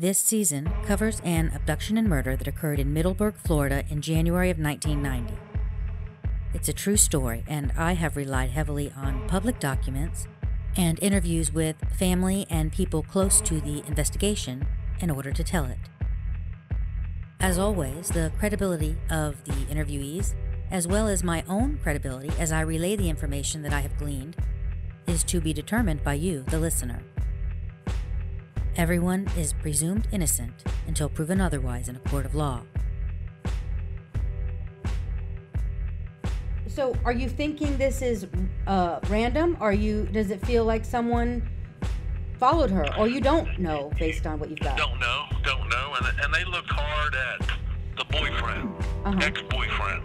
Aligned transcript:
This 0.00 0.20
season 0.20 0.70
covers 0.86 1.20
an 1.24 1.50
abduction 1.56 1.98
and 1.98 2.08
murder 2.08 2.36
that 2.36 2.46
occurred 2.46 2.78
in 2.78 2.92
Middleburg, 2.92 3.34
Florida 3.34 3.82
in 3.90 4.00
January 4.00 4.48
of 4.48 4.56
1990. 4.56 5.36
It's 6.54 6.68
a 6.68 6.72
true 6.72 6.96
story, 6.96 7.42
and 7.48 7.72
I 7.76 7.94
have 7.94 8.16
relied 8.16 8.50
heavily 8.50 8.92
on 8.96 9.26
public 9.26 9.58
documents 9.58 10.28
and 10.76 11.02
interviews 11.02 11.52
with 11.52 11.74
family 11.98 12.46
and 12.48 12.70
people 12.70 13.02
close 13.02 13.40
to 13.40 13.60
the 13.60 13.82
investigation 13.88 14.68
in 15.00 15.10
order 15.10 15.32
to 15.32 15.42
tell 15.42 15.64
it. 15.64 15.78
As 17.40 17.58
always, 17.58 18.10
the 18.10 18.30
credibility 18.38 18.96
of 19.10 19.42
the 19.46 19.64
interviewees, 19.64 20.36
as 20.70 20.86
well 20.86 21.08
as 21.08 21.24
my 21.24 21.42
own 21.48 21.76
credibility 21.82 22.30
as 22.38 22.52
I 22.52 22.60
relay 22.60 22.94
the 22.94 23.10
information 23.10 23.62
that 23.62 23.72
I 23.72 23.80
have 23.80 23.98
gleaned, 23.98 24.36
is 25.08 25.24
to 25.24 25.40
be 25.40 25.52
determined 25.52 26.04
by 26.04 26.14
you, 26.14 26.44
the 26.44 26.60
listener. 26.60 27.02
Everyone 28.78 29.28
is 29.36 29.52
presumed 29.54 30.06
innocent 30.12 30.62
until 30.86 31.08
proven 31.08 31.40
otherwise 31.40 31.88
in 31.88 31.96
a 31.96 31.98
court 31.98 32.24
of 32.24 32.36
law. 32.36 32.62
So, 36.68 36.94
are 37.04 37.12
you 37.12 37.28
thinking 37.28 37.76
this 37.76 38.02
is 38.02 38.28
uh, 38.68 39.00
random? 39.08 39.56
Are 39.60 39.72
you? 39.72 40.04
Does 40.12 40.30
it 40.30 40.40
feel 40.46 40.64
like 40.64 40.84
someone 40.84 41.42
followed 42.38 42.70
her, 42.70 42.86
or 42.96 43.08
you 43.08 43.20
don't 43.20 43.58
know 43.58 43.90
based 43.98 44.28
on 44.28 44.38
what 44.38 44.48
you've 44.48 44.60
got? 44.60 44.78
Don't 44.78 45.00
know, 45.00 45.24
don't 45.42 45.68
know, 45.68 45.94
and 45.98 46.20
and 46.22 46.32
they 46.32 46.44
looked 46.44 46.70
hard 46.70 47.16
at 47.16 47.48
the 47.96 48.04
boyfriend, 48.04 48.72
Uh-huh. 49.04 49.18
ex-boyfriend, 49.22 50.04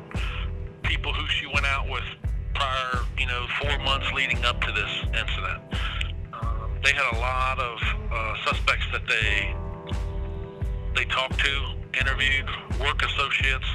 people 0.81 1.13
who 1.13 1.27
she 1.27 1.45
went 1.45 1.67
out 1.67 1.87
with 1.87 2.03
prior, 2.55 3.01
you 3.19 3.27
know, 3.27 3.45
four 3.61 3.77
months 3.85 4.11
leading 4.13 4.43
up 4.43 4.59
to 4.61 4.71
this 4.71 4.89
incident. 5.09 5.61
They 6.83 6.91
had 6.91 7.15
a 7.15 7.19
lot 7.19 7.59
of 7.59 7.79
uh, 8.11 8.35
suspects 8.45 8.85
that 8.91 9.07
they 9.07 9.55
they 10.95 11.05
talked 11.05 11.39
to, 11.39 11.61
interviewed, 11.99 12.47
work 12.79 13.01
associates, 13.03 13.65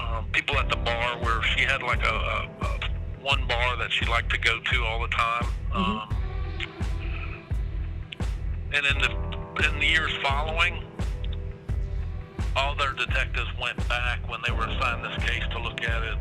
um, 0.00 0.26
people 0.32 0.58
at 0.58 0.68
the 0.68 0.76
bar 0.76 1.18
where 1.18 1.42
she 1.42 1.60
had 1.60 1.82
like 1.82 2.02
a, 2.04 2.08
a, 2.08 2.48
a 2.62 2.80
one 3.22 3.46
bar 3.46 3.76
that 3.76 3.92
she 3.92 4.04
liked 4.06 4.30
to 4.30 4.38
go 4.38 4.58
to 4.58 4.84
all 4.84 5.00
the 5.00 5.08
time. 5.08 5.46
Um, 5.72 6.16
and 8.72 8.86
in 8.86 8.98
the 8.98 9.10
in 9.68 9.78
the 9.78 9.86
years 9.86 10.12
following, 10.22 10.82
all 12.56 12.74
their 12.74 12.92
detectives 12.92 13.48
went 13.60 13.76
back 13.88 14.28
when 14.28 14.40
they 14.46 14.52
were 14.52 14.66
assigned 14.66 15.04
this 15.04 15.16
case 15.24 15.44
to 15.52 15.60
look 15.60 15.82
at 15.82 16.02
it, 16.02 16.16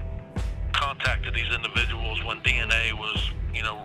contacted 0.74 1.34
these 1.34 1.54
individuals 1.54 2.24
when 2.24 2.40
DNA 2.42 2.94
was, 2.94 3.32
you 3.56 3.64
know, 3.64 3.82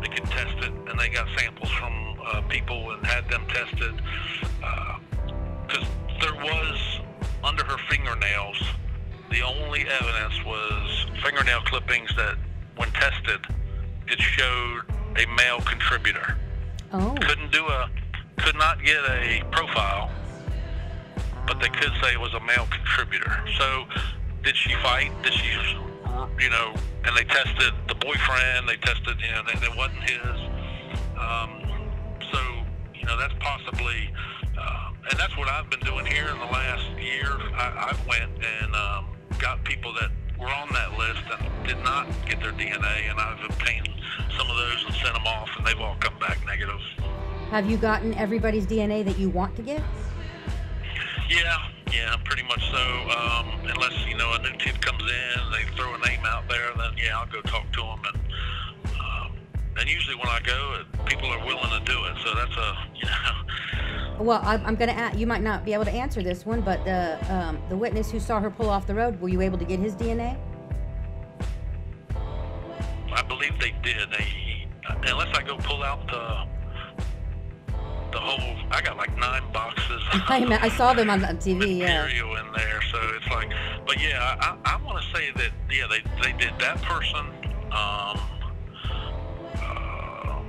they 0.00 0.08
could 0.08 0.24
test 0.24 0.56
it, 0.58 0.72
and 0.88 0.98
they 0.98 1.08
got 1.08 1.26
samples 1.38 1.70
from 1.70 2.16
uh, 2.24 2.42
people 2.42 2.90
and 2.92 3.04
had 3.06 3.28
them 3.28 3.44
tested. 3.48 3.94
Because 5.66 5.86
there 6.20 6.34
was, 6.34 7.00
under 7.42 7.64
her 7.64 7.78
fingernails, 7.88 8.62
the 9.30 9.42
only 9.42 9.86
evidence 9.88 10.44
was 10.44 11.06
fingernail 11.22 11.60
clippings 11.62 12.14
that, 12.16 12.36
when 12.76 12.90
tested, 12.90 13.40
it 14.06 14.20
showed 14.20 14.82
a 15.16 15.26
male 15.36 15.60
contributor. 15.60 16.36
Oh, 16.92 17.14
couldn't 17.20 17.50
do 17.50 17.64
a 17.66 17.90
could 18.36 18.56
not 18.56 18.82
get 18.84 18.98
a 19.08 19.42
profile 19.52 20.10
but 21.46 21.60
they 21.60 21.68
could 21.68 21.92
say 22.02 22.12
it 22.12 22.20
was 22.20 22.34
a 22.34 22.40
male 22.40 22.66
contributor. 22.70 23.32
So 23.58 23.84
did 24.42 24.56
she 24.56 24.74
fight? 24.82 25.10
Did 25.22 25.32
she 25.32 25.50
you 26.40 26.50
know 26.50 26.74
and 27.06 27.16
they 27.16 27.24
tested 27.24 27.72
the 27.88 27.94
boyfriend 27.96 28.68
they 28.68 28.76
tested 28.76 29.16
you 29.20 29.30
know 29.32 29.42
that 29.46 29.62
it 29.62 29.76
wasn't 29.76 30.02
his. 30.04 30.36
Um, 31.18 31.50
so 32.32 32.40
you 32.94 33.04
know 33.06 33.18
that's 33.18 33.34
possibly 33.40 34.10
uh, 34.58 34.90
and 35.10 35.18
that's 35.18 35.36
what 35.36 35.48
I've 35.48 35.68
been 35.70 35.80
doing 35.80 36.06
here 36.06 36.28
in 36.28 36.38
the 36.38 36.46
last 36.46 36.84
year. 36.98 37.28
I, 37.54 37.90
I've 37.90 38.06
went 38.06 38.30
and 38.42 38.74
um, 38.74 39.06
got 39.38 39.64
people 39.64 39.92
that 39.94 40.10
were 40.38 40.48
on 40.48 40.68
that 40.72 40.98
list 40.98 41.22
and 41.38 41.66
did 41.66 41.78
not 41.84 42.06
get 42.26 42.40
their 42.40 42.52
DNA 42.52 43.10
and 43.10 43.18
I've 43.20 43.44
obtained 43.44 43.88
some 44.36 44.48
of 44.50 44.56
those 44.56 44.84
and 44.86 44.94
sent 44.96 45.14
them 45.14 45.26
off 45.26 45.50
and 45.56 45.66
they've 45.66 45.80
all 45.80 45.96
come 46.00 46.18
back 46.18 46.38
negative. 46.46 46.80
Have 47.50 47.70
you 47.70 47.76
gotten 47.76 48.14
everybody's 48.14 48.66
DNA 48.66 49.04
that 49.04 49.18
you 49.18 49.28
want 49.30 49.54
to 49.56 49.62
get? 49.62 49.82
Yeah, 51.28 51.68
yeah, 51.94 52.16
pretty 52.24 52.42
much 52.42 52.62
so. 52.70 53.10
Um, 53.10 53.60
unless 53.64 54.06
you 54.06 54.16
know 54.16 54.32
a 54.32 54.38
new 54.42 54.56
tip 54.58 54.80
comes 54.80 55.02
in, 55.02 55.50
they 55.52 55.64
throw 55.76 55.94
a 55.94 55.98
name 56.06 56.24
out 56.26 56.48
there, 56.48 56.70
then 56.76 56.92
yeah, 56.96 57.18
I'll 57.18 57.26
go 57.26 57.40
talk 57.42 57.70
to 57.72 57.80
them. 57.80 58.00
And 58.12 58.92
um, 59.00 59.36
and 59.78 59.88
usually 59.88 60.16
when 60.16 60.28
I 60.28 60.40
go, 60.44 60.78
it, 60.80 61.06
people 61.06 61.28
are 61.30 61.44
willing 61.44 61.70
to 61.70 61.80
do 61.84 62.04
it. 62.04 62.16
So 62.24 62.34
that's 62.34 62.56
a 62.56 62.76
you 62.94 63.06
know, 63.06 64.24
Well, 64.24 64.40
I, 64.42 64.54
I'm 64.56 64.74
going 64.74 64.88
to. 64.90 64.96
ask 64.96 65.18
You 65.18 65.26
might 65.26 65.42
not 65.42 65.64
be 65.64 65.72
able 65.72 65.84
to 65.84 65.92
answer 65.92 66.22
this 66.22 66.44
one, 66.44 66.60
but 66.60 66.84
the 66.84 67.18
um, 67.32 67.58
the 67.68 67.76
witness 67.76 68.10
who 68.10 68.18
saw 68.20 68.40
her 68.40 68.50
pull 68.50 68.68
off 68.70 68.86
the 68.86 68.94
road, 68.94 69.20
were 69.20 69.28
you 69.28 69.40
able 69.40 69.58
to 69.58 69.64
get 69.64 69.78
his 69.78 69.94
DNA? 69.94 70.36
I 73.12 73.22
believe 73.22 73.52
they 73.60 73.72
did. 73.82 74.10
They 74.10 74.68
unless 75.06 75.36
I 75.36 75.42
go 75.42 75.56
pull 75.58 75.82
out 75.82 76.06
the 76.08 76.46
the 78.14 78.20
whole, 78.20 78.56
I 78.70 78.80
got 78.80 78.96
like 78.96 79.14
nine 79.18 79.42
boxes. 79.52 80.00
I, 80.12 80.46
I 80.62 80.68
saw 80.68 80.94
them 80.94 81.10
on 81.10 81.20
the 81.20 81.26
TV. 81.26 81.78
Yeah. 81.78 82.02
material 82.02 82.36
in 82.36 82.52
there. 82.52 82.80
So 82.92 82.98
it's 83.16 83.26
like, 83.28 83.50
but 83.86 84.00
yeah, 84.00 84.36
I, 84.40 84.56
I, 84.64 84.76
I 84.76 84.82
want 84.84 85.02
to 85.02 85.18
say 85.18 85.32
that 85.34 85.50
yeah, 85.70 85.86
they 85.90 86.00
they 86.22 86.32
did 86.38 86.54
that 86.60 86.80
person, 86.82 87.26
um, 87.72 88.16
uh, 89.58 90.42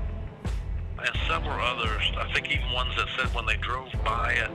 and 0.99 1.17
several 1.27 1.59
others. 1.59 2.03
I 2.17 2.31
think 2.33 2.51
even 2.51 2.71
ones 2.71 2.95
that 2.97 3.07
said 3.17 3.33
when 3.33 3.47
they 3.47 3.57
drove 3.57 3.89
by 4.05 4.33
it, 4.33 4.51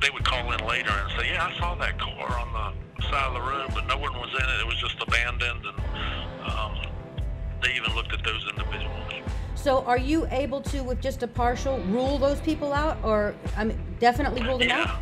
they 0.00 0.08
would 0.10 0.24
call 0.24 0.50
in 0.52 0.66
later 0.66 0.90
and 0.90 1.20
say, 1.20 1.28
yeah, 1.32 1.46
I 1.46 1.58
saw 1.58 1.74
that 1.74 1.98
car 1.98 2.38
on 2.38 2.52
the 2.96 3.02
side 3.04 3.26
of 3.28 3.34
the 3.34 3.40
road, 3.42 3.68
but 3.74 3.86
no 3.86 3.98
one 3.98 4.14
was 4.14 4.30
in 4.30 4.48
it. 4.48 4.60
It 4.60 4.66
was 4.66 4.80
just 4.80 4.96
abandoned, 5.02 5.66
and 5.66 6.50
um, 6.50 6.80
they 7.62 7.74
even 7.74 7.94
looked 7.94 8.14
at 8.14 8.24
those 8.24 8.46
individuals. 8.48 9.11
So, 9.62 9.84
are 9.84 9.98
you 9.98 10.26
able 10.32 10.60
to, 10.62 10.80
with 10.82 11.00
just 11.00 11.22
a 11.22 11.28
partial, 11.28 11.78
rule 11.84 12.18
those 12.18 12.40
people 12.40 12.72
out, 12.72 12.98
or 13.04 13.36
I 13.56 13.62
mean, 13.62 13.78
definitely 14.00 14.42
rule 14.42 14.58
them 14.58 14.68
yeah. 14.68 14.90
out? 14.90 15.00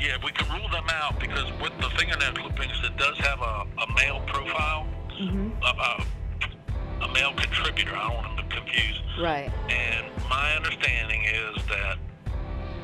Yeah, 0.00 0.16
we 0.24 0.32
can 0.32 0.50
rule 0.50 0.68
them 0.70 0.86
out 0.90 1.20
because 1.20 1.44
with 1.62 1.72
the 1.78 1.88
fingernail 1.90 2.32
clippings, 2.32 2.72
it 2.82 2.96
does 2.96 3.16
have 3.18 3.40
a, 3.40 3.66
a 3.80 3.94
male 3.94 4.20
profile, 4.26 4.84
hmm 5.16 5.50
a, 5.62 5.68
a, 5.68 7.04
a 7.04 7.12
male 7.12 7.32
contributor. 7.34 7.94
I 7.94 8.08
don't 8.08 8.16
want 8.16 8.36
them 8.36 8.48
to 8.48 8.56
confuse. 8.56 9.00
Right. 9.20 9.52
And 9.68 10.06
my 10.28 10.56
understanding 10.56 11.22
is 11.26 11.64
that 11.66 11.98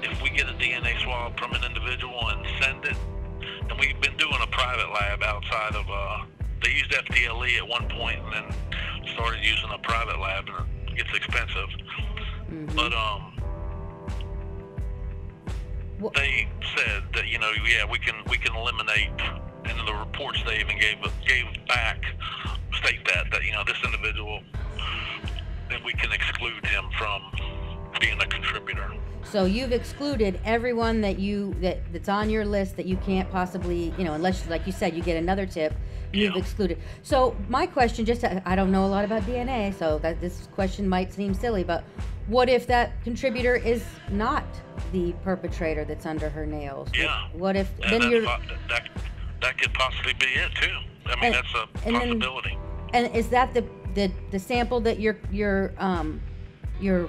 if 0.03 0.23
we 0.23 0.31
get 0.31 0.49
a 0.49 0.55
DNA 0.55 1.03
swab 1.03 1.37
from 1.41 1.55
an 1.55 1.65
individual 1.65 2.29
and 2.29 2.47
send 2.63 2.85
it, 2.85 2.97
and 3.69 3.81
we've 3.81 4.01
been 4.01 4.17
doing 4.17 4.39
a 4.41 4.47
private 4.47 4.93
lab 4.93 5.25
outside 5.25 5.75
of, 5.75 5.91
uh, 5.91 6.25
they 6.63 6.71
used 6.71 6.93
FDLE 6.93 7.57
at 7.57 7.67
one 7.67 7.89
point 7.89 8.21
and 8.21 8.33
then 8.33 9.09
started 9.13 9.45
using 9.45 9.71
a 9.71 9.79
private 9.79 10.21
lab 10.21 10.47
and 10.47 10.74
it 10.97 11.05
gets 11.05 11.17
expensive. 11.17 11.69
hmm 12.49 12.67
But, 12.77 12.93
um, 12.93 13.31
Wha- 16.01 16.11
they 16.15 16.49
said 16.77 17.03
that 17.15 17.27
you 17.29 17.39
know 17.39 17.51
yeah 17.67 17.85
we 17.89 17.99
can 17.99 18.15
we 18.29 18.37
can 18.37 18.55
eliminate 18.57 19.11
and 19.65 19.79
in 19.79 19.87
the 19.87 19.95
reports 19.95 20.43
they 20.45 20.59
even 20.59 20.79
gave 20.79 20.97
gave 21.27 21.47
back 21.69 22.03
state 22.75 23.05
that 23.07 23.31
that 23.31 23.45
you 23.45 23.53
know 23.53 23.63
this 23.65 23.77
individual 23.85 24.41
then 25.71 25.81
we 25.85 25.93
can 25.93 26.11
exclude 26.13 26.65
him 26.67 26.85
from 26.99 27.23
being 28.01 28.21
a 28.21 28.27
contributor 28.27 28.93
So 29.25 29.45
you've 29.47 29.73
excluded 29.73 30.39
everyone 30.45 31.01
that 31.01 31.19
you 31.19 31.55
that 31.61 31.79
that's 31.93 32.09
on 32.09 32.31
your 32.31 32.45
list 32.45 32.77
that 32.77 32.87
you 32.87 32.97
can't 32.99 33.31
possibly, 33.31 33.93
you 33.99 34.05
know, 34.05 34.15
unless 34.15 34.49
like 34.49 34.67
you 34.67 34.73
said 34.73 34.95
you 34.95 35.03
get 35.03 35.17
another 35.17 35.47
tip, 35.47 35.75
you've 36.13 36.33
Yeah. 36.35 36.39
excluded. 36.39 36.79
So 37.03 37.35
my 37.49 37.67
question 37.67 38.05
just 38.05 38.25
I 38.25 38.55
don't 38.55 38.71
know 38.71 38.85
a 38.85 38.93
lot 38.97 39.05
about 39.05 39.23
DNA, 39.23 39.73
so 39.75 39.99
that 40.01 40.21
this 40.21 40.49
question 40.55 40.89
might 40.89 41.13
seem 41.13 41.35
silly, 41.35 41.65
but 41.65 41.85
what 42.27 42.49
if 42.49 42.67
that 42.69 43.03
contributor 43.03 43.57
is 43.57 43.85
not 44.11 44.45
the 44.93 45.13
perpetrator 45.25 45.85
that's 45.85 46.07
under 46.07 46.29
her 46.31 46.47
nails? 46.47 46.89
What- 46.89 46.99
Yeah. 46.99 47.27
What 47.33 47.57
if 47.57 47.69
and 47.83 48.03
then 48.03 48.11
you're 48.11 48.23
that 48.23 48.89
that 49.41 49.59
could 49.59 49.75
possibly 49.75 50.15
be 50.15 50.27
it 50.27 50.55
too 50.55 50.71
i 51.07 51.15
mean 51.17 51.25
And- 51.27 51.35
that's 51.35 51.55
a 51.55 51.67
and 51.87 51.95
then- 51.97 52.09
possibility 52.21 52.57
and 52.95 53.15
is 53.15 53.29
that 53.29 53.53
the 53.53 53.63
the 53.95 54.11
the 54.31 54.39
sample 54.39 54.81
that 54.81 55.01
you're 55.01 55.19
you're 55.31 55.73
um 55.79 56.21
you're 56.81 57.09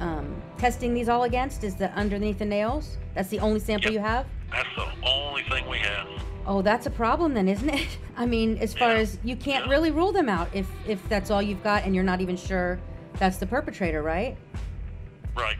um 0.00 0.40
testing 0.58 0.92
these 0.94 1.08
all 1.08 1.24
against 1.24 1.62
is 1.64 1.74
the 1.74 1.90
underneath 1.92 2.38
the 2.38 2.44
nails? 2.44 2.96
That's 3.14 3.28
the 3.28 3.38
only 3.40 3.60
sample 3.60 3.90
Yep. 3.90 3.94
you 4.00 4.00
have? 4.06 4.26
that's 4.50 4.68
the 4.76 4.86
only 5.08 5.42
thing 5.44 5.68
we 5.68 5.78
have 5.78 6.08
Oh, 6.46 6.62
that's 6.62 6.86
a 6.86 6.90
problem 6.90 7.34
then, 7.34 7.46
isn't 7.48 7.68
it? 7.68 7.86
I 8.16 8.24
mean, 8.26 8.56
as 8.58 8.72
far 8.74 8.94
Yeah. 8.94 9.00
as 9.00 9.18
you 9.22 9.36
can't 9.36 9.66
Yeah. 9.66 9.70
really 9.70 9.90
rule 9.90 10.10
them 10.12 10.28
out 10.28 10.48
if 10.52 10.66
if 10.86 11.06
that's 11.08 11.30
all 11.30 11.40
you've 11.42 11.62
got 11.62 11.84
and 11.84 11.94
you're 11.94 12.02
not 12.04 12.20
even 12.20 12.36
sure 12.36 12.78
that's 13.18 13.36
the 13.36 13.46
perpetrator, 13.46 14.02
right? 14.02 14.36
right 15.36 15.56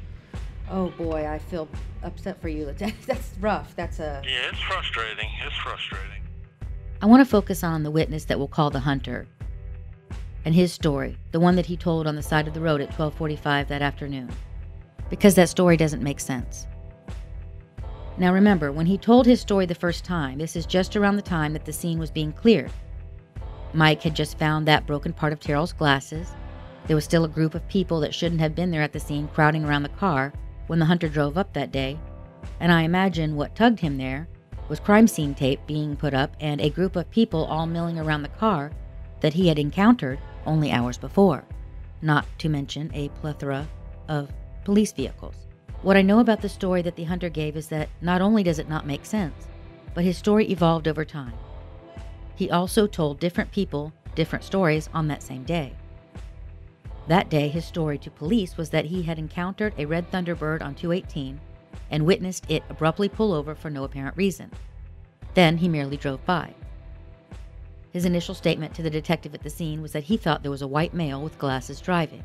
Oh 0.70 0.88
boy, 0.90 1.26
I 1.28 1.38
feel 1.38 1.68
upset 2.02 2.40
for 2.40 2.48
you. 2.48 2.64
Lieutenant. 2.66 2.96
That's 3.06 3.34
rough. 3.40 3.74
That's 3.76 4.00
a 4.00 4.22
yeah 4.24 4.48
it's 4.50 4.60
frustrating 4.60 5.28
it's 5.46 5.56
frustrating 5.56 6.22
I 7.02 7.06
want 7.06 7.20
to 7.24 7.30
focus 7.30 7.62
on 7.64 7.82
the 7.82 7.90
witness 7.90 8.24
that 8.26 8.38
we'll 8.38 8.48
call 8.48 8.70
the 8.70 8.80
hunter 8.80 9.26
and 10.44 10.54
his 10.54 10.72
story, 10.72 11.16
the 11.32 11.40
one 11.40 11.56
that 11.56 11.66
he 11.66 11.76
told 11.76 12.06
on 12.06 12.16
the 12.16 12.22
side 12.22 12.48
of 12.48 12.54
the 12.54 12.60
road 12.60 12.80
at 12.80 12.92
12:45 12.92 13.68
that 13.68 13.82
afternoon. 13.82 14.28
because 15.08 15.34
that 15.34 15.48
story 15.48 15.76
doesn't 15.76 16.04
make 16.04 16.20
sense. 16.20 16.68
Now 18.16 18.32
remember, 18.32 18.70
when 18.70 18.86
he 18.86 18.96
told 18.96 19.26
his 19.26 19.40
story 19.40 19.66
the 19.66 19.74
first 19.74 20.04
time, 20.04 20.38
this 20.38 20.54
is 20.54 20.66
just 20.66 20.94
around 20.94 21.16
the 21.16 21.22
time 21.22 21.52
that 21.52 21.64
the 21.64 21.72
scene 21.72 21.98
was 21.98 22.12
being 22.12 22.32
cleared. 22.32 22.70
Mike 23.72 24.02
had 24.02 24.14
just 24.14 24.38
found 24.38 24.68
that 24.68 24.86
broken 24.86 25.12
part 25.12 25.32
of 25.32 25.40
Teryl's 25.40 25.72
glasses. 25.72 26.30
There 26.86 26.94
was 26.94 27.04
still 27.04 27.24
a 27.24 27.28
group 27.28 27.56
of 27.56 27.66
people 27.68 27.98
that 28.00 28.14
shouldn't 28.14 28.40
have 28.40 28.54
been 28.54 28.70
there 28.70 28.82
at 28.82 28.92
the 28.92 29.00
scene 29.00 29.26
crowding 29.28 29.64
around 29.64 29.82
the 29.82 29.88
car 29.88 30.32
when 30.68 30.78
the 30.78 30.84
hunter 30.84 31.08
drove 31.08 31.36
up 31.36 31.52
that 31.54 31.72
day, 31.72 31.98
and 32.60 32.70
I 32.70 32.82
imagine 32.82 33.34
what 33.34 33.56
tugged 33.56 33.80
him 33.80 33.96
there 33.96 34.28
was 34.68 34.78
crime 34.78 35.08
scene 35.08 35.34
tape 35.34 35.60
being 35.66 35.96
put 35.96 36.14
up 36.14 36.36
and 36.40 36.60
a 36.60 36.70
group 36.70 36.94
of 36.94 37.10
people 37.10 37.44
all 37.46 37.66
milling 37.66 37.98
around 37.98 38.22
the 38.22 38.28
car 38.28 38.70
that 39.20 39.34
he 39.34 39.48
had 39.48 39.58
encountered 39.58 40.20
only 40.46 40.70
hours 40.70 40.98
before, 40.98 41.44
not 42.02 42.26
to 42.38 42.48
mention 42.48 42.90
a 42.94 43.08
plethora 43.10 43.68
of 44.08 44.32
police 44.64 44.92
vehicles. 44.92 45.34
What 45.82 45.96
I 45.96 46.02
know 46.02 46.20
about 46.20 46.42
the 46.42 46.48
story 46.48 46.82
that 46.82 46.96
the 46.96 47.04
hunter 47.04 47.28
gave 47.28 47.56
is 47.56 47.68
that 47.68 47.88
not 48.00 48.20
only 48.20 48.42
does 48.42 48.58
it 48.58 48.68
not 48.68 48.86
make 48.86 49.06
sense, 49.06 49.48
but 49.94 50.04
his 50.04 50.18
story 50.18 50.50
evolved 50.50 50.86
over 50.86 51.04
time. 51.04 51.34
He 52.36 52.50
also 52.50 52.86
told 52.86 53.20
different 53.20 53.50
people 53.50 53.92
different 54.14 54.44
stories 54.44 54.88
on 54.92 55.08
that 55.08 55.22
same 55.22 55.44
day. 55.44 55.72
That 57.08 57.30
day, 57.30 57.48
his 57.48 57.64
story 57.64 57.98
to 57.98 58.10
police 58.10 58.56
was 58.56 58.70
that 58.70 58.86
he 58.86 59.02
had 59.02 59.18
encountered 59.18 59.74
a 59.78 59.86
red 59.86 60.10
thunderbird 60.10 60.62
on 60.62 60.74
218 60.74 61.40
and 61.90 62.06
witnessed 62.06 62.44
it 62.48 62.62
abruptly 62.68 63.08
pull 63.08 63.32
over 63.32 63.54
for 63.54 63.70
no 63.70 63.84
apparent 63.84 64.16
reason. 64.16 64.50
Then 65.34 65.56
he 65.58 65.68
merely 65.68 65.96
drove 65.96 66.24
by. 66.24 66.54
His 67.92 68.04
initial 68.04 68.34
statement 68.34 68.74
to 68.74 68.82
the 68.82 68.90
detective 68.90 69.34
at 69.34 69.42
the 69.42 69.50
scene 69.50 69.82
was 69.82 69.92
that 69.92 70.04
he 70.04 70.16
thought 70.16 70.42
there 70.42 70.50
was 70.50 70.62
a 70.62 70.68
white 70.68 70.94
male 70.94 71.22
with 71.22 71.38
glasses 71.38 71.80
driving. 71.80 72.22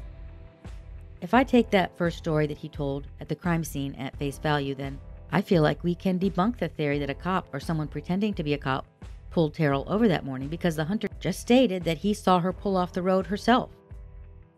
If 1.22 1.34
I 1.34 1.44
take 1.44 1.72
that 1.72 1.98
first 1.98 2.18
story 2.18 2.46
that 2.48 2.58
he 2.58 2.70
told 2.70 3.08
at 3.20 3.30
the 3.30 3.36
crime 3.36 3.64
scene 3.64 3.96
at 3.96 4.16
face 4.18 4.38
value, 4.38 4.76
then 4.76 5.00
I 5.32 5.42
feel 5.42 5.64
like 5.64 5.84
we 5.84 5.96
can 5.96 6.20
debunk 6.20 6.58
the 6.58 6.68
theory 6.68 7.00
that 7.00 7.10
a 7.10 7.16
cop 7.16 7.48
or 7.52 7.60
someone 7.60 7.88
pretending 7.88 8.34
to 8.36 8.44
be 8.44 8.54
a 8.54 8.60
cop 8.60 8.86
pulled 9.32 9.56
Teryl 9.56 9.90
over 9.90 10.08
that 10.08 10.24
morning 10.24 10.48
because 10.48 10.76
the 10.76 10.86
hunter 10.86 11.08
just 11.20 11.40
stated 11.40 11.84
that 11.84 11.98
he 11.98 12.14
saw 12.14 12.40
her 12.40 12.54
pull 12.54 12.78
off 12.78 12.94
the 12.94 13.02
road 13.02 13.26
herself 13.26 13.70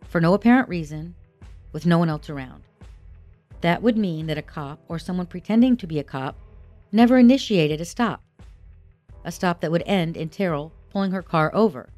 for 0.07 0.21
no 0.21 0.33
apparent 0.33 0.67
reason 0.69 1.15
with 1.71 1.85
no 1.85 1.97
one 1.97 2.09
else 2.09 2.29
around. 2.29 2.63
That 3.61 3.81
would 3.81 3.97
mean 3.97 4.27
that 4.27 4.37
a 4.37 4.43
cop 4.43 4.79
or 4.87 4.99
someone 4.99 5.25
pretending 5.25 5.77
to 5.77 5.87
be 5.87 5.99
a 5.99 6.03
cop 6.03 6.35
never 6.91 7.17
initiated 7.17 7.81
a 7.81 7.85
stop, 7.85 8.21
a 9.23 9.31
stop 9.31 9.61
that 9.61 9.71
would 9.71 9.83
end 9.85 10.15
in 10.15 10.29
Teryl 10.29 10.71
pulling 10.89 11.11
her 11.11 11.21
car 11.21 11.53
over. 11.53 11.89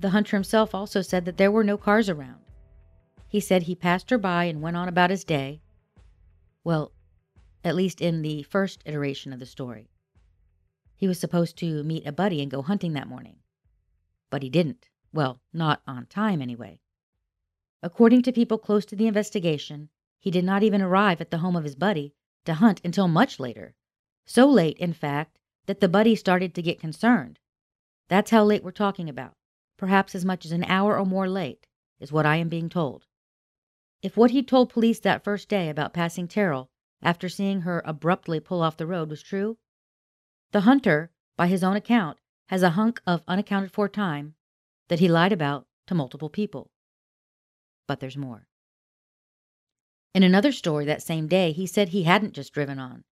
The 0.00 0.10
hunter 0.10 0.36
himself 0.36 0.74
also 0.74 1.02
said 1.02 1.24
that 1.24 1.36
there 1.36 1.50
were 1.50 1.64
no 1.64 1.76
cars 1.76 2.08
around. 2.08 2.40
He 3.26 3.40
said 3.40 3.64
he 3.64 3.74
passed 3.74 4.10
her 4.10 4.18
by 4.18 4.44
and 4.44 4.62
went 4.62 4.76
on 4.76 4.88
about 4.88 5.10
his 5.10 5.24
day. 5.24 5.60
Well, 6.64 6.92
at 7.64 7.74
least 7.74 8.00
in 8.00 8.22
the 8.22 8.42
first 8.44 8.82
iteration 8.86 9.32
of 9.32 9.40
the 9.40 9.46
story. 9.46 9.88
He 10.96 11.08
was 11.08 11.18
supposed 11.18 11.56
to 11.58 11.84
meet 11.84 12.06
a 12.06 12.12
buddy 12.12 12.40
and 12.40 12.50
go 12.50 12.62
hunting 12.62 12.92
that 12.94 13.08
morning. 13.08 13.36
But 14.30 14.42
he 14.42 14.50
didn't. 14.50 14.88
Well, 15.12 15.40
not 15.52 15.82
on 15.86 16.06
time, 16.06 16.40
anyway. 16.42 16.80
According 17.82 18.22
to 18.22 18.32
people 18.32 18.58
close 18.58 18.84
to 18.86 18.96
the 18.96 19.06
investigation, 19.06 19.88
he 20.18 20.30
did 20.30 20.44
not 20.44 20.62
even 20.62 20.82
arrive 20.82 21.20
at 21.20 21.30
the 21.30 21.38
home 21.38 21.56
of 21.56 21.64
his 21.64 21.76
buddy 21.76 22.14
to 22.44 22.54
hunt 22.54 22.80
until 22.84 23.08
much 23.08 23.38
later. 23.38 23.74
So 24.26 24.48
late, 24.48 24.76
in 24.78 24.92
fact, 24.92 25.38
that 25.68 25.80
the 25.80 25.88
buddy 25.88 26.16
started 26.16 26.54
to 26.54 26.62
get 26.62 26.80
concerned. 26.80 27.38
That's 28.08 28.30
how 28.30 28.42
late 28.42 28.64
we're 28.64 28.70
talking 28.70 29.06
about. 29.06 29.34
Perhaps 29.76 30.14
as 30.14 30.24
much 30.24 30.46
as 30.46 30.50
an 30.50 30.64
hour 30.64 30.98
or 30.98 31.04
more 31.04 31.28
late, 31.28 31.66
is 32.00 32.10
what 32.10 32.24
I 32.24 32.36
am 32.36 32.48
being 32.48 32.70
told. 32.70 33.04
If 34.00 34.16
what 34.16 34.30
he 34.30 34.42
told 34.42 34.70
police 34.70 34.98
that 35.00 35.22
first 35.22 35.46
day 35.46 35.68
about 35.68 35.92
passing 35.92 36.26
Teryl 36.26 36.68
after 37.02 37.28
seeing 37.28 37.60
her 37.60 37.82
abruptly 37.84 38.40
pull 38.40 38.62
off 38.62 38.78
the 38.78 38.86
road 38.86 39.10
was 39.10 39.22
true, 39.22 39.58
the 40.52 40.62
hunter, 40.62 41.10
by 41.36 41.48
his 41.48 41.62
own 41.62 41.76
account, 41.76 42.18
has 42.46 42.62
a 42.62 42.70
hunk 42.70 43.02
of 43.06 43.22
unaccounted 43.28 43.70
for 43.70 43.90
time 43.90 44.34
that 44.88 45.00
he 45.00 45.06
lied 45.06 45.32
about 45.32 45.66
to 45.86 45.94
multiple 45.94 46.30
people. 46.30 46.70
But 47.86 48.00
there's 48.00 48.16
more. 48.16 48.46
In 50.14 50.22
another 50.22 50.50
story 50.50 50.86
that 50.86 51.02
same 51.02 51.28
day, 51.28 51.52
he 51.52 51.66
said 51.66 51.90
he 51.90 52.04
hadn't 52.04 52.32
just 52.32 52.54
driven 52.54 52.78
on. 52.78 53.04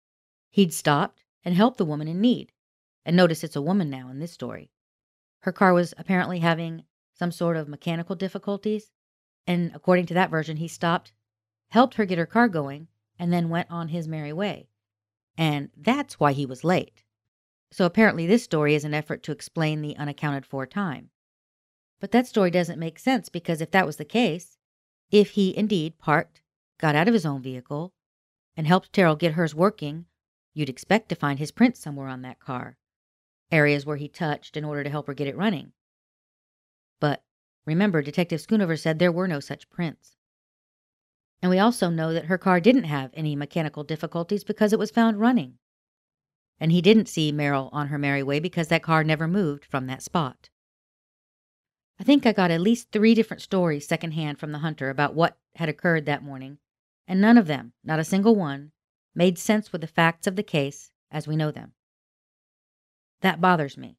He'd 0.51 0.73
stopped 0.73 1.24
and 1.45 1.55
helped 1.55 1.77
the 1.77 1.85
woman 1.85 2.07
in 2.07 2.19
need. 2.19 2.51
And 3.05 3.15
notice 3.15 3.43
it's 3.43 3.55
a 3.55 3.61
woman 3.61 3.89
now 3.89 4.09
in 4.09 4.19
this 4.19 4.31
story. 4.31 4.71
Her 5.41 5.51
car 5.51 5.73
was 5.73 5.93
apparently 5.97 6.39
having 6.39 6.83
some 7.13 7.31
sort 7.31 7.55
of 7.55 7.69
mechanical 7.69 8.15
difficulties. 8.15 8.91
And 9.45 9.71
according 9.75 10.07
to 10.07 10.15
that 10.15 10.31
version, 10.31 10.57
he 10.57 10.67
stopped, 10.67 11.13
helped 11.69 11.95
her 11.95 12.05
get 12.05 12.17
her 12.17 12.25
car 12.25 12.47
going, 12.47 12.87
and 13.19 13.31
then 13.31 13.49
went 13.49 13.69
on 13.69 13.89
his 13.89 14.07
merry 14.07 14.33
way. 14.33 14.67
And 15.37 15.69
that's 15.77 16.19
why 16.19 16.33
he 16.33 16.45
was 16.45 16.63
late. 16.63 17.03
So 17.71 17.85
apparently, 17.85 18.25
this 18.25 18.43
story 18.43 18.73
is 18.73 18.83
an 18.83 18.93
effort 18.93 19.21
to 19.23 19.31
explain 19.31 19.81
the 19.81 19.97
unaccounted 19.97 20.45
for 20.45 20.65
time. 20.65 21.09
But 21.99 22.11
that 22.11 22.27
story 22.27 22.51
doesn't 22.51 22.79
make 22.79 22.99
sense 22.99 23.29
because 23.29 23.61
if 23.61 23.71
that 23.71 23.85
was 23.85 23.97
the 23.97 24.05
case, 24.05 24.57
if 25.11 25.31
he 25.31 25.55
indeed 25.55 25.97
parked, 25.99 26.41
got 26.79 26.95
out 26.95 27.07
of 27.07 27.13
his 27.13 27.25
own 27.25 27.41
vehicle, 27.41 27.93
and 28.57 28.65
helped 28.65 28.91
Teryl 28.91 29.17
get 29.17 29.33
hers 29.33 29.53
working, 29.53 30.05
you'd 30.55 30.69
expect 30.69 31.09
to 31.09 31.15
find 31.15 31.37
his 31.37 31.51
prints 31.51 31.79
somewhere 31.79 32.07
on 32.07 32.23
that 32.23 32.39
car, 32.39 32.77
areas 33.51 33.85
where 33.85 33.97
he 33.97 34.07
touched 34.07 34.57
in 34.57 34.65
order 34.65 34.83
to 34.83 34.89
help 34.89 35.05
her 35.05 35.13
get 35.13 35.27
it 35.27 35.37
running. 35.37 35.73
But 36.99 37.21
remember, 37.65 38.01
Detective 38.01 38.41
Schoonover 38.41 38.79
said 38.79 38.97
there 38.97 39.11
were 39.11 39.27
no 39.27 39.39
such 39.39 39.69
prints. 39.69 40.15
And 41.41 41.49
we 41.51 41.59
also 41.59 41.89
know 41.89 42.13
that 42.13 42.25
her 42.25 42.39
car 42.39 42.59
didn't 42.59 42.85
have 42.85 43.11
any 43.13 43.35
mechanical 43.35 43.83
difficulties 43.83 44.43
because 44.43 44.73
it 44.73 44.79
was 44.79 44.89
found 44.89 45.19
running. 45.19 45.59
And 46.59 46.71
he 46.71 46.81
didn't 46.81 47.09
see 47.09 47.31
Merrill 47.31 47.69
on 47.73 47.89
her 47.89 47.97
merry 47.97 48.23
way 48.23 48.39
because 48.39 48.69
that 48.69 48.81
car 48.81 49.03
never 49.03 49.27
moved 49.27 49.65
from 49.65 49.87
that 49.87 50.01
spot. 50.01 50.49
I 51.99 52.03
think 52.03 52.25
I 52.25 52.31
got 52.31 52.51
at 52.51 52.61
least 52.61 52.91
three 52.91 53.13
different 53.13 53.41
stories 53.41 53.87
secondhand 53.87 54.39
from 54.39 54.53
the 54.53 54.59
hunter 54.59 54.89
about 54.89 55.13
what 55.13 55.37
had 55.55 55.69
occurred 55.69 56.05
that 56.05 56.23
morning, 56.23 56.57
and 57.07 57.21
none 57.21 57.37
of 57.37 57.47
them, 57.47 57.73
not 57.83 57.99
a 57.99 58.05
single 58.05 58.35
one, 58.35 58.71
made 59.15 59.39
sense 59.39 59.71
with 59.71 59.81
the 59.81 59.87
facts 59.87 60.27
of 60.27 60.35
the 60.35 60.43
case 60.43 60.91
as 61.09 61.27
we 61.27 61.35
know 61.35 61.51
them. 61.51 61.73
That 63.21 63.41
bothers 63.41 63.77
me. 63.77 63.97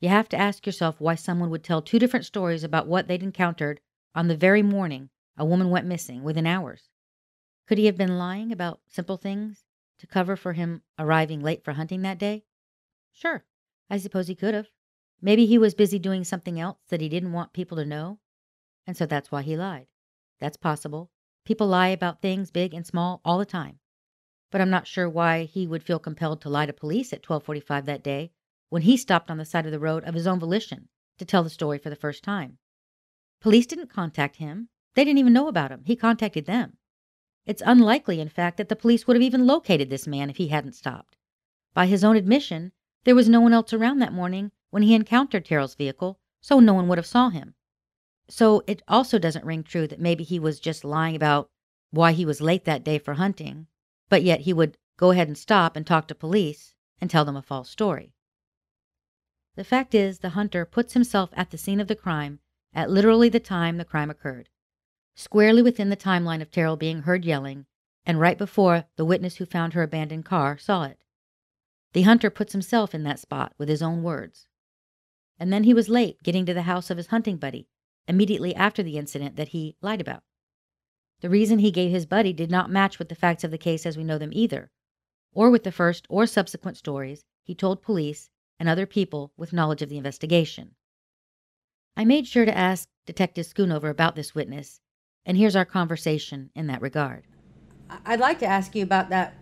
You 0.00 0.08
have 0.10 0.28
to 0.30 0.36
ask 0.36 0.66
yourself 0.66 1.00
why 1.00 1.14
someone 1.14 1.48
would 1.50 1.64
tell 1.64 1.80
two 1.80 1.98
different 1.98 2.26
stories 2.26 2.64
about 2.64 2.86
what 2.86 3.08
they'd 3.08 3.22
encountered 3.22 3.80
on 4.14 4.28
the 4.28 4.36
very 4.36 4.62
morning 4.62 5.08
a 5.36 5.44
woman 5.44 5.70
went 5.70 5.86
missing 5.86 6.22
within 6.22 6.46
hours. 6.46 6.88
Could 7.66 7.78
he 7.78 7.86
have 7.86 7.96
been 7.96 8.18
lying 8.18 8.52
about 8.52 8.80
simple 8.88 9.16
things 9.16 9.64
to 9.98 10.06
cover 10.06 10.36
for 10.36 10.52
him 10.52 10.82
arriving 10.98 11.40
late 11.40 11.64
for 11.64 11.72
hunting 11.72 12.02
that 12.02 12.18
day? 12.18 12.44
Sure, 13.12 13.44
I 13.88 13.98
suppose 13.98 14.28
he 14.28 14.34
could 14.34 14.54
have. 14.54 14.68
Maybe 15.20 15.46
he 15.46 15.58
was 15.58 15.74
busy 15.74 15.98
doing 15.98 16.24
something 16.24 16.60
else 16.60 16.78
that 16.88 17.00
he 17.00 17.08
didn't 17.08 17.32
want 17.32 17.52
people 17.54 17.76
to 17.78 17.84
know, 17.84 18.18
and 18.86 18.96
so 18.96 19.06
that's 19.06 19.32
why 19.32 19.42
he 19.42 19.56
lied. 19.56 19.86
That's 20.38 20.56
possible. 20.56 21.10
People 21.44 21.66
lie 21.68 21.88
about 21.88 22.20
things 22.20 22.50
big 22.50 22.74
and 22.74 22.86
small 22.86 23.20
all 23.24 23.38
the 23.38 23.46
time. 23.46 23.78
But 24.56 24.62
I'm 24.62 24.70
not 24.70 24.86
sure 24.86 25.06
why 25.06 25.44
he 25.44 25.66
would 25.66 25.82
feel 25.82 25.98
compelled 25.98 26.40
to 26.40 26.48
lie 26.48 26.64
to 26.64 26.72
police 26.72 27.12
at 27.12 27.22
12:45 27.22 27.84
that 27.84 28.02
day 28.02 28.32
when 28.70 28.80
he 28.80 28.96
stopped 28.96 29.30
on 29.30 29.36
the 29.36 29.44
side 29.44 29.66
of 29.66 29.70
the 29.70 29.78
road 29.78 30.02
of 30.04 30.14
his 30.14 30.26
own 30.26 30.40
volition 30.40 30.88
to 31.18 31.26
tell 31.26 31.42
the 31.42 31.50
story 31.50 31.76
for 31.76 31.90
the 31.90 31.94
first 31.94 32.24
time. 32.24 32.56
Police 33.38 33.66
didn't 33.66 33.90
contact 33.90 34.36
him. 34.36 34.70
They 34.94 35.04
didn't 35.04 35.18
even 35.18 35.34
know 35.34 35.48
about 35.48 35.72
him. 35.72 35.82
He 35.84 35.94
contacted 35.94 36.46
them. 36.46 36.78
It's 37.44 37.62
unlikely, 37.66 38.18
in 38.18 38.30
fact, 38.30 38.56
that 38.56 38.70
the 38.70 38.76
police 38.76 39.06
would 39.06 39.14
have 39.14 39.22
even 39.22 39.46
located 39.46 39.90
this 39.90 40.06
man 40.06 40.30
if 40.30 40.38
he 40.38 40.48
hadn't 40.48 40.72
stopped. 40.72 41.18
By 41.74 41.84
his 41.84 42.02
own 42.02 42.16
admission, 42.16 42.72
there 43.04 43.14
was 43.14 43.28
no 43.28 43.42
one 43.42 43.52
else 43.52 43.74
around 43.74 43.98
that 43.98 44.14
morning 44.14 44.52
when 44.70 44.82
he 44.82 44.94
encountered 44.94 45.44
Teryl's 45.44 45.74
vehicle, 45.74 46.18
so 46.40 46.60
no 46.60 46.72
one 46.72 46.88
would 46.88 46.96
have 46.96 47.04
saw 47.04 47.28
him. 47.28 47.56
So 48.30 48.62
it 48.66 48.80
also 48.88 49.18
doesn't 49.18 49.44
ring 49.44 49.64
true 49.64 49.86
that 49.86 50.00
maybe 50.00 50.24
he 50.24 50.38
was 50.38 50.60
just 50.60 50.82
lying 50.82 51.14
about 51.14 51.50
why 51.90 52.12
he 52.12 52.24
was 52.24 52.40
late 52.40 52.64
that 52.64 52.84
day 52.84 52.98
for 52.98 53.12
hunting, 53.12 53.66
but 54.08 54.22
yet 54.22 54.40
he 54.40 54.52
would 54.52 54.76
go 54.96 55.10
ahead 55.10 55.28
and 55.28 55.36
stop 55.36 55.76
and 55.76 55.86
talk 55.86 56.08
to 56.08 56.14
police 56.14 56.74
and 57.00 57.10
tell 57.10 57.24
them 57.24 57.36
a 57.36 57.42
false 57.42 57.68
story. 57.68 58.14
The 59.56 59.64
fact 59.64 59.94
is, 59.94 60.18
the 60.18 60.30
hunter 60.30 60.64
puts 60.64 60.94
himself 60.94 61.30
at 61.32 61.50
the 61.50 61.58
scene 61.58 61.80
of 61.80 61.88
the 61.88 61.96
crime 61.96 62.40
at 62.74 62.90
literally 62.90 63.28
the 63.28 63.40
time 63.40 63.76
the 63.76 63.84
crime 63.84 64.10
occurred, 64.10 64.48
squarely 65.14 65.62
within 65.62 65.88
the 65.88 65.96
timeline 65.96 66.42
of 66.42 66.50
Teryl 66.50 66.78
being 66.78 67.02
heard 67.02 67.24
yelling, 67.24 67.66
and 68.04 68.20
right 68.20 68.36
before 68.36 68.84
the 68.96 69.04
witness 69.04 69.36
who 69.36 69.46
found 69.46 69.72
her 69.72 69.82
abandoned 69.82 70.24
car 70.24 70.58
saw 70.58 70.84
it. 70.84 70.98
The 71.92 72.02
hunter 72.02 72.30
puts 72.30 72.52
himself 72.52 72.94
in 72.94 73.02
that 73.04 73.18
spot 73.18 73.54
with 73.56 73.68
his 73.68 73.82
own 73.82 74.02
words 74.02 74.46
and 75.38 75.52
then 75.52 75.64
he 75.64 75.74
was 75.74 75.88
late 75.88 76.22
getting 76.22 76.46
to 76.46 76.54
the 76.54 76.62
house 76.62 76.90
of 76.90 76.96
his 76.96 77.08
hunting 77.08 77.36
buddy 77.36 77.68
immediately 78.08 78.54
after 78.54 78.82
the 78.82 78.96
incident 78.98 79.36
that 79.36 79.48
he 79.48 79.76
lied 79.80 80.00
about. 80.00 80.22
The 81.20 81.30
reason 81.30 81.60
he 81.60 81.70
gave 81.70 81.90
his 81.90 82.06
buddy 82.06 82.32
did 82.32 82.50
not 82.50 82.70
match 82.70 82.98
with 82.98 83.08
the 83.08 83.14
facts 83.14 83.42
of 83.44 83.50
the 83.50 83.58
case 83.58 83.86
as 83.86 83.96
we 83.96 84.04
know 84.04 84.18
them 84.18 84.30
either, 84.32 84.70
or 85.32 85.50
with 85.50 85.64
the 85.64 85.72
first 85.72 86.06
or 86.10 86.26
subsequent 86.26 86.76
stories 86.76 87.24
he 87.42 87.54
told 87.54 87.82
police 87.82 88.30
and 88.58 88.68
other 88.68 88.86
people 88.86 89.32
with 89.36 89.52
knowledge 89.52 89.82
of 89.82 89.88
the 89.88 89.96
investigation. 89.96 90.74
I 91.96 92.04
made 92.04 92.26
sure 92.26 92.44
to 92.44 92.56
ask 92.56 92.88
Detective 93.06 93.46
Schoonover 93.46 93.88
about 93.88 94.16
this 94.16 94.34
witness, 94.34 94.80
And 95.24 95.36
here's 95.36 95.56
our 95.56 95.64
conversation 95.64 96.50
in 96.54 96.66
that 96.68 96.82
regard. 96.82 97.24
I'd 98.04 98.20
like 98.20 98.38
to 98.40 98.46
ask 98.46 98.74
you 98.74 98.82
about 98.82 99.08
that 99.10 99.34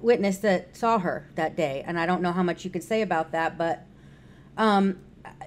witness 0.00 0.38
that 0.38 0.76
saw 0.76 0.98
her 0.98 1.30
that 1.34 1.56
day, 1.56 1.82
and 1.86 1.98
I 1.98 2.06
don't 2.06 2.22
know 2.22 2.32
how 2.32 2.42
much 2.42 2.64
you 2.64 2.70
can 2.70 2.82
say 2.82 3.02
about 3.02 3.32
that, 3.32 3.56
but 3.56 3.86
um, 4.56 5.00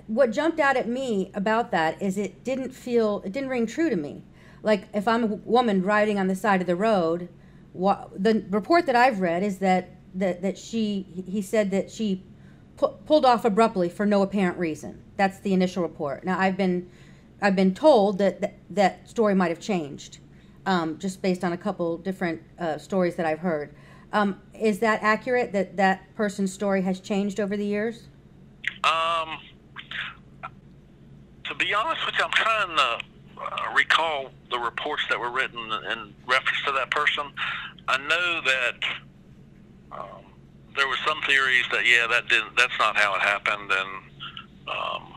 what 0.07 0.31
jumped 0.31 0.59
out 0.59 0.75
at 0.75 0.87
me 0.87 1.31
about 1.33 1.71
that 1.71 2.01
is 2.01 2.17
it 2.17 2.43
didn't 2.43 2.71
feel, 2.71 3.21
it 3.23 3.31
didn't 3.31 3.49
ring 3.49 3.67
true 3.67 3.89
to 3.89 3.95
me. 3.95 4.23
Like 4.63 4.87
if 4.93 5.07
I'm 5.07 5.23
a 5.23 5.27
woman 5.27 5.83
riding 5.83 6.19
on 6.19 6.27
the 6.27 6.35
side 6.35 6.61
of 6.61 6.67
the 6.67 6.75
road, 6.75 7.29
the 7.73 8.45
report 8.49 8.85
that 8.85 8.95
I've 8.95 9.19
read 9.21 9.43
is 9.43 9.59
that 9.59 9.95
that, 10.15 10.41
that 10.41 10.57
she, 10.57 11.05
he 11.27 11.41
said 11.41 11.71
that 11.71 11.91
she 11.91 12.23
pu- 12.77 12.95
pulled 13.05 13.25
off 13.25 13.45
abruptly 13.45 13.89
for 13.89 14.05
no 14.05 14.21
apparent 14.21 14.57
reason. 14.57 15.03
That's 15.17 15.39
the 15.39 15.53
initial 15.53 15.83
report. 15.83 16.23
Now 16.23 16.39
I've 16.39 16.57
been, 16.57 16.89
I've 17.41 17.55
been 17.55 17.73
told 17.73 18.17
that 18.17 18.41
that, 18.41 18.57
that 18.71 19.09
story 19.09 19.35
might 19.35 19.49
have 19.49 19.59
changed, 19.59 20.19
um, 20.65 20.97
just 20.97 21.21
based 21.21 21.43
on 21.43 21.53
a 21.53 21.57
couple 21.57 21.97
different 21.97 22.41
uh, 22.57 22.77
stories 22.77 23.15
that 23.15 23.25
I've 23.25 23.39
heard. 23.39 23.75
Um, 24.11 24.41
is 24.59 24.79
that 24.79 25.03
accurate? 25.03 25.51
That 25.51 25.77
that 25.77 26.15
person's 26.15 26.51
story 26.51 26.81
has 26.81 26.99
changed 26.99 27.39
over 27.39 27.55
the 27.55 27.65
years? 27.65 28.07
Um, 28.83 29.37
to 31.43 31.55
be 31.55 31.73
honest 31.75 32.03
with 32.05 32.15
you, 32.17 32.23
I'm 32.23 32.31
trying 32.31 32.75
to 32.75 33.05
uh, 33.39 33.73
recall 33.75 34.29
the 34.51 34.59
reports 34.59 35.03
that 35.09 35.19
were 35.19 35.31
written 35.31 35.59
in 35.91 36.13
reference 36.27 36.61
to 36.65 36.71
that 36.73 36.91
person. 36.91 37.25
I 37.87 37.97
know 37.97 38.41
that 38.45 38.75
um, 39.91 40.23
there 40.75 40.87
were 40.87 40.97
some 41.07 41.21
theories 41.23 41.65
that 41.71 41.85
yeah, 41.85 42.07
that 42.07 42.27
didn't. 42.29 42.55
That's 42.57 42.77
not 42.79 42.95
how 42.95 43.15
it 43.15 43.21
happened, 43.21 43.71
and 43.71 43.89
um, 44.67 45.13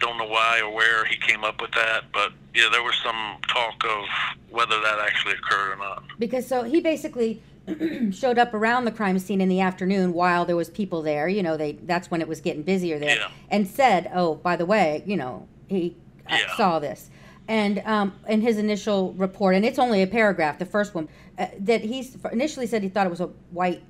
don't 0.00 0.18
know 0.18 0.26
why 0.26 0.60
or 0.60 0.72
where 0.74 1.04
he 1.04 1.16
came 1.16 1.44
up 1.44 1.60
with 1.60 1.70
that, 1.72 2.04
but 2.12 2.32
yeah, 2.54 2.68
there 2.70 2.82
was 2.82 2.94
some 3.04 3.36
talk 3.48 3.82
of 3.84 4.04
whether 4.50 4.80
that 4.80 4.98
actually 4.98 5.34
occurred 5.34 5.72
or 5.72 5.76
not. 5.76 6.02
Because 6.18 6.46
so 6.46 6.64
he 6.64 6.80
basically 6.80 7.40
showed 8.10 8.38
up 8.38 8.52
around 8.52 8.84
the 8.84 8.90
crime 8.90 9.18
scene 9.18 9.40
in 9.40 9.48
the 9.48 9.60
afternoon 9.60 10.12
while 10.12 10.44
there 10.44 10.56
was 10.56 10.68
people 10.68 11.00
there. 11.02 11.28
You 11.28 11.42
know, 11.42 11.56
they 11.56 11.72
that's 11.72 12.10
when 12.10 12.20
it 12.20 12.28
was 12.28 12.40
getting 12.40 12.62
busier 12.62 12.98
there, 12.98 13.16
Yeah. 13.16 13.28
and 13.50 13.66
said, 13.66 14.10
"Oh, 14.14 14.34
by 14.34 14.56
the 14.56 14.66
way, 14.66 15.02
you 15.06 15.16
know, 15.16 15.46
he 15.68 15.96
Yeah. 16.28 16.56
saw 16.56 16.78
this." 16.78 17.10
And 17.48 17.80
um, 17.84 18.14
in 18.28 18.40
his 18.40 18.56
initial 18.58 19.12
report, 19.14 19.54
and 19.54 19.64
it's 19.64 19.78
only 19.78 20.02
a 20.02 20.06
paragraph, 20.06 20.58
the 20.58 20.66
first 20.66 20.94
one, 20.94 21.08
uh, 21.38 21.46
that 21.60 21.82
he 21.82 22.08
initially 22.30 22.66
said 22.66 22.82
he 22.82 22.88
thought 22.88 23.06
it 23.06 23.10
was 23.10 23.20
a 23.20 23.30
white 23.50 23.82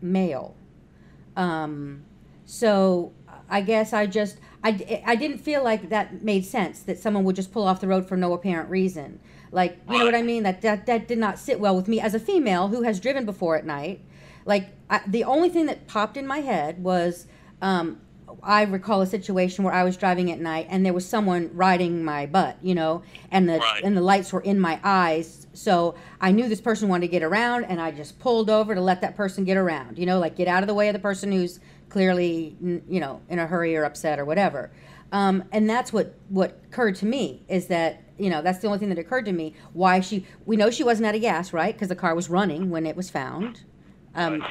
male. 0.00 0.54
Um, 1.36 2.04
so 2.46 3.12
I 3.48 3.60
guess 3.60 3.92
I 3.92 4.06
just 4.06 4.38
I, 4.62 5.02
I 5.06 5.16
didn't 5.16 5.38
feel 5.38 5.64
like 5.64 5.88
that 5.88 6.22
made 6.22 6.44
sense 6.44 6.82
that 6.82 6.98
someone 6.98 7.24
would 7.24 7.36
just 7.36 7.52
pull 7.52 7.66
off 7.66 7.80
the 7.80 7.88
road 7.88 8.06
for 8.06 8.16
no 8.16 8.32
apparent 8.32 8.68
reason. 8.70 9.20
Like 9.52 9.78
you 9.88 9.98
know 9.98 10.04
what 10.04 10.14
I 10.14 10.22
mean? 10.22 10.44
That 10.44 10.62
that 10.62 10.86
that 10.86 11.08
did 11.08 11.18
not 11.18 11.38
sit 11.38 11.58
well 11.58 11.74
with 11.74 11.88
me 11.88 12.00
as 12.00 12.14
a 12.14 12.20
female 12.20 12.68
who 12.68 12.82
has 12.82 13.00
driven 13.00 13.24
before 13.24 13.56
at 13.56 13.66
night. 13.66 14.00
Like 14.44 14.68
I, 14.88 15.00
the 15.06 15.24
only 15.24 15.48
thing 15.48 15.66
that 15.66 15.86
popped 15.88 16.16
in 16.16 16.26
my 16.26 16.38
head 16.38 16.82
was 16.82 17.26
um, 17.60 18.00
I 18.42 18.62
recall 18.62 19.00
a 19.00 19.06
situation 19.06 19.64
where 19.64 19.72
I 19.74 19.84
was 19.84 19.96
driving 19.96 20.30
at 20.30 20.40
night 20.40 20.66
and 20.70 20.84
there 20.84 20.92
was 20.92 21.06
someone 21.06 21.50
riding 21.54 22.04
my 22.04 22.26
butt, 22.26 22.56
you 22.62 22.74
know, 22.74 23.02
and 23.30 23.48
the 23.48 23.58
Right. 23.58 23.82
and 23.84 23.96
the 23.96 24.00
lights 24.00 24.32
were 24.32 24.40
in 24.40 24.58
my 24.60 24.78
eyes. 24.84 25.46
So 25.52 25.94
I 26.20 26.30
knew 26.32 26.48
this 26.48 26.60
person 26.60 26.88
wanted 26.88 27.06
to 27.06 27.10
get 27.10 27.22
around, 27.22 27.64
and 27.64 27.80
I 27.80 27.90
just 27.90 28.18
pulled 28.18 28.48
over 28.50 28.74
to 28.74 28.80
let 28.80 29.00
that 29.00 29.16
person 29.16 29.44
get 29.44 29.56
around. 29.56 29.98
You 29.98 30.06
know, 30.06 30.18
like 30.18 30.36
get 30.36 30.48
out 30.48 30.62
of 30.62 30.66
the 30.68 30.74
way 30.74 30.88
of 30.88 30.92
the 30.92 31.00
person 31.00 31.32
who's 31.32 31.60
clearly, 31.88 32.56
you 32.60 33.00
know, 33.00 33.20
in 33.28 33.38
a 33.38 33.46
hurry 33.46 33.76
or 33.76 33.84
upset 33.84 34.18
or 34.18 34.24
whatever. 34.24 34.70
Um, 35.12 35.44
and 35.50 35.68
that's 35.68 35.92
what 35.92 36.14
what 36.28 36.60
occurred 36.70 36.94
to 36.96 37.06
me 37.06 37.42
is 37.48 37.66
that 37.66 38.02
you 38.16 38.30
know 38.30 38.42
that's 38.42 38.60
the 38.60 38.68
only 38.68 38.78
thing 38.78 38.90
that 38.90 38.98
occurred 38.98 39.24
to 39.24 39.32
me. 39.32 39.54
Why 39.72 40.00
she? 40.00 40.24
We 40.46 40.56
know 40.56 40.70
she 40.70 40.84
wasn't 40.84 41.06
out 41.06 41.14
of 41.16 41.20
gas, 41.20 41.52
right? 41.52 41.74
Because 41.74 41.88
the 41.88 41.96
car 41.96 42.14
was 42.14 42.30
running 42.30 42.70
when 42.70 42.86
it 42.86 42.94
was 42.96 43.10
found. 43.10 43.62
Um, 44.14 44.44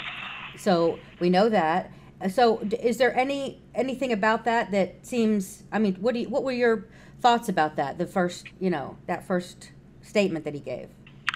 so 0.57 0.99
we 1.19 1.29
know 1.29 1.47
that. 1.49 1.91
So 2.27 2.59
is 2.81 2.97
there 2.97 3.15
any 3.17 3.61
anything 3.73 4.11
about 4.11 4.43
that 4.43 4.71
that 4.71 5.05
seems? 5.05 5.63
I 5.71 5.79
mean, 5.79 5.95
what 5.95 6.13
do 6.13 6.19
you, 6.21 6.29
what 6.29 6.43
were 6.43 6.51
your 6.51 6.87
thoughts 7.21 7.47
about 7.47 7.77
that? 7.77 7.97
The 7.97 8.05
first, 8.05 8.47
you 8.59 8.69
know, 8.69 8.97
that 9.07 9.25
first 9.25 9.71
statement 10.01 10.43
that 10.43 10.53
he 10.53 10.59
gave. 10.59 10.89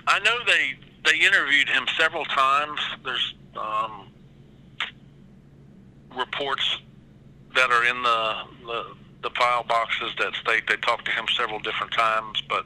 I 0.08 0.20
know 0.20 0.38
they 0.46 0.76
they 1.06 1.20
interviewed 1.20 1.70
him 1.70 1.86
several 1.98 2.26
times. 2.26 2.82
There's 3.06 3.34
um, 3.56 4.10
reports 6.18 6.80
that 7.56 7.72
are 7.72 7.86
in 7.86 8.04
the, 8.04 8.36
the 8.66 8.86
the 9.24 9.30
file 9.32 9.64
boxes 9.64 10.12
that 10.20 10.34
state 10.36 10.68
they 10.68 10.76
talked 10.78 11.06
to 11.06 11.12
him 11.12 11.26
several 11.38 11.60
different 11.60 11.94
times, 11.94 12.44
but 12.50 12.66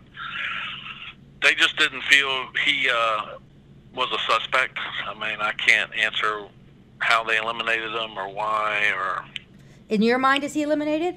they 1.44 1.54
just 1.54 1.78
didn't 1.78 2.02
feel 2.04 2.48
he 2.66 2.90
uh, 2.90 3.38
was 3.94 4.12
a 4.12 4.32
suspect. 4.32 4.80
I 5.06 5.14
mean, 5.14 5.40
I 5.40 5.52
can't 5.54 5.94
answer 5.96 6.48
how 7.00 7.24
they 7.24 7.38
eliminated 7.38 7.92
him 7.92 8.18
or 8.18 8.30
why 8.34 8.92
or. 8.96 9.26
In 9.90 10.02
your 10.02 10.18
mind, 10.18 10.44
is 10.44 10.54
he 10.54 10.64
eliminated? 10.64 11.16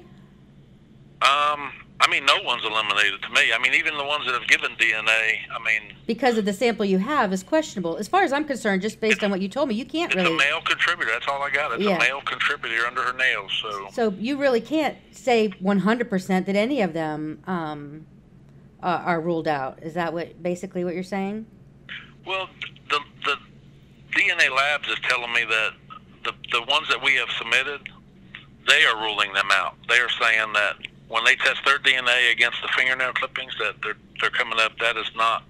Um, 1.21 1.71
I 1.99 2.07
mean, 2.09 2.25
no 2.25 2.37
one's 2.43 2.63
eliminated 2.65 3.21
to 3.21 3.29
me. 3.29 3.51
I 3.53 3.59
mean, 3.61 3.73
even 3.75 3.95
the 3.97 4.03
ones 4.05 4.25
that 4.25 4.33
have 4.33 4.47
given 4.47 4.71
DNA. 4.71 5.37
I 5.51 5.59
mean, 5.63 5.95
Because 6.07 6.37
of 6.37 6.45
the 6.45 6.53
sample 6.53 6.83
you 6.85 6.97
have 6.97 7.31
is 7.31 7.43
questionable. 7.43 7.97
As 7.97 8.07
far 8.07 8.23
as 8.23 8.33
I'm 8.33 8.45
concerned, 8.45 8.81
just 8.81 8.99
based 8.99 9.23
on 9.23 9.29
what 9.29 9.39
you 9.41 9.47
told 9.47 9.69
me, 9.69 9.75
you 9.75 9.85
can't 9.85 10.11
it's 10.11 10.15
really. 10.21 10.33
a 10.33 10.37
male 10.37 10.61
contributor. 10.61 11.11
That's 11.11 11.27
all 11.27 11.41
I 11.43 11.51
got. 11.51 11.73
It's 11.73 11.83
Yeah. 11.83 11.97
a 11.97 11.99
male 11.99 12.21
contributor 12.21 12.87
under 12.87 13.03
her 13.03 13.13
nails. 13.13 13.51
So. 13.61 13.87
So 13.91 14.09
you 14.17 14.37
really 14.37 14.61
can't 14.61 14.97
say 15.11 15.49
100% 15.61 16.45
that 16.45 16.55
any 16.55 16.81
of 16.81 16.93
them 16.93 17.39
um, 17.45 18.05
are, 18.81 18.99
are 18.99 19.21
ruled 19.21 19.47
out. 19.47 19.79
Is 19.83 19.93
that 19.93 20.13
what 20.13 20.41
basically 20.41 20.83
what 20.83 20.95
you're 20.95 21.03
saying? 21.03 21.45
Well, 22.25 22.49
DNA 24.11 24.53
labs 24.55 24.87
is 24.89 24.97
telling 25.03 25.31
me 25.33 25.43
that 25.45 25.71
the 26.23 26.33
the 26.51 26.61
ones 26.63 26.87
that 26.89 27.01
we 27.03 27.15
have 27.15 27.29
submitted, 27.37 27.81
they 28.67 28.83
are 28.85 28.97
ruling 29.01 29.33
them 29.33 29.49
out. 29.51 29.75
They 29.87 29.99
are 29.99 30.09
saying 30.09 30.53
that 30.53 30.75
when 31.07 31.23
they 31.25 31.35
test 31.35 31.61
their 31.65 31.79
DNA 31.79 32.31
against 32.31 32.61
the 32.61 32.67
fingernail 32.75 33.13
clippings, 33.13 33.53
that 33.59 33.75
they're 33.83 33.97
they're 34.19 34.29
coming 34.29 34.59
up. 34.59 34.73
That 34.79 34.97
is 34.97 35.09
not 35.15 35.43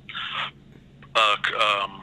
uh, 1.16 1.36
um, 1.60 2.02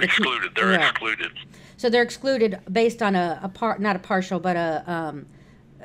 excluded. 0.00 0.52
They're 0.54 0.72
Yeah. 0.72 0.90
excluded. 0.90 1.32
So 1.76 1.88
they're 1.88 2.02
excluded 2.02 2.58
based 2.72 3.02
on 3.02 3.14
a, 3.14 3.38
a 3.42 3.48
part, 3.48 3.80
not 3.80 3.96
a 3.96 4.00
partial, 4.00 4.40
but 4.40 4.56
a. 4.56 4.82
Um, 4.90 5.26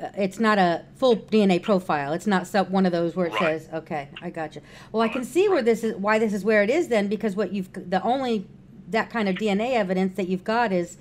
uh, 0.00 0.08
it's 0.16 0.40
not 0.40 0.58
a 0.58 0.84
full 0.96 1.16
DNA 1.16 1.62
profile. 1.62 2.12
It's 2.12 2.26
not 2.26 2.46
sub 2.46 2.70
one 2.70 2.86
of 2.86 2.92
those 2.92 3.14
where 3.14 3.26
it 3.26 3.32
Right. 3.34 3.60
says, 3.60 3.68
"Okay, 3.72 4.08
I 4.20 4.30
got 4.30 4.54
you." 4.56 4.62
Well, 4.92 5.02
I 5.02 5.08
can 5.08 5.24
see 5.24 5.48
where 5.48 5.62
this 5.62 5.84
is, 5.84 5.94
why 5.96 6.18
this 6.18 6.32
is 6.32 6.44
where 6.44 6.62
it 6.62 6.70
is 6.70 6.88
then, 6.88 7.08
because 7.08 7.36
what 7.36 7.52
you've 7.52 7.72
the 7.72 8.02
only 8.02 8.46
that 8.90 9.10
kind 9.10 9.28
of 9.28 9.36
DNA 9.36 9.72
evidence 9.74 10.16
that 10.16 10.28
you've 10.28 10.44
got 10.44 10.72
is 10.72 10.96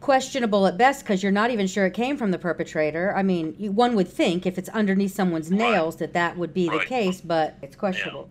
questionable 0.00 0.66
at 0.66 0.78
best 0.78 1.02
because 1.04 1.22
you're 1.22 1.32
not 1.32 1.50
even 1.50 1.66
sure 1.66 1.86
it 1.86 1.92
came 1.94 2.16
from 2.16 2.30
the 2.30 2.38
perpetrator. 2.38 3.12
I 3.16 3.22
mean, 3.22 3.54
you, 3.58 3.72
one 3.72 3.94
would 3.96 4.08
think 4.08 4.46
if 4.46 4.56
it's 4.58 4.68
underneath 4.70 5.12
someone's 5.12 5.50
nails 5.50 5.96
that 5.96 6.12
that 6.12 6.36
would 6.38 6.54
be 6.54 6.68
the 6.68 6.78
case, 6.78 7.20
but 7.20 7.56
it's 7.62 7.76
questionable. 7.76 8.30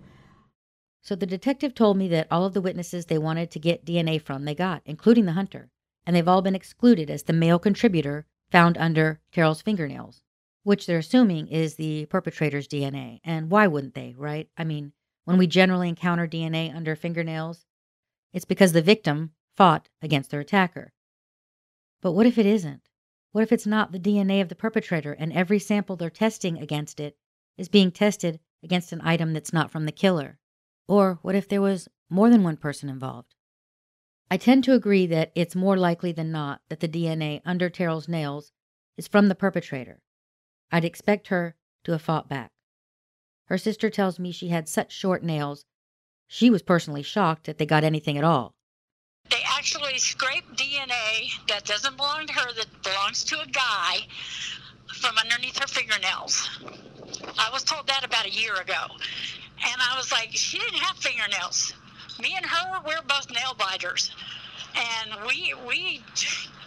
So 1.01 1.15
the 1.15 1.25
detective 1.25 1.75
told 1.75 1.97
me 1.97 2.07
that 2.09 2.27
all 2.31 2.45
of 2.45 2.53
the 2.53 2.61
witnesses 2.61 3.05
they 3.05 3.17
wanted 3.17 3.51
to 3.51 3.59
get 3.59 3.85
DNA 3.85 4.21
from 4.21 4.45
they 4.45 4.55
got, 4.55 4.81
including 4.85 5.25
the 5.25 5.33
hunter, 5.33 5.69
and 6.05 6.15
they've 6.15 6.27
all 6.27 6.41
been 6.41 6.55
excluded 6.55 7.09
as 7.09 7.23
the 7.23 7.33
male 7.33 7.59
contributor 7.59 8.25
found 8.51 8.77
under 8.77 9.21
Carol's 9.31 9.61
fingernails, 9.61 10.23
which 10.63 10.85
they're 10.85 10.99
assuming 10.99 11.47
is 11.47 11.75
the 11.75 12.05
perpetrator's 12.07 12.67
DNA. 12.67 13.19
And 13.23 13.49
why 13.49 13.67
wouldn't 13.67 13.93
they, 13.93 14.13
right? 14.17 14.49
I 14.57 14.63
mean, 14.63 14.93
when 15.25 15.37
we 15.37 15.47
generally 15.47 15.89
encounter 15.89 16.27
DNA 16.27 16.73
under 16.73 16.95
fingernails, 16.95 17.65
it's 18.33 18.45
because 18.45 18.71
the 18.71 18.81
victim 18.81 19.31
fought 19.55 19.89
against 20.01 20.29
their 20.29 20.39
attacker. 20.39 20.93
But 22.01 22.13
what 22.13 22.25
if 22.25 22.37
it 22.37 22.45
isn't? 22.45 22.81
What 23.31 23.41
if 23.41 23.51
it's 23.51 23.67
not 23.67 23.91
the 23.91 23.99
DNA 23.99 24.41
of 24.41 24.49
the 24.49 24.55
perpetrator 24.55 25.13
and 25.13 25.33
every 25.33 25.59
sample 25.59 25.95
they're 25.95 26.09
testing 26.09 26.57
against 26.57 26.99
it 26.99 27.17
is 27.57 27.69
being 27.69 27.91
tested 27.91 28.39
against 28.63 28.91
an 28.91 29.01
item 29.03 29.33
that's 29.33 29.53
not 29.53 29.71
from 29.71 29.85
the 29.85 29.91
killer? 29.91 30.39
Or 30.87 31.19
what 31.21 31.35
if 31.35 31.47
there 31.47 31.61
was 31.61 31.87
more 32.09 32.29
than 32.29 32.43
one 32.43 32.57
person 32.57 32.89
involved? 32.89 33.35
I 34.29 34.37
tend 34.37 34.63
to 34.65 34.73
agree 34.73 35.07
that 35.07 35.31
it's 35.35 35.55
more 35.55 35.77
likely 35.77 36.11
than 36.11 36.31
not 36.31 36.61
that 36.69 36.81
the 36.81 36.89
DNA 36.89 37.41
under 37.45 37.69
Teryl's 37.69 38.09
nails 38.09 38.51
is 38.97 39.07
from 39.07 39.29
the 39.29 39.35
perpetrator. 39.35 40.01
I'd 40.71 40.83
expect 40.83 41.27
her 41.27 41.55
to 41.85 41.93
have 41.93 42.01
fought 42.01 42.27
back. 42.27 42.51
Her 43.45 43.57
sister 43.57 43.89
tells 43.89 44.19
me 44.19 44.33
she 44.33 44.49
had 44.49 44.67
such 44.67 44.91
short 44.91 45.23
nails, 45.23 45.65
she 46.27 46.49
was 46.49 46.61
personally 46.61 47.03
shocked 47.03 47.45
that 47.45 47.57
they 47.57 47.65
got 47.65 47.85
anything 47.85 48.17
at 48.17 48.25
all. 48.25 48.53
They 49.29 49.41
actually 49.45 49.97
scraped 49.97 50.57
DNA 50.57 51.31
that 51.47 51.63
doesn't 51.63 51.95
belong 51.95 52.27
to 52.27 52.33
her, 52.33 52.53
that 52.53 52.83
belongs 52.83 53.23
to 53.25 53.39
a 53.39 53.47
guy, 53.47 53.99
from 54.87 55.17
underneath 55.17 55.57
her 55.57 55.67
fingernails. 55.67 56.49
I 57.37 57.49
was 57.51 57.63
told 57.63 57.87
that 57.87 58.03
about 58.03 58.25
a 58.25 58.31
year 58.31 58.55
ago. 58.55 58.87
And 59.63 59.81
I 59.81 59.97
was 59.97 60.11
like, 60.11 60.29
she 60.33 60.59
didn't 60.59 60.79
have 60.79 60.97
fingernails. 60.97 61.73
Me 62.19 62.33
and 62.35 62.45
her, 62.45 62.81
we're 62.85 63.01
both 63.07 63.29
nail 63.31 63.53
biters. 63.57 64.11
And 64.75 65.25
we, 65.27 65.53
we, 65.67 66.03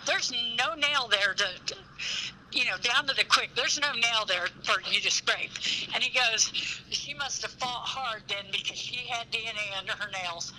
there's 0.06 0.32
no 0.56 0.74
nail 0.74 1.08
there 1.08 1.34
to, 1.34 1.46
to 1.66 1.76
you 2.52 2.64
know, 2.64 2.76
down 2.82 3.06
to 3.06 3.14
the 3.14 3.24
quick. 3.24 3.50
There's 3.54 3.80
no 3.80 3.92
nail 3.92 4.24
there 4.26 4.46
for 4.64 4.80
you 4.90 5.00
to 5.00 5.10
scrape. 5.10 5.50
And 5.94 6.02
he 6.02 6.16
goes, 6.16 6.50
she 6.90 7.14
must 7.14 7.42
have 7.42 7.52
fought 7.52 7.86
hard 7.86 8.22
then 8.28 8.46
because 8.52 8.78
she 8.78 9.06
had 9.08 9.30
DNA 9.30 9.78
under 9.78 9.92
her 9.92 10.10
nails. 10.10 10.52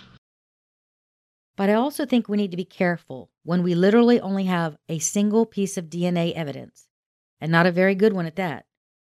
But 1.56 1.68
I 1.68 1.74
also 1.74 2.06
think 2.06 2.28
we 2.28 2.38
need 2.38 2.50
to 2.50 2.56
be 2.56 2.64
careful 2.64 3.30
when 3.44 3.62
we 3.62 3.74
literally 3.74 4.20
only 4.20 4.44
have 4.44 4.76
a 4.88 4.98
single 4.98 5.44
piece 5.44 5.76
of 5.76 5.90
DNA 5.90 6.32
evidence, 6.32 6.86
and 7.40 7.52
not 7.52 7.66
a 7.66 7.72
very 7.72 7.94
good 7.94 8.14
one 8.14 8.26
at 8.26 8.36
that. 8.36 8.64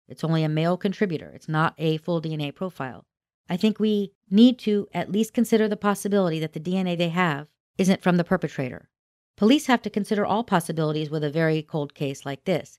It's 0.09 0.25
only 0.25 0.43
a 0.43 0.49
male 0.49 0.77
contributor, 0.77 1.31
it's 1.35 1.49
not 1.49 1.75
a 1.77 1.99
full 1.99 2.23
DNA 2.23 2.55
profile. 2.55 3.05
I 3.51 3.59
think 3.59 3.79
we 3.79 4.13
need 4.31 4.59
to 4.61 4.89
at 4.95 5.13
least 5.13 5.35
consider 5.35 5.69
the 5.69 5.77
possibility 5.77 6.41
that 6.41 6.55
the 6.55 6.61
DNA 6.61 6.97
they 6.97 7.11
have 7.11 7.49
isn't 7.77 8.03
from 8.03 8.17
the 8.17 8.25
perpetrator. 8.25 8.89
Police 9.37 9.67
have 9.67 9.83
to 9.83 9.91
consider 9.91 10.25
all 10.25 10.45
possibilities 10.45 11.11
with 11.11 11.23
a 11.23 11.31
very 11.31 11.61
cold 11.61 11.95
case 11.95 12.25
like 12.25 12.45
this. 12.45 12.79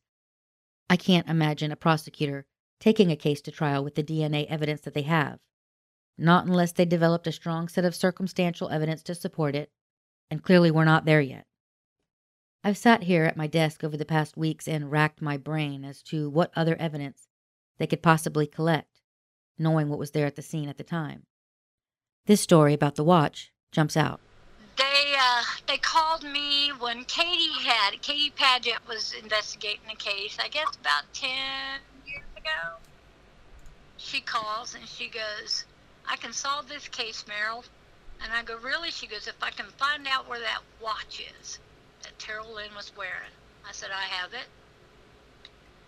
I 0.90 0.98
can't 0.98 1.30
imagine 1.30 1.72
a 1.72 1.76
prosecutor 1.76 2.48
taking 2.80 3.12
a 3.12 3.16
case 3.16 3.42
to 3.42 3.52
trial 3.52 3.84
with 3.84 3.94
the 3.94 4.04
DNA 4.04 4.48
evidence 4.48 4.82
that 4.82 4.96
they 4.96 5.04
have 5.04 5.40
not 6.22 6.46
unless 6.46 6.72
they 6.72 6.86
developed 6.86 7.26
a 7.28 7.32
strong 7.32 7.68
set 7.68 7.84
of 7.84 7.96
circumstantial 7.96 8.70
evidence 8.70 9.02
to 9.04 9.16
support 9.16 9.56
it, 9.56 9.72
and 10.30 10.44
clearly 10.44 10.70
we're 10.70 10.86
not 10.86 11.06
there 11.06 11.22
yet. 11.22 11.48
I've 12.64 12.78
sat 12.78 13.04
here 13.04 13.26
at 13.26 13.38
my 13.38 13.48
desk 13.48 13.84
over 13.84 13.98
the 13.98 14.06
past 14.06 14.38
weeks 14.38 14.68
and 14.68 14.92
racked 14.92 15.22
my 15.22 15.36
brain 15.36 15.84
as 15.84 16.04
to 16.04 16.30
what 16.30 16.52
other 16.56 16.76
evidence 16.76 17.28
they 17.80 17.88
could 17.88 18.04
possibly 18.04 18.46
collect, 18.46 18.91
knowing 19.58 19.90
what 19.90 20.00
was 20.00 20.12
there 20.12 20.26
at 20.26 20.36
the 20.36 20.42
scene 20.42 20.70
at 20.70 20.78
the 20.78 20.84
time. 20.84 21.24
This 22.26 22.42
story 22.42 22.74
about 22.74 22.96
the 22.96 23.04
watch 23.04 23.52
jumps 23.72 23.98
out. 23.98 24.20
They 24.78 25.14
uh, 25.18 25.44
they 25.68 25.78
called 25.78 26.24
me 26.24 26.70
when 26.80 27.04
Katie 27.06 27.64
had 27.64 28.02
Katie 28.02 28.32
Paget 28.36 28.88
was 28.88 29.14
investigating 29.14 29.82
the 29.88 29.96
case. 29.96 30.38
I 30.44 30.48
guess 30.48 30.76
about 30.80 31.04
ten 31.14 31.82
years 32.06 32.24
ago. 32.38 32.78
She 33.98 34.22
calls 34.22 34.74
and 34.76 34.88
she 34.88 35.10
goes, 35.10 35.66
I 36.10 36.16
can 36.16 36.34
solve 36.34 36.68
this 36.68 36.88
case, 36.88 37.26
Meryl. 37.28 37.64
And 38.24 38.32
I 38.34 38.44
go, 38.44 38.58
really? 38.58 38.92
She 38.92 39.08
goes, 39.08 39.28
if 39.28 39.42
I 39.42 39.52
can 39.52 39.68
find 39.78 40.08
out 40.08 40.28
where 40.28 40.40
that 40.40 40.62
watch 40.82 41.24
is 41.42 41.60
that 42.04 42.18
Teryl 42.18 42.54
Lynn 42.54 42.74
was 42.76 42.92
wearing. 42.98 43.34
I 43.68 43.72
said, 43.72 43.90
I 43.92 44.04
have 44.04 44.34
it. 44.34 44.48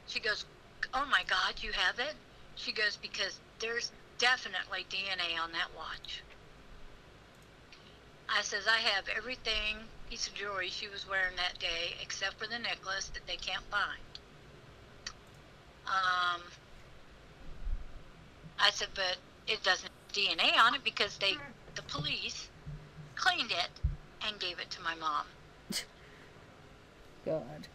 She 0.07 0.19
goes, 0.19 0.45
oh 0.93 1.05
my 1.09 1.23
God, 1.27 1.55
you 1.61 1.71
have 1.71 1.99
it? 1.99 2.13
She 2.55 2.71
goes, 2.71 2.97
because 3.01 3.39
there's 3.63 3.91
definitely 4.17 4.85
DNA 4.89 5.41
on 5.41 5.53
that 5.53 5.69
watch. 5.75 6.21
I 8.27 8.41
says, 8.41 8.67
I 8.67 8.77
have 8.77 9.05
everything, 9.15 9.77
piece 10.09 10.27
of 10.27 10.33
jewelry 10.33 10.69
she 10.69 10.89
was 10.89 11.07
wearing 11.09 11.35
that 11.37 11.59
day, 11.59 11.95
except 12.01 12.37
for 12.37 12.45
the 12.45 12.59
necklace 12.59 13.07
that 13.13 13.25
they 13.25 13.37
can't 13.37 13.63
find. 13.71 14.01
Um, 15.87 16.41
I 18.59 18.69
said, 18.71 18.89
but 18.95 19.15
it 19.47 19.63
doesn't 19.63 19.91
DNA 20.11 20.57
on 20.59 20.75
it 20.75 20.83
because 20.83 21.17
they, 21.17 21.35
the 21.75 21.83
police, 21.83 22.49
cleaned 23.15 23.51
it 23.51 23.69
and 24.27 24.39
gave 24.39 24.59
it 24.59 24.69
to 24.71 24.81
my 24.81 24.95
mom. 24.95 25.25
God. 27.25 27.67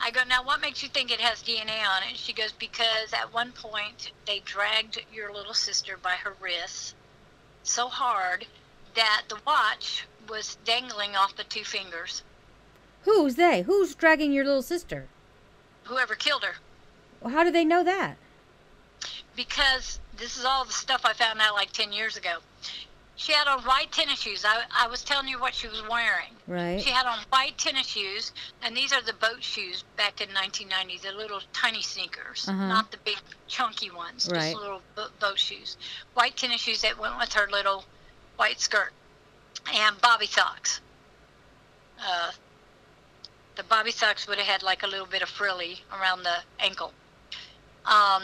I 0.00 0.10
go, 0.10 0.20
now 0.28 0.44
what 0.44 0.60
makes 0.60 0.82
you 0.82 0.88
think 0.88 1.10
it 1.10 1.20
has 1.20 1.42
DNA 1.42 1.80
on 1.80 2.02
it? 2.08 2.16
She 2.16 2.32
goes, 2.32 2.52
because 2.52 3.12
at 3.12 3.32
one 3.32 3.52
point 3.52 4.12
they 4.26 4.40
dragged 4.40 5.04
your 5.12 5.32
little 5.32 5.54
sister 5.54 5.98
by 6.00 6.12
her 6.12 6.34
wrists 6.40 6.94
so 7.62 7.88
hard 7.88 8.46
that 8.94 9.22
the 9.28 9.38
watch 9.46 10.06
was 10.28 10.56
dangling 10.64 11.16
off 11.16 11.36
the 11.36 11.44
two 11.44 11.64
fingers. 11.64 12.22
Who's 13.02 13.34
they? 13.36 13.62
Who's 13.62 13.94
dragging 13.94 14.32
your 14.32 14.44
little 14.44 14.62
sister? 14.62 15.08
Whoever 15.84 16.14
killed 16.14 16.44
her. 16.44 16.56
Well, 17.20 17.32
how 17.32 17.44
do 17.44 17.50
they 17.50 17.64
know 17.64 17.82
that? 17.84 18.16
Because 19.34 20.00
this 20.16 20.36
is 20.36 20.44
all 20.44 20.64
the 20.64 20.72
stuff 20.72 21.02
I 21.04 21.12
found 21.12 21.40
out 21.40 21.54
like 21.54 21.72
10 21.72 21.92
years 21.92 22.16
ago. 22.16 22.38
She 23.18 23.32
had 23.32 23.48
on 23.48 23.60
white 23.64 23.90
tennis 23.90 24.20
shoes. 24.20 24.44
I, 24.46 24.62
I 24.72 24.86
was 24.86 25.02
telling 25.02 25.26
you 25.26 25.40
what 25.40 25.52
she 25.52 25.66
was 25.66 25.82
wearing. 25.90 26.30
Right. 26.46 26.80
She 26.80 26.90
had 26.90 27.04
on 27.04 27.18
white 27.30 27.58
tennis 27.58 27.88
shoes, 27.88 28.30
and 28.62 28.76
these 28.76 28.92
are 28.92 29.02
the 29.02 29.12
boat 29.14 29.42
shoes 29.42 29.82
back 29.96 30.20
in 30.20 30.28
1990, 30.32 30.98
the 31.08 31.12
little 31.16 31.40
tiny 31.52 31.82
sneakers, 31.82 32.46
Uh-huh. 32.48 32.68
not 32.68 32.92
the 32.92 32.96
big 32.98 33.16
chunky 33.48 33.90
ones, 33.90 34.28
Right. 34.30 34.52
just 34.52 34.54
little 34.54 34.82
bo- 34.94 35.08
boat 35.18 35.36
shoes. 35.38 35.76
White 36.14 36.36
tennis 36.36 36.60
shoes 36.60 36.80
that 36.82 36.96
went 36.96 37.18
with 37.18 37.32
her 37.32 37.48
little 37.50 37.84
white 38.36 38.60
skirt, 38.60 38.92
and 39.74 40.00
bobby 40.00 40.26
socks. 40.28 40.80
Uh, 42.00 42.30
the 43.56 43.64
bobby 43.64 43.90
socks 43.90 44.28
would 44.28 44.38
have 44.38 44.46
had 44.46 44.62
like 44.62 44.84
a 44.84 44.86
little 44.86 45.06
bit 45.06 45.22
of 45.22 45.28
frilly 45.28 45.82
around 45.92 46.22
the 46.22 46.36
ankle. 46.60 46.92
Um, 47.84 48.22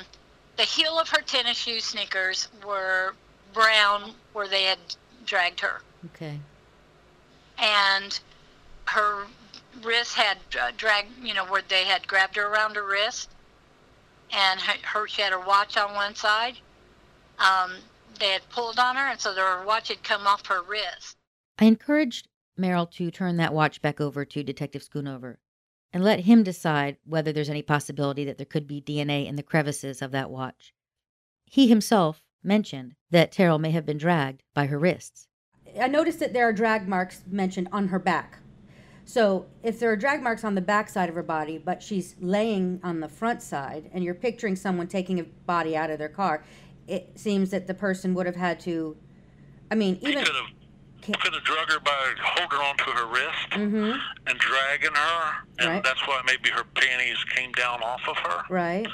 the 0.57 0.63
heel 0.63 1.01
of 1.01 1.09
her 1.09 1.21
tennis 1.21 1.57
shoe 1.59 1.81
sneakers 1.81 2.47
were 2.65 3.17
brown 3.53 4.15
where 4.35 4.47
they 4.47 4.65
had 4.65 4.79
dragged 5.25 5.61
her 5.61 5.81
Okay. 6.07 6.39
and 7.59 8.21
her 8.87 9.25
wrist 9.83 10.15
had 10.15 10.37
uh, 10.61 10.71
dragged 10.77 11.09
you 11.23 11.33
know 11.33 11.47
where 11.47 11.63
they 11.69 11.85
had 11.85 12.07
grabbed 12.07 12.37
her 12.37 12.47
around 12.47 12.77
her 12.77 12.87
wrist 12.87 13.31
and 14.31 14.61
her, 14.61 14.75
her 14.83 15.09
she 15.09 15.23
had 15.23 15.33
her 15.33 15.41
watch 15.41 15.77
on 15.77 15.95
one 15.95 16.15
side 16.15 16.59
um, 17.39 17.73
they 18.19 18.29
had 18.29 18.49
pulled 18.51 18.79
on 18.79 18.97
her 18.97 19.09
and 19.09 19.21
so 19.21 19.33
her 19.35 19.65
watch 19.65 19.89
had 19.89 20.03
come 20.05 20.27
off 20.27 20.47
her 20.47 20.63
wrist 20.63 21.17
I 21.59 21.65
encouraged 21.67 22.29
Merrill 22.57 22.87
to 22.87 23.11
turn 23.11 23.37
that 23.39 23.55
watch 23.55 23.81
back 23.81 24.01
over 24.01 24.25
to 24.25 24.43
Detective 24.43 24.83
Schoonover 24.83 25.37
and 25.93 26.03
let 26.03 26.21
him 26.21 26.43
decide 26.43 26.97
whether 27.05 27.33
there's 27.33 27.49
any 27.49 27.63
possibility 27.63 28.25
that 28.25 28.37
there 28.37 28.47
could 28.47 28.67
be 28.67 28.83
DNA 28.83 29.27
in 29.27 29.37
the 29.37 29.43
crevices 29.45 30.03
of 30.03 30.11
that 30.11 30.31
watch. 30.31 30.75
He 31.47 31.69
himself 31.69 32.24
mentioned 32.45 32.95
that 33.11 33.33
Teryl 33.33 33.59
may 33.61 33.71
have 33.71 33.87
been 33.87 33.99
dragged 33.99 34.43
by 34.55 34.67
her 34.67 34.79
wrists. 34.79 35.29
I 35.81 35.89
noticed 35.89 36.21
that 36.21 36.33
there 36.33 36.49
are 36.49 36.53
drag 36.53 36.87
marks 36.87 37.23
mentioned 37.31 37.69
on 37.73 37.89
her 37.89 37.99
back. 37.99 38.39
So 39.07 39.47
if 39.63 39.79
there 39.81 39.91
are 39.91 39.97
drag 39.97 40.23
marks 40.23 40.45
on 40.45 40.55
the 40.55 40.61
back 40.61 40.89
side 40.89 41.09
of 41.09 41.15
her 41.15 41.23
body, 41.23 41.59
but 41.59 41.83
she's 41.83 42.17
laying 42.21 42.81
on 42.83 43.01
the 43.01 43.09
front 43.09 43.43
side, 43.43 43.91
and 43.93 44.03
you're 44.03 44.15
picturing 44.15 44.57
someone 44.57 44.87
taking 44.87 45.19
a 45.21 45.25
body 45.25 45.77
out 45.77 45.91
of 45.91 45.99
their 45.99 46.09
car, 46.09 46.43
it 46.87 47.19
seems 47.19 47.51
that 47.51 47.67
the 47.67 47.75
person 47.75 48.15
would 48.15 48.27
have 48.27 48.37
had 48.37 48.61
to. 48.61 48.97
I 49.71 49.75
mean, 49.75 49.97
He 49.97 50.13
even 50.13 50.25
could 50.25 50.35
have 50.35 50.47
could 51.21 51.35
have 51.35 51.45
drug 51.45 51.71
her 51.71 51.79
by 51.81 52.15
holding 52.23 52.59
onto 52.61 52.85
her 52.93 53.07
wrist 53.07 53.51
Mhm. 53.51 54.01
and 54.27 54.39
dragging 54.39 54.95
her, 54.95 55.35
and 55.59 55.69
Right. 55.69 55.85
that's 55.85 56.01
why 56.07 56.23
maybe 56.25 56.49
her 56.49 56.65
panties 56.65 57.23
came 57.25 57.53
down 57.53 57.83
off 57.83 58.01
of 58.09 58.17
her. 58.17 58.45
right. 58.49 58.87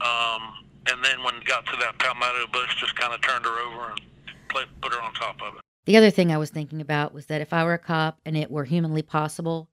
Um, 0.00 0.54
and 0.90 1.04
then 1.04 1.22
when 1.22 1.36
it 1.36 1.44
got 1.44 1.66
to 1.66 1.76
that 1.80 1.98
palmetto 1.98 2.46
bush, 2.52 2.74
just 2.80 2.96
kind 2.96 3.14
of 3.14 3.20
turned 3.20 3.44
her 3.44 3.58
over 3.60 3.90
and 3.90 4.00
put, 4.48 4.92
her 4.92 5.00
on 5.00 5.12
top 5.14 5.40
of 5.42 5.54
it. 5.54 5.60
The 5.86 5.96
other 5.96 6.10
thing 6.10 6.32
I 6.32 6.38
was 6.38 6.50
thinking 6.50 6.80
about 6.80 7.14
was 7.14 7.26
that 7.26 7.40
if 7.40 7.52
I 7.52 7.64
were 7.64 7.74
a 7.74 7.78
cop 7.78 8.20
and 8.24 8.36
it 8.36 8.50
were 8.50 8.64
humanly 8.64 9.02
possible, 9.02 9.68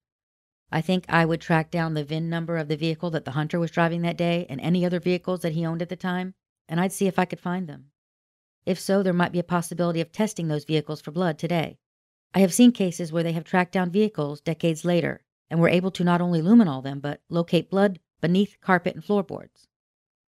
I 0.72 0.82
think 0.82 1.06
I 1.10 1.26
would 1.26 1.42
track 1.42 1.72
down 1.72 1.94
the 1.94 2.04
VIN 2.04 2.30
number 2.30 2.58
of 2.58 2.68
the 2.68 2.78
vehicle 2.78 3.12
that 3.12 3.26
the 3.26 3.32
hunter 3.32 3.60
was 3.60 3.72
driving 3.72 4.02
that 4.02 4.18
day 4.18 4.46
and 4.50 4.60
any 4.62 4.86
other 4.86 5.00
vehicles 5.00 5.42
that 5.42 5.54
he 5.54 5.66
owned 5.66 5.82
at 5.82 5.90
the 5.90 5.96
time, 5.96 6.34
and 6.68 6.80
I'd 6.80 6.92
see 6.92 7.08
if 7.08 7.20
I 7.20 7.26
could 7.26 7.40
find 7.40 7.68
them. 7.68 7.92
If 8.66 8.80
so, 8.80 9.04
there 9.04 9.14
might 9.14 9.32
be 9.32 9.40
a 9.40 9.44
possibility 9.44 10.02
of 10.02 10.12
testing 10.12 10.48
those 10.48 10.66
vehicles 10.66 11.02
for 11.02 11.12
blood 11.12 11.38
today. 11.38 11.78
I 12.34 12.40
have 12.40 12.54
seen 12.54 12.72
cases 12.72 13.14
where 13.14 13.24
they 13.24 13.34
have 13.34 13.44
tracked 13.44 13.72
down 13.72 13.92
vehicles 13.92 14.42
decades 14.42 14.84
later 14.84 15.24
and 15.50 15.60
were 15.60 15.70
able 15.70 15.92
to 15.92 16.04
not 16.04 16.20
only 16.20 16.42
luminol 16.42 16.84
them, 16.84 17.00
but 17.00 17.22
locate 17.30 17.70
blood 17.70 18.00
beneath 18.20 18.58
carpet 18.60 18.96
and 18.96 19.06
floorboards. 19.06 19.68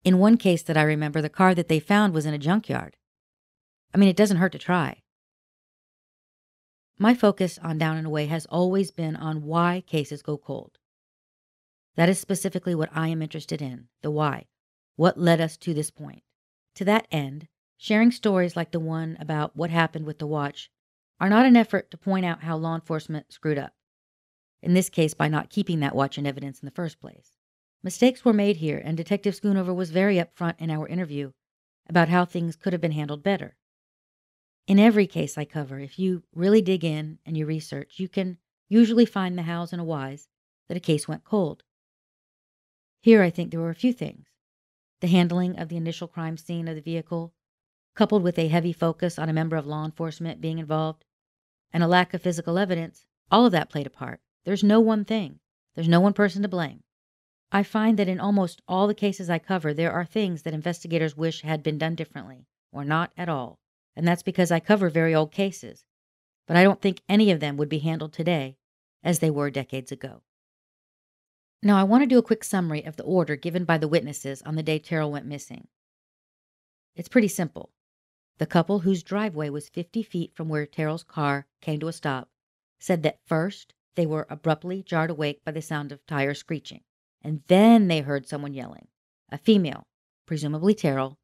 In 0.08 0.20
one 0.20 0.38
case 0.38 0.63
that 0.63 0.78
I 0.78 0.84
remember, 0.84 1.22
the 1.22 1.28
car 1.28 1.54
that 1.54 1.67
they 1.67 1.82
found 1.82 2.13
was 2.13 2.26
in 2.26 2.34
a 2.34 2.38
junkyard. 2.38 2.96
I 3.93 3.98
mean, 3.98 4.08
it 4.08 4.15
doesn't 4.15 4.38
hurt 4.38 4.54
to 4.54 4.58
try. 4.58 5.04
My 6.98 7.13
focus 7.13 7.60
on 7.62 7.78
Down 7.78 7.98
and 7.98 8.08
Away 8.08 8.28
has 8.28 8.46
always 8.46 8.89
been 8.89 9.17
on 9.17 9.43
why 9.43 9.84
cases 9.86 10.22
go 10.22 10.38
cold. 10.38 10.78
That 11.98 12.08
is 12.08 12.22
specifically 12.22 12.74
what 12.74 12.88
I 12.93 13.10
am 13.10 13.22
interested 13.22 13.62
in 13.62 13.89
the 14.02 14.10
why. 14.10 14.46
What 14.96 15.20
led 15.20 15.41
us 15.41 15.58
to 15.58 15.74
this 15.74 15.91
point? 15.91 16.24
To 16.76 16.86
that 16.86 17.10
end, 17.12 17.50
sharing 17.76 18.12
stories 18.12 18.56
like 18.56 18.72
the 18.72 18.80
one 18.80 19.17
about 19.20 19.58
what 19.58 19.72
happened 19.72 20.06
with 20.06 20.20
the 20.20 20.26
watch 20.26 20.72
are 21.20 21.28
not 21.28 21.46
an 21.46 21.58
effort 21.58 21.91
to 21.91 21.98
point 21.98 22.26
out 22.26 22.43
how 22.43 22.56
law 22.56 22.76
enforcement 22.76 23.34
screwed 23.34 23.58
up. 23.58 23.74
In 24.62 24.74
this 24.74 24.89
case, 24.89 25.13
by 25.13 25.28
not 25.28 25.50
keeping 25.50 25.82
that 25.82 25.98
watch 25.98 26.17
in 26.17 26.26
evidence 26.26 26.62
in 26.62 26.65
the 26.65 26.72
first 26.72 27.02
place. 27.02 27.37
Mistakes 27.84 28.26
were 28.26 28.34
made 28.34 28.58
here, 28.58 28.82
and 28.84 28.98
Detective 28.98 29.36
Schoonover 29.36 29.74
was 29.74 29.92
very 29.92 30.16
upfront 30.16 30.56
in 30.60 30.72
our 30.72 30.88
interview 30.88 31.32
about 31.88 32.10
how 32.10 32.26
things 32.26 32.56
could 32.56 32.74
have 32.74 32.82
been 32.82 32.92
handled 32.92 33.24
better. 33.24 33.56
In 34.68 34.80
every 34.80 35.08
case 35.08 35.38
I 35.38 35.46
cover, 35.46 35.80
if 35.80 35.98
you 35.98 36.24
really 36.34 36.62
dig 36.62 36.84
in 36.84 37.20
and 37.26 37.38
you 37.38 37.46
research, 37.46 38.00
you 38.00 38.10
can 38.10 38.38
usually 38.68 39.06
find 39.06 39.38
the 39.38 39.44
hows 39.44 39.72
and 39.72 39.82
a 39.82 39.86
whys 39.86 40.28
that 40.68 40.76
a 40.76 40.82
case 40.82 41.08
went 41.08 41.24
cold. 41.24 41.63
Here, 43.02 43.22
I 43.22 43.30
think 43.30 43.52
there 43.52 43.62
were 43.62 43.70
a 43.70 43.76
few 43.76 43.94
things. 43.94 44.26
The 45.00 45.08
handling 45.08 45.58
of 45.58 45.70
the 45.70 45.78
initial 45.78 46.08
crime 46.08 46.36
scene 46.36 46.68
of 46.68 46.76
the 46.76 46.82
vehicle, 46.82 47.34
coupled 47.96 48.24
with 48.24 48.38
a 48.38 48.50
heavy 48.50 48.74
focus 48.74 49.18
on 49.18 49.30
a 49.30 49.34
member 49.34 49.56
of 49.56 49.68
law 49.68 49.86
enforcement 49.86 50.42
being 50.42 50.58
involved, 50.58 51.06
and 51.72 51.84
a 51.84 51.88
lack 51.88 52.13
of 52.13 52.22
physical 52.22 52.58
evidence, 52.58 53.06
all 53.32 53.46
of 53.46 53.52
that 53.52 53.70
played 53.70 53.88
a 53.88 53.92
part. 53.92 54.20
There's 54.44 54.63
no 54.63 54.80
one 54.80 55.06
thing, 55.06 55.40
there's 55.76 55.88
no 55.88 56.02
one 56.02 56.13
person 56.13 56.42
to 56.42 56.48
blame. 56.48 56.84
I 57.51 57.63
find 57.63 57.97
that 57.97 58.10
in 58.10 58.19
almost 58.19 58.62
all 58.67 58.88
the 58.88 58.93
cases 58.93 59.29
I 59.29 59.39
cover, 59.39 59.73
there 59.73 59.91
are 59.91 60.05
things 60.05 60.41
that 60.41 60.53
investigators 60.53 61.15
wish 61.15 61.41
had 61.41 61.63
been 61.63 61.77
done 61.77 61.95
differently, 61.95 62.45
or 62.71 62.83
not 62.83 63.12
at 63.17 63.29
all. 63.29 63.60
And 63.95 64.07
that's 64.07 64.23
because 64.23 64.51
I 64.51 64.60
cover 64.60 64.89
very 64.89 65.15
old 65.15 65.31
cases. 65.31 65.86
But 66.45 66.57
I 66.57 66.63
don't 66.63 66.81
think 66.81 67.01
any 67.07 67.31
of 67.31 67.39
them 67.39 67.57
would 67.57 67.69
be 67.69 67.79
handled 67.79 68.13
today 68.13 68.57
as 69.03 69.19
they 69.19 69.29
were 69.29 69.49
decades 69.49 69.91
ago. 69.91 70.21
Now, 71.63 71.77
I 71.77 71.83
want 71.83 72.03
to 72.03 72.07
do 72.07 72.19
a 72.19 72.23
quick 72.23 72.43
summary 72.43 72.83
of 72.83 72.97
the 72.97 73.03
order 73.03 73.36
given 73.36 73.65
by 73.65 73.77
the 73.77 73.88
witnesses 73.88 74.41
on 74.43 74.55
the 74.55 74.63
day 74.63 74.79
Teryl 74.79 75.10
went 75.10 75.25
missing. 75.25 75.67
It's 76.95 77.10
pretty 77.10 77.27
simple. 77.27 77.71
The 78.38 78.45
couple 78.45 78.79
whose 78.79 79.01
driveway 79.03 79.49
was 79.49 79.69
50 79.69 80.03
feet 80.03 80.36
from 80.36 80.49
where 80.49 80.67
Teryl's 80.67 81.03
car 81.03 81.47
came 81.62 81.79
to 81.79 81.88
a 81.88 81.93
stop 81.93 82.29
said 82.79 83.01
that 83.03 83.25
first 83.25 83.73
they 83.95 84.05
were 84.05 84.27
abruptly 84.29 84.83
jarred 84.83 85.10
awake 85.10 85.43
by 85.43 85.51
the 85.51 85.62
sound 85.62 85.91
of 85.91 86.05
tires 86.05 86.38
screeching, 86.39 86.83
and 87.28 87.42
then 87.48 87.90
they 87.90 88.00
heard 88.00 88.26
someone 88.26 88.54
yelling. 88.54 88.88
A 89.30 89.38
female, 89.38 89.86
presumably 90.26 90.74
Teryl, 90.74 91.18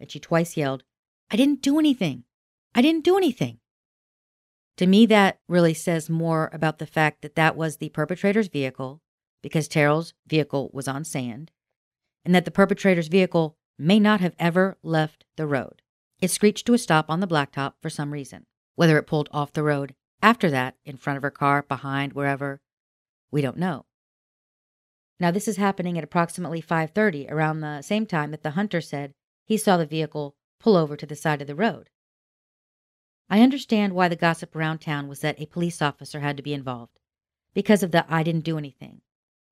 and 0.00 0.10
she 0.10 0.18
twice 0.18 0.56
yelled, 0.56 0.82
I 1.30 1.36
didn't 1.36 1.60
do 1.60 1.78
anything. 1.78 2.24
I 2.74 2.80
didn't 2.80 3.04
do 3.04 3.18
anything. 3.18 3.58
To 4.78 4.86
me, 4.86 5.04
that 5.04 5.40
really 5.46 5.74
says 5.74 6.08
more 6.08 6.48
about 6.54 6.78
the 6.78 6.86
fact 6.86 7.20
that 7.20 7.34
that 7.34 7.54
was 7.54 7.76
the 7.76 7.90
perpetrator's 7.90 8.48
vehicle 8.48 9.02
because 9.42 9.68
Teryl's 9.68 10.14
vehicle 10.26 10.70
was 10.72 10.88
on 10.88 11.04
sand, 11.04 11.50
and 12.24 12.34
that 12.34 12.46
the 12.46 12.50
perpetrator's 12.50 13.08
vehicle 13.08 13.58
may 13.78 14.00
not 14.00 14.22
have 14.22 14.34
ever 14.38 14.78
left 14.82 15.26
the 15.36 15.46
road. 15.46 15.82
It 16.18 16.30
screeched 16.30 16.66
to 16.66 16.72
a 16.72 16.78
stop 16.78 17.10
on 17.10 17.20
the 17.20 17.28
blacktop 17.28 17.74
for 17.82 17.90
some 17.90 18.10
reason. 18.10 18.46
Whether 18.74 18.96
it 18.96 19.06
pulled 19.06 19.28
off 19.32 19.52
the 19.52 19.62
road 19.62 19.94
after 20.22 20.50
that, 20.50 20.76
in 20.86 20.96
front 20.96 21.18
of 21.18 21.22
her 21.22 21.30
car, 21.30 21.62
behind, 21.62 22.14
wherever, 22.14 22.62
we 23.30 23.42
don't 23.42 23.58
know. 23.58 23.84
Now 25.18 25.30
this 25.30 25.48
is 25.48 25.56
happening 25.56 25.96
at 25.96 26.04
approximately 26.04 26.60
5:30, 26.60 27.30
around 27.30 27.60
the 27.60 27.82
same 27.82 28.06
time 28.06 28.30
that 28.32 28.42
the 28.42 28.50
hunter 28.50 28.80
said 28.80 29.14
he 29.44 29.56
saw 29.56 29.76
the 29.76 29.86
vehicle 29.86 30.36
pull 30.58 30.76
over 30.76 30.96
to 30.96 31.06
the 31.06 31.16
side 31.16 31.40
of 31.40 31.46
the 31.46 31.54
road. 31.54 31.90
I 33.28 33.42
understand 33.42 33.94
why 33.94 34.08
the 34.08 34.16
gossip 34.16 34.54
around 34.54 34.78
town 34.78 35.08
was 35.08 35.20
that 35.20 35.40
a 35.40 35.46
police 35.46 35.82
officer 35.82 36.20
had 36.20 36.36
to 36.36 36.42
be 36.42 36.54
involved 36.54 37.00
because 37.54 37.82
of 37.82 37.90
the 37.90 38.04
I 38.12 38.22
didn't 38.22 38.44
do 38.44 38.58
anything. 38.58 39.00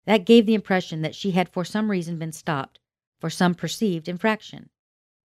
That 0.04 0.26
gave 0.26 0.44
the 0.46 0.54
impression 0.54 1.00
that 1.02 1.14
she 1.14 1.30
had 1.30 1.48
for 1.48 1.64
some 1.64 1.90
reason 1.90 2.18
been 2.18 2.32
stopped 2.32 2.78
for 3.18 3.30
some 3.30 3.54
perceived 3.54 4.06
infraction. 4.06 4.68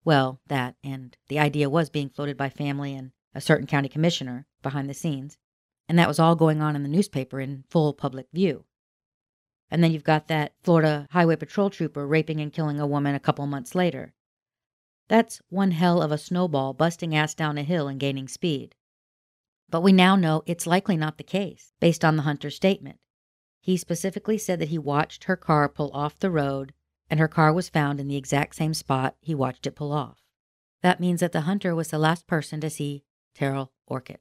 Well, 0.06 0.39
that, 0.48 0.76
and 0.84 1.15
the 1.28 1.39
idea 1.39 1.70
was 1.70 1.89
being 1.89 2.10
floated 2.10 2.38
by 2.38 2.50
family 2.50 2.96
and 2.96 3.12
a 3.36 3.41
certain 3.41 3.67
county 3.67 3.89
commissioner 3.89 4.48
behind 4.63 4.89
the 4.89 4.94
scenes, 4.94 5.38
and 5.89 6.00
that 6.00 6.08
was 6.08 6.20
all 6.20 6.36
going 6.36 6.62
on 6.62 6.76
in 6.76 6.84
the 6.84 6.89
newspaper 6.89 7.39
in 7.39 7.65
full 7.70 7.94
public 7.94 8.28
view. 8.32 8.65
And 9.71 9.81
then 9.81 9.93
you've 9.93 10.03
got 10.03 10.27
that 10.27 10.53
Florida 10.62 11.07
Highway 11.12 11.38
Patrol 11.38 11.69
trooper 11.69 12.05
raping 12.05 12.41
and 12.41 12.51
killing 12.51 12.79
a 12.79 12.86
woman 12.86 13.15
a 13.15 13.19
couple 13.19 13.47
months 13.47 13.73
later. 13.73 14.13
That's 15.07 15.41
one 15.49 15.71
hell 15.71 16.01
of 16.01 16.12
a 16.12 16.17
snowball 16.17 16.73
busting 16.73 17.15
ass 17.15 17.34
down 17.34 17.57
a 17.57 17.63
hill 17.63 17.88
and 17.88 17.99
gaining 17.99 18.27
speed. 18.27 18.75
But 19.69 19.81
we 19.81 19.93
now 19.93 20.17
know 20.17 20.43
it's 20.45 20.67
likely 20.67 20.97
not 20.97 21.17
the 21.17 21.23
case, 21.23 21.71
based 21.79 22.03
on 22.03 22.17
the 22.17 22.23
hunter's 22.23 22.55
statement. 22.55 22.99
He 23.62 23.77
specifically 23.77 24.38
said 24.38 24.60
that 24.60 24.69
he 24.69 24.77
watched 24.77 25.25
her 25.25 25.38
car 25.38 25.69
pull 25.69 25.91
off 25.93 26.19
the 26.19 26.31
road, 26.31 26.73
and 27.10 27.19
her 27.19 27.27
car 27.29 27.53
was 27.53 27.69
found 27.69 27.99
in 27.99 28.07
the 28.07 28.17
exact 28.17 28.55
same 28.55 28.73
spot 28.73 29.15
he 29.21 29.34
watched 29.34 29.65
it 29.65 29.75
pull 29.75 29.93
off. 29.93 30.19
That 30.81 30.99
means 30.99 31.21
that 31.21 31.31
the 31.31 31.41
hunter 31.41 31.73
was 31.73 31.89
the 31.89 31.99
last 31.99 32.27
person 32.27 32.60
to 32.62 32.69
see 32.69 33.03
Teryl 33.38 33.69
Orcutt. 33.88 34.19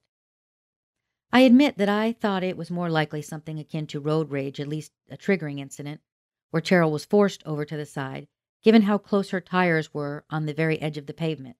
I 1.32 1.40
admit 1.40 1.78
that 1.78 1.88
I 1.88 2.12
thought 2.12 2.42
it 2.42 2.56
was 2.56 2.72
more 2.72 2.90
likely 2.90 3.22
something 3.22 3.58
akin 3.58 3.86
to 3.88 4.00
road 4.00 4.30
rage, 4.32 4.58
at 4.58 4.66
least 4.66 4.92
a 5.08 5.16
triggering 5.16 5.60
incident, 5.60 6.00
where 6.50 6.60
Teryl 6.60 6.90
was 6.90 7.04
forced 7.04 7.46
over 7.46 7.64
to 7.64 7.76
the 7.76 7.86
side, 7.86 8.26
given 8.62 8.82
how 8.82 8.98
close 8.98 9.30
her 9.30 9.40
tires 9.40 9.94
were 9.94 10.24
on 10.28 10.46
the 10.46 10.52
very 10.52 10.80
edge 10.82 10.98
of 10.98 11.06
the 11.06 11.14
pavement, 11.14 11.56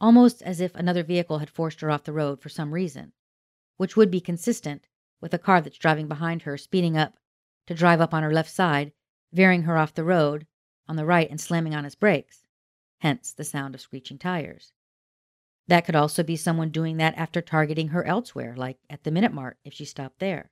almost 0.00 0.42
as 0.42 0.60
if 0.60 0.74
another 0.74 1.04
vehicle 1.04 1.38
had 1.38 1.48
forced 1.48 1.80
her 1.80 1.92
off 1.92 2.02
the 2.02 2.12
road 2.12 2.40
for 2.40 2.48
some 2.48 2.74
reason, 2.74 3.12
which 3.76 3.96
would 3.96 4.10
be 4.10 4.20
consistent 4.20 4.88
with 5.20 5.32
a 5.32 5.38
car 5.38 5.60
that's 5.60 5.78
driving 5.78 6.08
behind 6.08 6.42
her, 6.42 6.58
speeding 6.58 6.96
up 6.96 7.16
to 7.66 7.74
drive 7.74 8.00
up 8.00 8.12
on 8.12 8.22
her 8.22 8.32
left 8.32 8.50
side, 8.50 8.92
veering 9.32 9.62
her 9.62 9.78
off 9.78 9.94
the 9.94 10.04
road 10.04 10.46
on 10.88 10.96
the 10.96 11.06
right 11.06 11.30
and 11.30 11.40
slamming 11.40 11.74
on 11.74 11.86
its 11.86 11.94
brakes, 11.94 12.44
hence 12.98 13.32
the 13.32 13.44
sound 13.44 13.74
of 13.74 13.80
screeching 13.80 14.18
tires. 14.18 14.73
That 15.68 15.84
could 15.84 15.96
also 15.96 16.22
be 16.22 16.36
someone 16.36 16.70
doing 16.70 16.98
that 16.98 17.16
after 17.16 17.40
targeting 17.40 17.88
her 17.88 18.04
elsewhere, 18.04 18.54
like 18.56 18.78
at 18.90 19.04
the 19.04 19.10
Minute 19.10 19.32
Mart 19.32 19.58
if 19.64 19.72
she 19.72 19.84
stopped 19.84 20.18
there. 20.18 20.50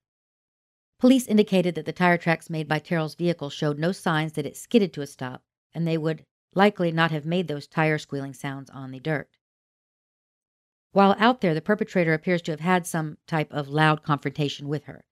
Police 0.99 1.27
indicated 1.27 1.75
that 1.75 1.85
the 1.85 1.93
tire 1.93 2.17
tracks 2.17 2.49
made 2.49 2.69
by 2.69 2.79
Teryl's 2.79 3.15
vehicle 3.15 3.51
showed 3.51 3.79
no 3.79 3.93
signs 3.93 4.33
that 4.35 4.47
it 4.47 4.57
skidded 4.57 4.93
to 4.95 5.03
a 5.03 5.07
stop, 5.07 5.43
and 5.75 5.87
they 5.87 5.99
would 5.99 6.25
likely 6.55 6.93
not 6.93 7.11
have 7.11 7.27
made 7.27 7.49
those 7.49 7.67
tire 7.67 7.99
squealing 7.99 8.33
sounds 8.33 8.71
on 8.71 8.91
the 8.91 9.01
dirt. 9.01 9.29
While 10.93 11.17
out 11.19 11.41
there, 11.41 11.55
the 11.55 11.61
perpetrator 11.61 12.15
appears 12.15 12.43
to 12.43 12.53
have 12.53 12.61
had 12.61 12.87
some 12.87 13.19
type 13.27 13.53
of 13.53 13.69
loud 13.69 14.03
confrontation 14.03 14.69
with 14.69 14.85
her. 14.85 15.05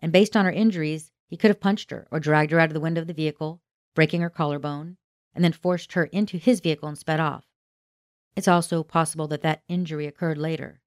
And 0.00 0.12
based 0.12 0.36
on 0.36 0.44
her 0.44 0.52
injuries, 0.52 1.10
he 1.26 1.36
could 1.36 1.50
have 1.50 1.60
punched 1.60 1.90
her 1.90 2.06
or 2.10 2.20
dragged 2.20 2.52
her 2.52 2.60
out 2.60 2.70
of 2.70 2.74
the 2.74 2.80
window 2.80 3.00
of 3.00 3.06
the 3.08 3.12
vehicle, 3.12 3.60
breaking 3.94 4.20
her 4.20 4.30
collarbone, 4.30 4.96
and 5.34 5.44
then 5.44 5.52
forced 5.52 5.94
her 5.94 6.04
into 6.04 6.38
his 6.38 6.60
vehicle 6.60 6.88
and 6.88 6.96
sped 6.96 7.20
off. 7.20 7.44
It's 8.36 8.46
also 8.46 8.82
possible 8.82 9.26
that 9.28 9.40
that 9.42 9.62
injury 9.66 10.06
occurred 10.06 10.36
later. 10.36 10.82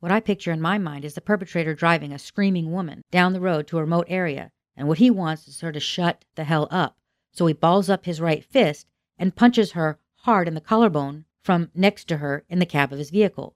What 0.00 0.10
I 0.10 0.18
picture 0.18 0.50
in 0.50 0.60
my 0.60 0.76
mind 0.76 1.04
is 1.04 1.14
the 1.14 1.20
perpetrator 1.20 1.72
driving 1.72 2.12
a 2.12 2.18
screaming 2.18 2.72
woman 2.72 3.02
down 3.12 3.32
the 3.32 3.40
road 3.40 3.68
to 3.68 3.78
a 3.78 3.82
remote 3.82 4.06
area, 4.10 4.50
and 4.76 4.88
what 4.88 4.98
he 4.98 5.08
wants 5.08 5.46
is 5.46 5.60
her 5.60 5.70
to 5.70 5.78
shut 5.78 6.24
the 6.34 6.42
hell 6.42 6.66
up. 6.72 6.98
So 7.30 7.46
he 7.46 7.54
balls 7.54 7.88
up 7.88 8.04
his 8.04 8.20
right 8.20 8.44
fist 8.44 8.88
and 9.16 9.36
punches 9.36 9.72
her 9.72 10.00
hard 10.16 10.48
in 10.48 10.54
the 10.54 10.60
collarbone 10.60 11.26
from 11.40 11.70
next 11.74 12.08
to 12.08 12.16
her 12.16 12.44
in 12.48 12.58
the 12.58 12.66
cab 12.66 12.92
of 12.92 12.98
his 12.98 13.10
vehicle. 13.10 13.54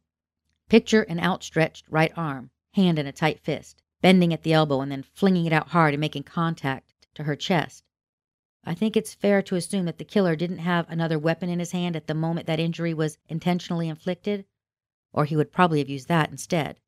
Picture 0.68 1.02
an 1.02 1.18
outstretched 1.18 1.86
right 1.88 2.12
arm, 2.16 2.50
hand 2.74 2.98
in 2.98 3.06
a 3.06 3.12
tight 3.12 3.40
fist, 3.40 3.82
bending 4.00 4.32
at 4.32 4.44
the 4.44 4.52
elbow 4.52 4.80
and 4.80 4.92
then 4.92 5.02
flinging 5.02 5.44
it 5.44 5.52
out 5.52 5.68
hard 5.68 5.92
and 5.92 6.00
making 6.00 6.22
contact 6.22 6.92
to 7.14 7.24
her 7.24 7.34
chest. 7.34 7.82
I 8.64 8.74
think 8.74 8.96
it's 8.96 9.14
fair 9.14 9.40
to 9.42 9.56
assume 9.56 9.86
that 9.86 9.98
the 9.98 10.04
killer 10.04 10.36
didn't 10.36 10.58
have 10.58 10.88
another 10.88 11.18
weapon 11.18 11.48
in 11.48 11.58
his 11.58 11.72
hand 11.72 11.96
at 11.96 12.06
the 12.06 12.14
moment 12.14 12.46
that 12.46 12.60
injury 12.60 12.92
was 12.92 13.18
intentionally 13.28 13.88
inflicted, 13.88 14.44
or 15.12 15.24
he 15.24 15.36
would 15.36 15.52
probably 15.52 15.78
have 15.78 15.88
used 15.88 16.08
that 16.08 16.30
instead. 16.30 16.80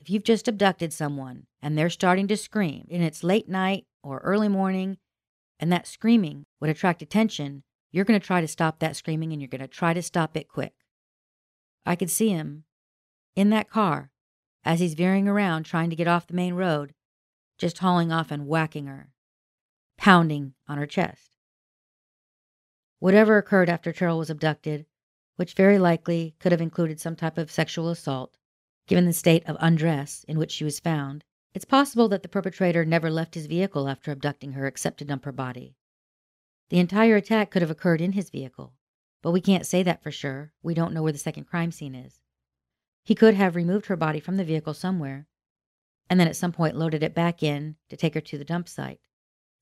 If 0.00 0.10
you've 0.10 0.24
just 0.24 0.48
abducted 0.48 0.92
someone 0.92 1.46
and 1.62 1.76
they're 1.76 1.90
starting 1.90 2.26
to 2.28 2.36
scream, 2.36 2.86
and 2.90 3.02
it's 3.02 3.24
late 3.24 3.48
night 3.48 3.86
or 4.02 4.18
early 4.18 4.48
morning, 4.48 4.98
and 5.58 5.70
that 5.72 5.86
screaming 5.86 6.46
would 6.58 6.70
attract 6.70 7.02
attention, 7.02 7.62
you're 7.92 8.04
going 8.04 8.18
to 8.18 8.26
try 8.26 8.40
to 8.40 8.48
stop 8.48 8.78
that 8.78 8.96
screaming 8.96 9.32
and 9.32 9.40
you're 9.40 9.48
going 9.48 9.60
to 9.60 9.68
try 9.68 9.92
to 9.92 10.02
stop 10.02 10.36
it 10.36 10.48
quick. 10.48 10.74
I 11.84 11.96
could 11.96 12.10
see 12.10 12.28
him 12.28 12.64
in 13.36 13.50
that 13.50 13.70
car 13.70 14.10
as 14.64 14.80
he's 14.80 14.94
veering 14.94 15.28
around 15.28 15.64
trying 15.64 15.90
to 15.90 15.96
get 15.96 16.08
off 16.08 16.26
the 16.26 16.34
main 16.34 16.54
road, 16.54 16.94
just 17.58 17.78
hauling 17.78 18.12
off 18.12 18.30
and 18.30 18.46
whacking 18.46 18.86
her, 18.86 19.10
pounding 20.00 20.54
on 20.66 20.78
her 20.78 20.86
chest. 20.86 21.36
Whatever 23.00 23.36
occurred 23.36 23.68
after 23.68 23.92
Teryl 23.92 24.18
was 24.18 24.30
abducted, 24.30 24.86
which 25.36 25.52
very 25.52 25.78
likely 25.78 26.34
could 26.38 26.52
have 26.52 26.60
included 26.60 26.98
some 26.98 27.14
type 27.14 27.36
of 27.36 27.50
sexual 27.50 27.90
assault, 27.90 28.38
given 28.86 29.04
the 29.04 29.12
state 29.12 29.46
of 29.46 29.58
undress 29.60 30.24
in 30.24 30.38
which 30.38 30.52
she 30.52 30.64
was 30.64 30.80
found, 30.80 31.22
it's 31.52 31.66
possible 31.66 32.08
that 32.08 32.22
the 32.22 32.30
perpetrator 32.30 32.82
never 32.82 33.10
left 33.10 33.34
his 33.34 33.44
vehicle 33.44 33.88
after 33.88 34.10
abducting 34.10 34.52
her 34.52 34.66
except 34.66 34.98
to 34.98 35.04
dump 35.04 35.26
her 35.26 35.32
body. 35.32 35.76
The 36.70 36.78
entire 36.78 37.16
attack 37.16 37.50
could 37.50 37.62
have 37.62 37.70
occurred 37.70 38.00
in 38.00 38.12
his 38.12 38.30
vehicle, 38.30 38.72
but 39.20 39.32
we 39.32 39.42
can't 39.42 39.66
say 39.66 39.82
that 39.82 40.02
for 40.02 40.10
sure. 40.10 40.52
We 40.62 40.72
don't 40.72 40.94
know 40.94 41.02
where 41.02 41.12
the 41.12 41.18
second 41.18 41.44
crime 41.44 41.72
scene 41.72 41.94
is. 41.94 42.20
He 43.04 43.14
could 43.14 43.34
have 43.34 43.54
removed 43.54 43.86
her 43.86 43.96
body 43.96 44.20
from 44.20 44.38
the 44.38 44.44
vehicle 44.44 44.72
somewhere, 44.72 45.26
and 46.08 46.18
then 46.18 46.28
at 46.28 46.36
some 46.36 46.52
point 46.52 46.76
loaded 46.76 47.02
it 47.02 47.14
back 47.14 47.42
in 47.42 47.76
to 47.90 47.98
take 47.98 48.14
her 48.14 48.20
to 48.22 48.38
the 48.38 48.44
dump 48.46 48.66
site. 48.66 49.00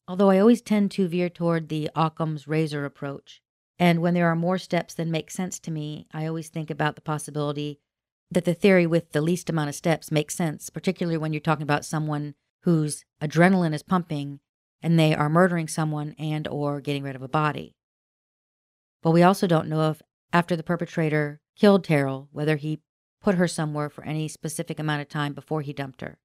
Although 0.09 0.31
I 0.31 0.39
always 0.39 0.63
tend 0.63 0.91
to 0.93 1.07
veer 1.07 1.29
toward 1.29 1.69
the 1.69 1.91
Occam's 1.95 2.49
razor 2.49 2.87
approach, 2.87 3.43
and 3.79 4.01
when 4.01 4.15
there 4.15 4.27
are 4.29 4.35
more 4.35 4.57
steps 4.57 4.95
than 4.95 5.11
make 5.11 5.31
sense 5.31 5.59
to 5.61 5.71
me, 5.71 6.07
I 6.13 6.27
always 6.27 6.49
think 6.49 6.71
about 6.71 6.95
the 6.95 7.03
possibility 7.03 7.79
that 8.31 8.47
the 8.47 8.55
theory 8.55 8.87
with 8.87 9.13
the 9.13 9.21
least 9.21 9.51
amount 9.51 9.69
of 9.69 9.75
steps 9.75 10.11
makes 10.11 10.35
sense, 10.35 10.71
particularly 10.71 11.19
when 11.19 11.35
you're 11.35 11.41
talking 11.41 11.63
about 11.63 11.85
someone 11.85 12.35
whose 12.63 13.05
adrenaline 13.21 13.75
is 13.75 13.83
pumping 13.83 14.41
and 14.83 14.99
they 14.99 15.15
are 15.15 15.29
murdering 15.29 15.69
someone 15.69 16.15
and 16.19 16.49
or 16.49 16.81
getting 16.81 17.03
rid 17.03 17.15
of 17.15 17.23
a 17.23 17.29
body. 17.29 17.75
But 19.03 19.11
we 19.11 19.23
also 19.23 19.47
don't 19.47 19.69
know 19.69 19.91
if 19.91 20.01
after 20.33 20.57
the 20.57 20.63
perpetrator 20.63 21.41
killed 21.55 21.85
Teryl, 21.85 22.29
whether 22.33 22.57
he 22.57 22.81
put 23.21 23.35
her 23.35 23.49
somewhere 23.49 23.91
for 23.91 24.05
any 24.05 24.27
specific 24.29 24.79
amount 24.79 25.03
of 25.03 25.09
time 25.09 25.35
before 25.35 25.61
he 25.61 25.75
dumped 25.75 26.01
her. 26.01 26.19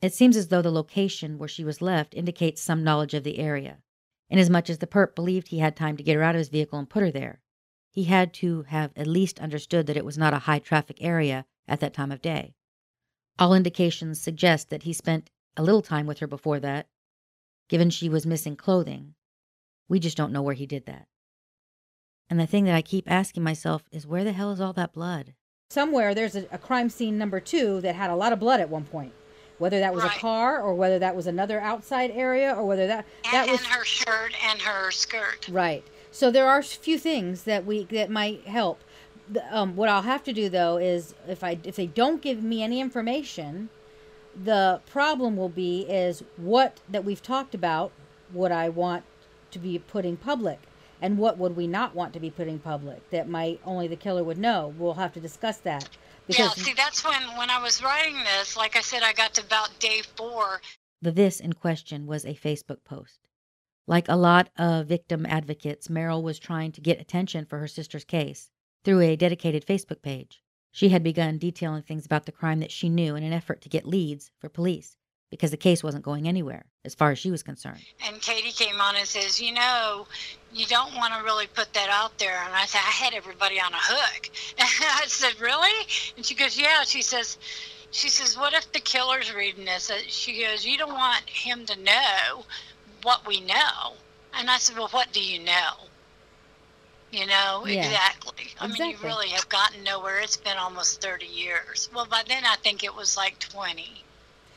It 0.00 0.14
seems 0.14 0.36
as 0.36 0.48
though 0.48 0.62
the 0.62 0.70
location 0.70 1.38
where 1.38 1.48
she 1.48 1.64
was 1.64 1.82
left 1.82 2.14
indicates 2.14 2.62
some 2.62 2.84
knowledge 2.84 3.14
of 3.14 3.24
the 3.24 3.38
area, 3.38 3.78
inasmuch 4.30 4.70
as 4.70 4.78
the 4.78 4.86
perp 4.86 5.14
believed 5.14 5.48
he 5.48 5.58
had 5.58 5.74
time 5.74 5.96
to 5.96 6.02
get 6.02 6.14
her 6.14 6.22
out 6.22 6.36
of 6.36 6.38
his 6.38 6.48
vehicle 6.48 6.78
and 6.78 6.88
put 6.88 7.02
her 7.02 7.10
there. 7.10 7.40
He 7.90 8.04
had 8.04 8.32
to 8.34 8.62
have 8.62 8.92
at 8.94 9.08
least 9.08 9.40
understood 9.40 9.86
that 9.86 9.96
it 9.96 10.04
was 10.04 10.16
not 10.16 10.34
a 10.34 10.40
high 10.40 10.60
traffic 10.60 10.98
area 11.00 11.46
at 11.66 11.80
that 11.80 11.94
time 11.94 12.12
of 12.12 12.22
day. 12.22 12.54
All 13.40 13.54
indications 13.54 14.20
suggest 14.20 14.70
that 14.70 14.84
he 14.84 14.92
spent 14.92 15.30
a 15.56 15.62
little 15.62 15.82
time 15.82 16.06
with 16.06 16.20
her 16.20 16.28
before 16.28 16.60
that, 16.60 16.86
given 17.68 17.90
she 17.90 18.08
was 18.08 18.26
missing 18.26 18.54
clothing. 18.54 19.14
We 19.88 19.98
just 19.98 20.16
don't 20.16 20.32
know 20.32 20.42
where 20.42 20.54
he 20.54 20.66
did 20.66 20.86
that. 20.86 21.08
And 22.30 22.38
the 22.38 22.46
thing 22.46 22.64
that 22.64 22.74
I 22.74 22.82
keep 22.82 23.10
asking 23.10 23.42
myself 23.42 23.82
is 23.90 24.06
where 24.06 24.22
the 24.22 24.32
hell 24.32 24.52
is 24.52 24.60
all 24.60 24.72
that 24.74 24.92
blood? 24.92 25.34
Somewhere 25.70 26.14
there's 26.14 26.36
a, 26.36 26.46
a 26.52 26.58
crime 26.58 26.88
scene 26.88 27.18
number 27.18 27.40
two 27.40 27.80
that 27.80 27.94
had 27.94 28.10
a 28.10 28.16
lot 28.16 28.32
of 28.32 28.38
blood 28.38 28.60
at 28.60 28.68
one 28.68 28.84
point. 28.84 29.12
Whether 29.58 29.80
that 29.80 29.94
was 29.94 30.04
Right. 30.04 30.16
a 30.16 30.20
car 30.20 30.60
or 30.60 30.74
whether 30.74 30.98
that 30.98 31.16
was 31.16 31.26
another 31.26 31.60
outside 31.60 32.10
area 32.12 32.54
or 32.54 32.64
whether 32.64 32.86
that 32.86 33.04
that 33.32 33.48
was 33.48 33.60
and 33.60 33.68
her 33.68 33.84
shirt 33.84 34.32
and 34.48 34.60
her 34.62 34.90
skirt. 34.90 35.48
Right. 35.50 35.84
So 36.10 36.30
there 36.30 36.48
are 36.48 36.58
a 36.58 36.62
few 36.62 36.98
things 36.98 37.42
that 37.44 37.66
we 37.66 37.84
that 37.84 38.10
might 38.10 38.46
help. 38.46 38.80
Um, 39.50 39.76
what 39.76 39.88
I'll 39.88 40.02
have 40.02 40.24
to 40.24 40.32
do 40.32 40.48
though 40.48 40.76
is 40.78 41.14
if 41.26 41.42
I 41.44 41.58
if 41.64 41.76
they 41.76 41.86
don't 41.86 42.22
give 42.22 42.42
me 42.42 42.62
any 42.62 42.80
information, 42.80 43.68
the 44.40 44.80
problem 44.86 45.36
will 45.36 45.48
be 45.48 45.82
is 45.82 46.22
what 46.36 46.78
that 46.88 47.04
we've 47.04 47.22
talked 47.22 47.54
about 47.54 47.90
would 48.32 48.52
I 48.52 48.68
want 48.68 49.04
to 49.50 49.58
be 49.58 49.78
putting 49.78 50.16
public 50.16 50.60
and 51.00 51.18
what 51.18 51.38
would 51.38 51.56
we 51.56 51.66
not 51.66 51.94
want 51.94 52.12
to 52.12 52.20
be 52.20 52.30
put 52.30 52.48
in 52.48 52.58
public 52.58 53.08
that 53.10 53.28
might 53.28 53.60
only 53.64 53.88
the 53.88 53.96
killer 53.96 54.24
would 54.24 54.38
know. 54.38 54.74
We'll 54.78 54.94
have 54.94 55.12
to 55.14 55.20
discuss 55.20 55.58
that 55.58 55.88
Yeah, 56.26 56.50
see, 56.50 56.74
that's 56.74 57.04
when 57.04 57.22
when 57.38 57.50
I 57.50 57.62
was 57.62 57.82
writing 57.82 58.16
this. 58.24 58.56
Like 58.56 58.76
I 58.76 58.80
said, 58.82 59.02
I 59.02 59.12
got 59.14 59.34
to 59.34 59.42
about 59.42 59.78
day 59.78 60.02
four. 60.16 60.60
The 61.00 61.12
this 61.12 61.40
in 61.40 61.54
question 61.54 62.06
was 62.06 62.24
a 62.26 62.34
Facebook 62.34 62.84
post. 62.84 63.20
Like 63.86 64.08
a 64.08 64.16
lot 64.16 64.50
of 64.58 64.88
victim 64.88 65.24
advocates, 65.24 65.88
Meryl 65.88 66.22
was 66.22 66.38
trying 66.38 66.72
to 66.72 66.82
get 66.82 67.00
attention 67.00 67.46
for 67.46 67.58
her 67.58 67.68
sister's 67.68 68.04
case 68.04 68.50
through 68.84 69.00
a 69.00 69.16
dedicated 69.16 69.64
Facebook 69.66 70.02
page. 70.02 70.42
She 70.70 70.90
had 70.90 71.02
begun 71.02 71.38
detailing 71.38 71.82
things 71.82 72.04
about 72.04 72.26
the 72.26 72.32
crime 72.32 72.60
that 72.60 72.70
she 72.70 72.90
knew 72.90 73.16
in 73.16 73.22
an 73.22 73.32
effort 73.32 73.62
to 73.62 73.70
get 73.70 73.86
leads 73.86 74.30
for 74.38 74.50
police 74.50 74.97
because 75.30 75.50
the 75.50 75.56
case 75.56 75.82
wasn't 75.84 76.04
going 76.04 76.26
anywhere, 76.26 76.64
as 76.84 76.94
far 76.94 77.10
as 77.10 77.18
she 77.18 77.30
was 77.30 77.42
concerned. 77.42 77.84
And 78.06 78.20
Katie 78.20 78.52
came 78.52 78.80
on 78.80 78.96
and 78.96 79.06
says, 79.06 79.40
you 79.40 79.52
know, 79.52 80.06
you 80.52 80.66
don't 80.66 80.94
want 80.96 81.12
to 81.14 81.22
really 81.22 81.46
put 81.46 81.72
that 81.74 81.88
out 81.90 82.16
there. 82.18 82.38
And 82.46 82.54
I 82.54 82.64
said, 82.66 82.78
I 82.78 82.90
had 82.90 83.12
everybody 83.14 83.60
on 83.60 83.72
a 83.72 83.78
hook. 83.78 84.30
And 84.58 84.68
I 84.80 85.04
said, 85.06 85.38
really? 85.40 85.86
And 86.16 86.24
she 86.24 86.34
goes, 86.34 86.58
yeah. 86.58 86.82
She 86.84 87.02
says, 87.02 87.36
she 87.90 88.08
says, 88.08 88.38
what 88.38 88.54
if 88.54 88.70
the 88.72 88.80
killer's 88.80 89.32
reading 89.34 89.64
this? 89.66 89.90
Uh, 89.90 89.98
She 90.06 90.42
goes, 90.44 90.64
you 90.64 90.78
don't 90.78 90.92
want 90.94 91.28
him 91.28 91.66
to 91.66 91.78
know 91.82 92.44
what 93.02 93.26
we 93.26 93.40
know. 93.40 93.94
And 94.34 94.48
I 94.50 94.58
said, 94.58 94.76
well, 94.76 94.88
what 94.88 95.12
do 95.12 95.22
you 95.22 95.40
know? 95.44 95.70
You 97.10 97.26
know, 97.26 97.64
Yeah. 97.66 97.84
exactly. 97.86 98.48
I 98.60 98.66
mean, 98.66 98.90
you 98.90 98.96
really 99.02 99.28
have 99.28 99.48
gotten 99.48 99.82
nowhere. 99.82 100.20
It's 100.20 100.36
been 100.36 100.58
almost 100.58 101.00
30 101.02 101.24
years. 101.26 101.88
Well, 101.94 102.04
by 102.06 102.22
then 102.28 102.44
I 102.44 102.56
think 102.56 102.84
it 102.84 102.94
was 102.94 103.16
like 103.16 103.38
20. 103.38 104.04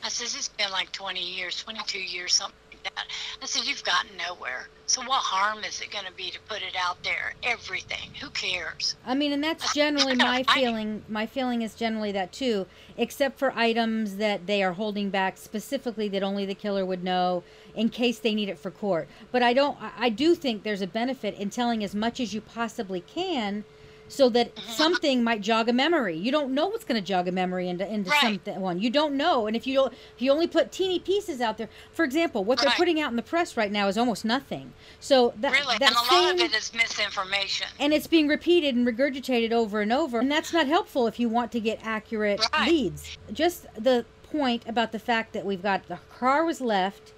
I 0.04 0.08
says, 0.08 0.34
it's 0.34 0.48
been 0.48 0.70
like 0.70 0.90
20 0.92 1.20
years, 1.20 1.62
22 1.62 1.98
years, 2.00 2.34
something 2.34 2.56
like 2.72 2.82
that. 2.94 3.04
I 3.40 3.46
said, 3.46 3.64
you've 3.64 3.84
gotten 3.84 4.10
nowhere. 4.16 4.68
So 4.86 5.00
what 5.02 5.20
harm 5.22 5.62
is 5.64 5.80
it 5.80 5.90
going 5.92 6.04
to 6.06 6.12
be 6.12 6.30
to 6.30 6.40
put 6.48 6.58
it 6.62 6.74
out 6.76 7.02
there? 7.04 7.34
Everything. 7.44 8.10
Who 8.20 8.28
cares? 8.30 8.96
I 9.06 9.14
mean, 9.14 9.32
and 9.32 9.42
that's 9.42 9.72
generally 9.72 10.14
my 10.16 10.42
feeling. 10.42 11.02
My 11.08 11.24
feeling 11.26 11.62
is 11.62 11.74
generally 11.74 12.10
that 12.12 12.32
too, 12.32 12.66
except 12.96 13.38
for 13.38 13.52
items 13.56 14.16
that 14.16 14.46
they 14.46 14.62
are 14.62 14.72
holding 14.72 15.08
back 15.10 15.38
specifically 15.38 16.08
that 16.08 16.22
only 16.22 16.44
the 16.44 16.54
killer 16.54 16.84
would 16.84 17.04
know 17.04 17.42
in 17.74 17.88
case 17.88 18.18
they 18.18 18.34
need 18.34 18.48
it 18.48 18.58
for 18.58 18.70
court. 18.70 19.08
But 19.30 19.42
I 19.42 19.52
don't. 19.54 19.80
I- 19.80 19.92
I 19.98 20.08
do 20.08 20.34
think 20.34 20.62
there's 20.64 20.82
a 20.82 20.86
benefit 20.86 21.38
in 21.38 21.48
telling 21.48 21.84
as 21.84 21.94
much 21.94 22.18
as 22.18 22.34
you 22.34 22.40
possibly 22.40 23.00
can, 23.00 23.64
so 24.12 24.28
that 24.28 24.52
something 24.68 25.24
might 25.24 25.40
jog 25.40 25.70
a 25.70 25.72
memory. 25.72 26.14
You 26.18 26.30
don't 26.30 26.52
know 26.52 26.66
what's 26.66 26.84
going 26.84 27.00
to 27.00 27.06
jog 27.06 27.26
a 27.28 27.32
memory 27.32 27.66
into 27.68 27.90
into 27.90 28.10
Right. 28.10 28.20
something 28.20 28.60
one. 28.60 28.78
You 28.78 28.90
don't 28.90 29.14
know, 29.16 29.46
and 29.46 29.56
if 29.56 29.66
you 29.66 29.74
don't, 29.74 29.92
if 29.92 30.20
you 30.20 30.30
only 30.30 30.46
put 30.46 30.70
teeny 30.70 30.98
pieces 30.98 31.40
out 31.40 31.56
there. 31.56 31.70
For 31.92 32.04
example, 32.04 32.44
what 32.44 32.60
they're 32.60 32.70
putting 32.72 33.00
out 33.00 33.10
in 33.10 33.16
the 33.16 33.22
press 33.22 33.56
right 33.56 33.72
now 33.72 33.88
is 33.88 33.96
almost 33.96 34.22
nothing. 34.24 34.74
So 35.00 35.32
that 35.40 35.52
Really. 35.52 35.78
that 35.78 35.88
and 35.88 35.96
a 35.96 36.14
lot 36.14 36.34
of 36.34 36.40
it 36.40 36.54
is 36.54 36.72
misinformation. 36.74 37.66
and 37.80 37.94
it's 37.94 38.06
being 38.06 38.28
repeated 38.28 38.74
and 38.74 38.86
regurgitated 38.86 39.50
over 39.50 39.80
and 39.80 39.92
over 39.92 40.18
and 40.20 40.30
that's 40.30 40.52
not 40.52 40.66
helpful 40.66 41.06
if 41.06 41.18
you 41.18 41.28
want 41.30 41.50
to 41.52 41.60
get 41.60 41.78
accurate 41.82 42.40
Right. 42.52 42.68
leads 42.68 43.16
just 43.32 43.66
the 43.78 44.04
point 44.22 44.62
about 44.66 44.92
the 44.92 44.98
fact 44.98 45.32
that 45.32 45.44
we've 45.46 45.62
got 45.62 45.88
the 45.88 45.98
car 46.18 46.44
was 46.44 46.60
left 46.60 47.12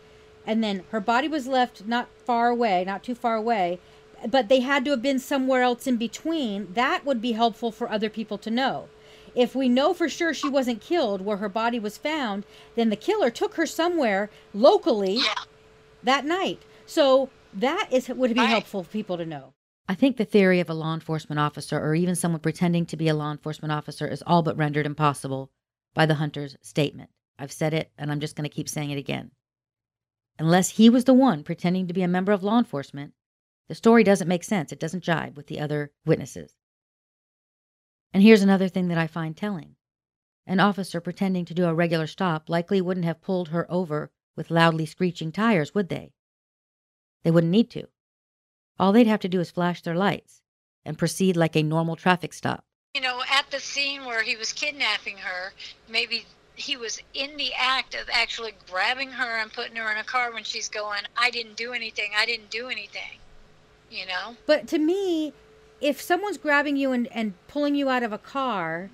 and 0.46 0.62
then 0.62 0.82
her 0.90 1.00
body 1.00 1.26
was 1.28 1.46
left 1.46 1.86
not 1.86 2.08
far 2.24 2.48
away 2.48 2.84
not 2.86 3.02
too 3.02 3.14
far 3.14 3.36
away 3.36 3.78
but 4.30 4.48
they 4.48 4.60
had 4.60 4.84
to 4.84 4.90
have 4.90 5.02
been 5.02 5.18
somewhere 5.18 5.62
else 5.62 5.86
in 5.86 5.96
between 5.96 6.72
that 6.74 7.04
would 7.04 7.20
be 7.20 7.32
helpful 7.32 7.70
for 7.70 7.90
other 7.90 8.08
people 8.10 8.38
to 8.38 8.50
know 8.50 8.88
if 9.34 9.54
we 9.54 9.68
know 9.68 9.92
for 9.92 10.08
sure 10.08 10.32
she 10.32 10.48
wasn't 10.48 10.80
killed 10.80 11.20
where 11.20 11.38
her 11.38 11.48
body 11.48 11.78
was 11.78 11.98
found 11.98 12.44
then 12.76 12.88
the 12.90 12.96
killer 12.96 13.30
took 13.30 13.54
her 13.54 13.66
somewhere 13.66 14.30
locally 14.52 15.16
Yeah. 15.16 15.34
that 16.02 16.24
night 16.24 16.62
so 16.86 17.28
that 17.52 17.88
is 17.90 18.08
would 18.08 18.34
be 18.34 18.40
Right. 18.40 18.48
helpful 18.48 18.82
for 18.82 18.90
people 18.90 19.16
to 19.16 19.26
know 19.26 19.52
I 19.86 19.94
think 19.94 20.16
the 20.16 20.24
theory 20.24 20.60
of 20.60 20.70
a 20.70 20.74
law 20.74 20.94
enforcement 20.94 21.38
officer 21.38 21.78
or 21.78 21.94
even 21.94 22.14
someone 22.16 22.40
pretending 22.40 22.86
to 22.86 22.96
be 22.96 23.08
a 23.08 23.14
law 23.14 23.30
enforcement 23.30 23.70
officer 23.70 24.06
is 24.08 24.22
all 24.26 24.42
but 24.42 24.56
rendered 24.56 24.86
impossible 24.86 25.50
by 25.92 26.06
the 26.06 26.14
hunter's 26.14 26.56
statement. 26.62 27.10
I've 27.38 27.52
said 27.52 27.74
it 27.74 27.90
and 27.98 28.10
I'm 28.10 28.20
just 28.20 28.34
going 28.34 28.48
to 28.48 28.54
keep 28.54 28.68
saying 28.68 28.90
it 28.90 28.96
again. 28.98 29.32
Unless 30.38 30.70
he 30.70 30.88
was 30.88 31.04
the 31.04 31.12
one 31.12 31.44
pretending 31.44 31.86
to 31.86 31.92
be 31.92 32.02
a 32.02 32.08
member 32.08 32.32
of 32.32 32.42
law 32.42 32.58
enforcement, 32.58 33.12
the 33.68 33.74
story 33.74 34.04
doesn't 34.04 34.28
make 34.28 34.44
sense. 34.44 34.72
It 34.72 34.80
doesn't 34.80 35.04
jibe 35.04 35.36
with 35.36 35.46
the 35.46 35.60
other 35.60 35.92
witnesses. 36.04 36.54
And 38.12 38.22
here's 38.22 38.42
another 38.42 38.68
thing 38.68 38.88
that 38.88 38.98
I 38.98 39.06
find 39.06 39.36
telling 39.36 39.76
an 40.46 40.60
officer 40.60 41.00
pretending 41.00 41.44
to 41.46 41.54
do 41.54 41.64
a 41.64 41.74
regular 41.74 42.06
stop 42.06 42.48
likely 42.48 42.80
wouldn't 42.80 43.06
have 43.06 43.22
pulled 43.22 43.48
her 43.48 43.70
over 43.70 44.10
with 44.36 44.50
loudly 44.50 44.84
screeching 44.84 45.32
tires, 45.32 45.74
would 45.74 45.88
they? 45.88 46.12
They 47.22 47.30
wouldn't 47.30 47.50
need 47.50 47.70
to. 47.70 47.88
All 48.78 48.92
they'd 48.92 49.06
have 49.06 49.20
to 49.20 49.28
do 49.28 49.40
is 49.40 49.50
flash 49.50 49.80
their 49.82 49.94
lights 49.94 50.42
and 50.84 50.98
proceed 50.98 51.36
like 51.36 51.56
a 51.56 51.62
normal 51.62 51.96
traffic 51.96 52.34
stop. 52.34 52.64
You 52.94 53.00
know, 53.00 53.22
at 53.30 53.50
the 53.50 53.60
scene 53.60 54.04
where 54.04 54.22
he 54.22 54.36
was 54.36 54.52
kidnapping 54.52 55.18
her, 55.18 55.52
maybe 55.88 56.26
he 56.54 56.76
was 56.76 57.00
in 57.14 57.36
the 57.36 57.52
act 57.54 57.94
of 57.94 58.08
actually 58.12 58.52
grabbing 58.70 59.10
her 59.12 59.38
and 59.38 59.52
putting 59.52 59.76
her 59.76 59.90
in 59.90 59.98
a 59.98 60.04
car 60.04 60.32
when 60.32 60.44
she's 60.44 60.68
going, 60.68 61.02
I 61.16 61.30
didn't 61.30 61.56
do 61.56 61.72
anything. 61.72 62.12
I 62.16 62.26
didn't 62.26 62.50
do 62.50 62.68
anything. 62.68 63.18
You 63.94 64.06
know? 64.06 64.36
But 64.46 64.66
to 64.68 64.78
me, 64.78 65.32
if 65.80 66.00
someone's 66.00 66.38
grabbing 66.38 66.76
you 66.76 66.92
and, 66.92 67.06
and 67.12 67.34
pulling 67.46 67.74
you 67.74 67.88
out 67.88 68.02
of 68.02 68.12
a 68.12 68.18
car, 68.18 68.90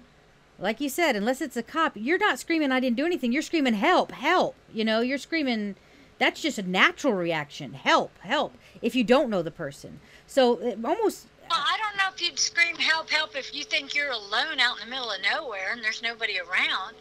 like 0.58 0.80
you 0.80 0.88
said, 0.88 1.16
unless 1.16 1.40
it's 1.40 1.56
a 1.56 1.62
cop, 1.62 1.92
you're 1.94 2.18
not 2.18 2.38
screaming, 2.38 2.70
I 2.70 2.80
didn't 2.80 2.96
do 2.96 3.06
anything. 3.06 3.32
You're 3.32 3.42
screaming, 3.42 3.74
help, 3.74 4.12
help. 4.12 4.54
You 4.72 4.84
know, 4.84 5.00
you're 5.00 5.18
screaming, 5.18 5.76
that's 6.18 6.42
just 6.42 6.58
a 6.58 6.62
natural 6.62 7.14
reaction. 7.14 7.72
Help, 7.72 8.18
help, 8.18 8.54
if 8.82 8.94
you 8.94 9.04
don't 9.04 9.30
know 9.30 9.42
the 9.42 9.50
person. 9.50 10.00
So 10.26 10.58
it 10.58 10.78
almost, 10.84 11.28
Well, 11.48 11.58
I 11.58 11.78
don't 11.78 11.96
know 11.96 12.12
if 12.14 12.20
you'd 12.20 12.38
scream 12.38 12.76
help, 12.76 13.08
help 13.08 13.36
if 13.36 13.54
you 13.54 13.64
think 13.64 13.94
you're 13.94 14.10
alone 14.10 14.60
out 14.60 14.78
in 14.80 14.84
the 14.84 14.90
middle 14.90 15.10
of 15.10 15.20
nowhere 15.22 15.72
and 15.72 15.82
there's 15.82 16.02
nobody 16.02 16.38
around. 16.38 16.96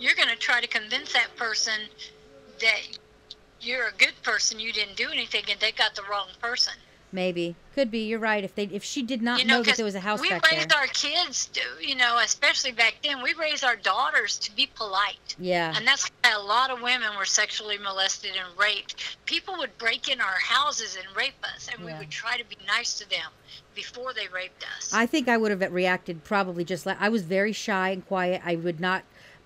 You're 0.00 0.14
going 0.16 0.28
to 0.28 0.36
try 0.36 0.60
to 0.60 0.66
convince 0.66 1.12
that 1.12 1.28
person 1.36 1.74
that 2.60 2.98
you're 3.60 3.86
a 3.86 3.92
good 3.96 4.14
person, 4.22 4.58
you 4.58 4.72
didn't 4.72 4.96
do 4.96 5.08
anything, 5.10 5.44
and 5.48 5.58
they 5.60 5.72
got 5.72 5.94
the 5.94 6.02
wrong 6.10 6.28
person. 6.40 6.74
Maybe, 7.14 7.54
could 7.74 7.90
be, 7.90 8.00
you're 8.00 8.18
right. 8.18 8.44
If 8.44 8.54
they, 8.54 8.64
if 8.64 8.84
she 8.84 9.02
did 9.02 9.22
not 9.22 9.40
you 9.40 9.46
know, 9.46 9.58
know, 9.58 9.62
that 9.62 9.76
there 9.76 9.84
was 9.84 9.94
a 9.94 10.00
house 10.00 10.20
we 10.20 10.28
back 10.28 10.42
there. 10.42 10.58
raised 10.58 10.72
our 10.72 10.86
kids, 10.86 11.46
to, 11.54 11.60
you 11.80 11.96
know, 11.96 12.18
especially 12.22 12.72
back 12.72 12.96
then, 13.02 13.22
we 13.22 13.32
raised 13.34 13.64
our 13.64 13.76
daughters 13.76 14.38
to 14.40 14.54
be 14.54 14.68
polite. 14.74 15.36
Yeah. 15.38 15.72
And 15.74 15.86
that's 15.86 16.10
why 16.22 16.32
a 16.32 16.40
lot 16.40 16.70
of 16.70 16.82
women 16.82 17.08
were 17.16 17.24
sexually 17.24 17.78
molested 17.78 18.32
and 18.36 18.58
raped. 18.58 19.16
People 19.24 19.56
would 19.58 19.76
break 19.78 20.08
in 20.08 20.20
our 20.20 20.38
houses 20.40 20.96
and 20.96 21.16
rape 21.16 21.34
us, 21.42 21.68
and 21.72 21.84
we 21.84 21.94
would 21.94 22.10
try 22.10 22.36
to 22.36 22.44
be 22.44 22.56
nice 22.66 22.98
to 22.98 23.08
them 23.08 23.30
before 23.74 24.12
they 24.12 24.28
raped 24.28 24.64
us. 24.76 24.92
I 24.92 25.06
think 25.06 25.28
I 25.28 25.36
would 25.36 25.50
have 25.50 25.72
reacted 25.72 26.24
probably 26.24 26.64
just 26.64 26.86
like 26.86 27.00
I 27.00 27.08
was 27.08 27.22
very 27.22 27.52
shy 27.52 27.90
and 27.90 28.06
quiet. 28.06 28.42
I 28.44 28.56
would 28.56 28.80
not 28.80 29.02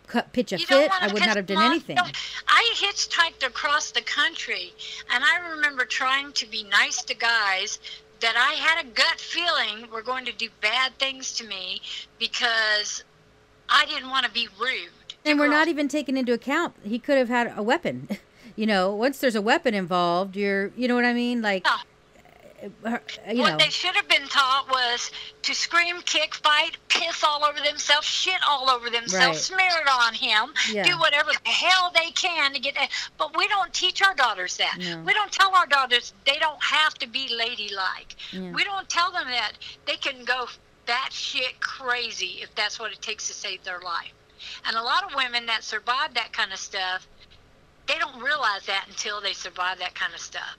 cut, 0.08 0.32
pitch 0.32 0.52
a 0.52 0.58
You 0.58 0.66
fit. 0.66 0.90
I 1.00 1.12
would 1.12 1.20
not 1.20 1.36
have 1.36 1.46
done 1.46 1.62
anything. 1.62 1.96
No, 1.96 2.02
I 2.48 2.74
hitchhiked 2.76 3.46
across 3.46 3.90
the 3.90 4.00
country, 4.02 4.72
and 5.12 5.22
I 5.22 5.50
remember 5.50 5.84
trying 5.84 6.32
to 6.32 6.46
be 6.46 6.64
nice 6.64 7.02
to 7.04 7.14
guys 7.14 7.78
that 8.20 8.34
I 8.36 8.54
had 8.54 8.84
a 8.84 8.88
gut 8.88 9.20
feeling 9.20 9.90
were 9.90 10.02
going 10.02 10.24
to 10.24 10.32
do 10.32 10.48
bad 10.60 10.98
things 10.98 11.34
to 11.34 11.46
me 11.46 11.80
because 12.18 13.04
I 13.68 13.86
didn't 13.86 14.10
want 14.10 14.26
to 14.26 14.32
be 14.32 14.48
rude. 14.60 14.90
And 15.24 15.38
we're 15.38 15.48
not 15.48 15.68
even 15.68 15.88
taking 15.88 16.16
into 16.16 16.32
account 16.32 16.74
he 16.82 16.98
could 16.98 17.18
have 17.18 17.28
had 17.28 17.52
a 17.56 17.62
weapon. 17.62 18.08
you 18.56 18.66
know, 18.66 18.92
once 18.94 19.18
there's 19.20 19.36
a 19.36 19.42
weapon 19.42 19.74
involved, 19.74 20.36
you're, 20.36 20.72
you 20.76 20.88
know 20.88 20.94
what 20.94 21.04
I 21.04 21.12
mean? 21.12 21.42
Like, 21.42 21.64
Yeah. 21.66 21.76
You 22.62 22.70
what 23.40 23.50
know, 23.52 23.56
they 23.56 23.70
should 23.70 23.94
have 23.94 24.08
been 24.08 24.26
taught 24.28 24.68
was 24.68 25.10
to 25.42 25.54
scream, 25.54 26.00
kick, 26.02 26.34
fight, 26.34 26.76
piss 26.88 27.22
all 27.22 27.44
over 27.44 27.60
themselves, 27.60 28.06
shit 28.06 28.40
all 28.46 28.68
over 28.68 28.90
themselves, 28.90 29.50
Right. 29.50 29.70
smear 29.70 29.82
it 29.82 29.88
on 29.88 30.14
him, 30.14 30.52
Yeah. 30.68 30.82
do 30.84 30.98
whatever 30.98 31.30
the 31.32 31.50
hell 31.50 31.90
they 31.94 32.10
can 32.10 32.52
to 32.54 32.58
get 32.58 32.74
that. 32.74 32.90
But 33.16 33.36
we 33.36 33.46
don't 33.48 33.72
teach 33.72 34.02
our 34.02 34.14
daughters 34.14 34.56
that. 34.56 34.76
No. 34.78 34.98
We 34.98 35.14
don't 35.14 35.30
tell 35.32 35.54
our 35.54 35.66
daughters 35.66 36.12
they 36.24 36.38
don't 36.38 36.62
have 36.62 36.94
to 36.94 37.06
be 37.06 37.28
ladylike. 37.34 38.16
Yeah. 38.32 38.50
We 38.50 38.64
don't 38.64 38.88
tell 38.88 39.12
them 39.12 39.28
that 39.28 39.52
they 39.86 39.96
can 39.96 40.24
go 40.24 40.48
that 40.86 41.10
shit 41.12 41.60
crazy 41.60 42.40
if 42.42 42.54
that's 42.54 42.78
what 42.80 42.92
it 42.92 43.00
takes 43.02 43.28
to 43.28 43.34
save 43.34 43.62
their 43.64 43.80
life. 43.80 44.12
And 44.64 44.76
a 44.76 44.82
lot 44.82 45.04
of 45.04 45.14
women 45.14 45.46
that 45.46 45.62
survive 45.64 46.14
that 46.14 46.32
kind 46.32 46.52
of 46.52 46.58
stuff 46.58 47.06
they 47.86 47.98
don't 47.98 48.20
realize 48.22 48.66
that 48.66 48.84
until 48.88 49.18
they 49.20 49.32
survive 49.32 49.78
that 49.78 49.94
kind 49.94 50.12
of 50.12 50.20
stuff. 50.20 50.56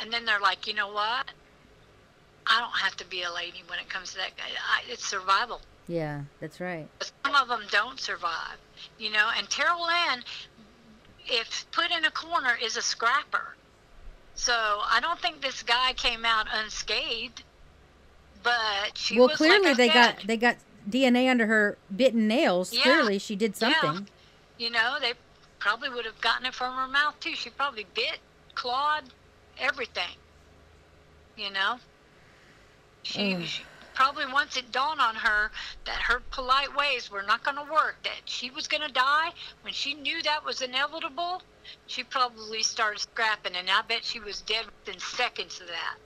And 0.00 0.12
then 0.12 0.24
they're 0.24 0.40
like, 0.40 0.66
you 0.66 0.74
know 0.74 0.92
what? 0.92 1.30
I 2.46 2.60
don't 2.60 2.76
have 2.76 2.96
to 2.96 3.06
be 3.06 3.22
a 3.22 3.32
lady 3.32 3.62
when 3.66 3.78
it 3.78 3.88
comes 3.88 4.12
to 4.12 4.18
that. 4.18 4.30
I, 4.38 4.82
it's 4.90 5.04
survival. 5.04 5.60
Yeah, 5.88 6.22
that's 6.40 6.60
right. 6.60 6.88
Some 7.24 7.34
of 7.34 7.48
them 7.48 7.62
don't 7.70 7.98
survive, 7.98 8.58
you 8.98 9.10
know. 9.10 9.30
And 9.36 9.48
Teryl 9.48 9.90
Ann, 10.08 10.22
if 11.26 11.66
put 11.72 11.90
in 11.90 12.04
a 12.04 12.10
corner, 12.10 12.56
is 12.62 12.76
a 12.76 12.82
scrapper. 12.82 13.56
So 14.34 14.52
I 14.52 14.98
don't 15.00 15.18
think 15.18 15.40
this 15.40 15.62
guy 15.62 15.92
came 15.94 16.24
out 16.24 16.46
unscathed. 16.52 17.42
But 18.42 18.96
she 18.96 19.18
well, 19.18 19.28
was, 19.28 19.36
clearly 19.38 19.68
like 19.68 19.76
they 19.76 19.88
said, 19.88 20.16
got 20.18 20.26
they 20.26 20.36
got 20.36 20.56
DNA 20.88 21.28
under 21.28 21.46
her 21.46 21.78
bitten 21.94 22.28
nails. 22.28 22.72
Yeah. 22.72 22.82
Clearly, 22.82 23.18
she 23.18 23.34
did 23.34 23.54
Yeah. 23.60 23.72
something. 23.80 24.08
You 24.58 24.70
know, 24.70 24.98
they 25.00 25.14
probably 25.58 25.88
would 25.88 26.04
have 26.04 26.20
gotten 26.20 26.46
it 26.46 26.54
from 26.54 26.74
her 26.74 26.86
mouth 26.86 27.18
too. 27.18 27.34
She 27.34 27.50
probably 27.50 27.86
bit, 27.94 28.18
clawed, 28.54 29.04
everything. 29.58 30.16
You 31.36 31.50
know? 31.50 31.78
She, 33.02 33.34
Ugh. 33.34 33.42
she 33.44 33.62
probably 33.94 34.26
once 34.32 34.56
it 34.56 34.70
dawned 34.72 35.00
on 35.00 35.14
her 35.14 35.50
that 35.84 36.00
her 36.02 36.20
polite 36.30 36.74
ways 36.76 37.10
were 37.10 37.22
not 37.22 37.42
going 37.42 37.56
to 37.56 37.72
work, 37.72 37.96
that 38.04 38.20
she 38.26 38.50
was 38.50 38.68
going 38.68 38.82
to 38.86 38.92
die, 38.92 39.30
when 39.62 39.72
she 39.72 39.94
knew 39.94 40.22
that 40.22 40.44
was 40.44 40.62
inevitable, 40.62 41.42
she 41.86 42.04
probably 42.04 42.62
started 42.62 43.00
scrapping, 43.00 43.56
and 43.56 43.68
I 43.70 43.82
bet 43.82 44.04
she 44.04 44.20
was 44.20 44.42
dead 44.42 44.66
within 44.66 45.00
seconds 45.00 45.60
of 45.60 45.68
that. 45.68 45.96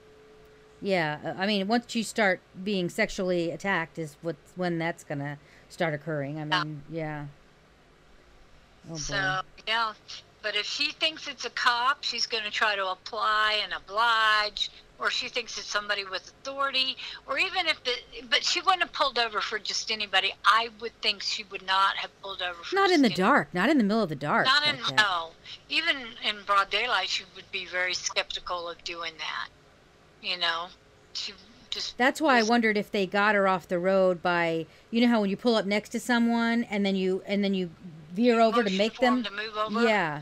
Yeah, 0.81 1.19
uh, 1.23 1.33
I 1.37 1.45
mean, 1.45 1.67
once 1.67 1.95
you 1.95 2.03
start 2.03 2.39
being 2.63 2.89
sexually 2.89 3.51
attacked, 3.51 3.99
is 3.99 4.17
what 4.21 4.35
when 4.55 4.79
that's 4.79 5.03
gonna 5.03 5.37
start 5.69 5.93
occurring. 5.93 6.39
I 6.39 6.45
mean, 6.45 6.81
yeah. 6.89 7.25
Oh 8.87 8.93
boy. 8.93 8.97
So, 8.97 9.41
yeah. 9.67 9.93
But 10.41 10.55
if 10.55 10.65
she 10.65 10.91
thinks 10.91 11.27
it's 11.27 11.45
a 11.45 11.49
cop, 11.51 12.03
she's 12.03 12.25
going 12.25 12.43
to 12.43 12.49
try 12.49 12.75
to 12.75 12.87
apply 12.87 13.59
and 13.63 13.73
oblige, 13.73 14.71
or 14.97 15.11
she 15.11 15.29
thinks 15.29 15.57
it's 15.57 15.67
somebody 15.67 16.03
with 16.03 16.27
authority, 16.41 16.97
or 17.27 17.37
even 17.37 17.67
if 17.67 17.83
the, 17.83 17.91
but 18.29 18.43
she 18.43 18.59
wouldn't 18.61 18.81
have 18.81 18.93
pulled 18.93 19.19
over 19.19 19.39
for 19.39 19.59
just 19.59 19.91
anybody. 19.91 20.33
I 20.45 20.69
would 20.79 20.99
think 21.01 21.21
she 21.21 21.43
would 21.45 21.65
not 21.65 21.95
have 21.97 22.09
pulled 22.21 22.41
over 22.41 22.63
for 22.63 22.75
not 22.75 22.91
in 22.91 23.01
the 23.01 23.07
any- 23.07 23.15
dark. 23.15 23.53
Not 23.53 23.69
in 23.69 23.77
the 23.77 23.83
middle 23.83 24.03
of 24.03 24.09
the 24.09 24.15
dark. 24.15 24.45
Not 24.45 24.67
in, 24.67 24.77
like 24.77 24.95
that. 24.95 24.97
no. 24.97 25.29
Even 25.69 25.97
in 26.27 26.37
broad 26.45 26.69
daylight, 26.69 27.09
she 27.09 27.23
would 27.35 27.51
be 27.51 27.65
very 27.65 27.93
skeptical 27.93 28.67
of 28.69 28.83
doing 28.83 29.13
that. 29.17 29.49
You 30.21 30.37
know? 30.37 30.67
She 31.13 31.33
just. 31.69 31.97
That's 31.97 32.21
why 32.21 32.37
I 32.37 32.43
wondered 32.43 32.77
if 32.77 32.91
they 32.91 33.05
got 33.05 33.35
her 33.35 33.47
off 33.47 33.67
the 33.67 33.79
road 33.79 34.21
by 34.21 34.65
you 34.91 35.01
know 35.01 35.07
how 35.07 35.21
when 35.21 35.29
you 35.29 35.37
pull 35.37 35.55
up 35.55 35.65
next 35.65 35.89
to 35.89 35.99
someone 35.99 36.63
and 36.65 36.85
then 36.85 36.95
you 36.95 37.23
and 37.25 37.43
then 37.43 37.53
you 37.53 37.71
veer 38.13 38.39
over 38.39 38.63
to 38.63 38.69
make 38.77 38.97
them. 38.99 39.23
To 39.23 39.31
move 39.31 39.55
over, 39.57 39.83
Yeah. 39.83 40.19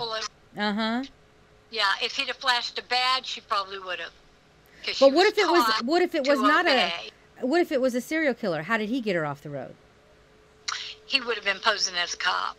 Uh 0.57 0.73
huh. 0.73 1.03
Yeah, 1.71 1.85
if 2.01 2.15
he'd 2.15 2.27
have 2.27 2.37
flashed 2.37 2.79
a 2.79 2.83
badge, 2.83 3.25
she 3.25 3.41
probably 3.41 3.79
would 3.79 3.99
have. 3.99 4.11
But 4.99 5.13
what 5.13 5.27
if 5.27 5.37
it 5.37 5.47
was? 5.47 5.81
What 5.83 6.01
if 6.01 6.15
it 6.15 6.27
was 6.27 6.39
not 6.41 6.65
obey. 6.65 6.91
a? 7.41 7.45
What 7.45 7.61
if 7.61 7.71
it 7.71 7.79
was 7.79 7.95
a 7.95 8.01
serial 8.01 8.33
killer? 8.33 8.63
How 8.63 8.77
did 8.77 8.89
he 8.89 9.01
get 9.01 9.15
her 9.15 9.25
off 9.25 9.41
the 9.41 9.49
road? 9.49 9.75
He 11.05 11.21
would 11.21 11.35
have 11.35 11.45
been 11.45 11.59
posing 11.59 11.95
as 11.95 12.13
a 12.13 12.17
cop. 12.17 12.57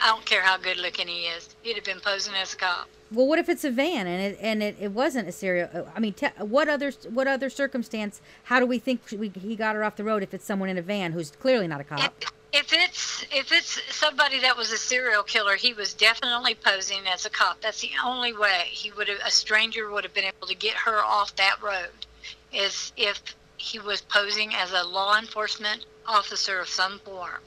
I 0.00 0.08
don't 0.08 0.24
care 0.24 0.42
how 0.42 0.56
good 0.58 0.76
looking 0.76 1.08
he 1.08 1.26
is. 1.26 1.54
He'd 1.62 1.74
have 1.76 1.84
been 1.84 2.00
posing 2.00 2.34
as 2.34 2.52
a 2.54 2.56
cop. 2.56 2.88
Well, 3.10 3.26
what 3.26 3.38
if 3.38 3.48
it's 3.48 3.64
a 3.64 3.70
van 3.70 4.06
and 4.06 4.20
it 4.22 4.38
and 4.40 4.62
it, 4.62 4.76
it 4.80 4.92
wasn't 4.92 5.28
a 5.28 5.32
serial? 5.32 5.68
uh, 5.72 5.82
I 5.94 6.00
mean, 6.00 6.12
te- 6.12 6.26
what 6.38 6.68
other 6.68 6.90
what 7.08 7.26
other 7.28 7.48
circumstance? 7.48 8.20
How 8.44 8.60
do 8.60 8.66
we 8.66 8.78
think 8.78 9.02
we, 9.16 9.28
he 9.28 9.56
got 9.56 9.74
her 9.74 9.84
off 9.84 9.96
the 9.96 10.04
road 10.04 10.22
if 10.22 10.34
it's 10.34 10.44
someone 10.44 10.68
in 10.68 10.76
a 10.78 10.82
van 10.82 11.12
who's 11.12 11.30
clearly 11.30 11.66
not 11.68 11.80
a 11.80 11.84
cop? 11.84 12.12
If 12.52 12.72
it's 12.72 13.24
if 13.32 13.52
it's 13.52 13.80
somebody 13.94 14.40
that 14.40 14.56
was 14.56 14.72
a 14.72 14.78
serial 14.78 15.22
killer, 15.22 15.56
he 15.56 15.72
was 15.72 15.94
definitely 15.94 16.54
posing 16.54 17.06
as 17.06 17.26
a 17.26 17.30
cop. 17.30 17.60
That's 17.60 17.80
the 17.80 17.90
only 18.04 18.32
way 18.32 18.64
he 18.66 18.90
would 18.92 19.08
have 19.08 19.18
a 19.24 19.30
stranger 19.30 19.90
would 19.90 20.04
have 20.04 20.14
been 20.14 20.24
able 20.24 20.46
to 20.46 20.54
get 20.54 20.74
her 20.74 21.02
off 21.02 21.34
that 21.36 21.56
road, 21.62 22.06
is 22.52 22.92
if 22.96 23.20
he 23.56 23.78
was 23.78 24.00
posing 24.00 24.54
as 24.54 24.72
a 24.72 24.84
law 24.84 25.18
enforcement 25.18 25.86
officer 26.06 26.60
of 26.60 26.68
some 26.68 26.98
form. 27.00 27.40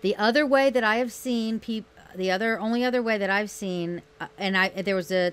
The 0.00 0.16
other 0.16 0.46
way 0.46 0.70
that 0.70 0.82
I 0.82 0.96
have 0.96 1.12
seen 1.12 1.60
people, 1.60 1.90
the 2.14 2.30
other 2.30 2.58
only 2.58 2.84
other 2.84 3.02
way 3.02 3.18
that 3.18 3.30
I've 3.30 3.50
seen, 3.50 4.02
uh, 4.20 4.26
and 4.38 4.56
I 4.56 4.68
there 4.68 4.96
was 4.96 5.12
a. 5.12 5.32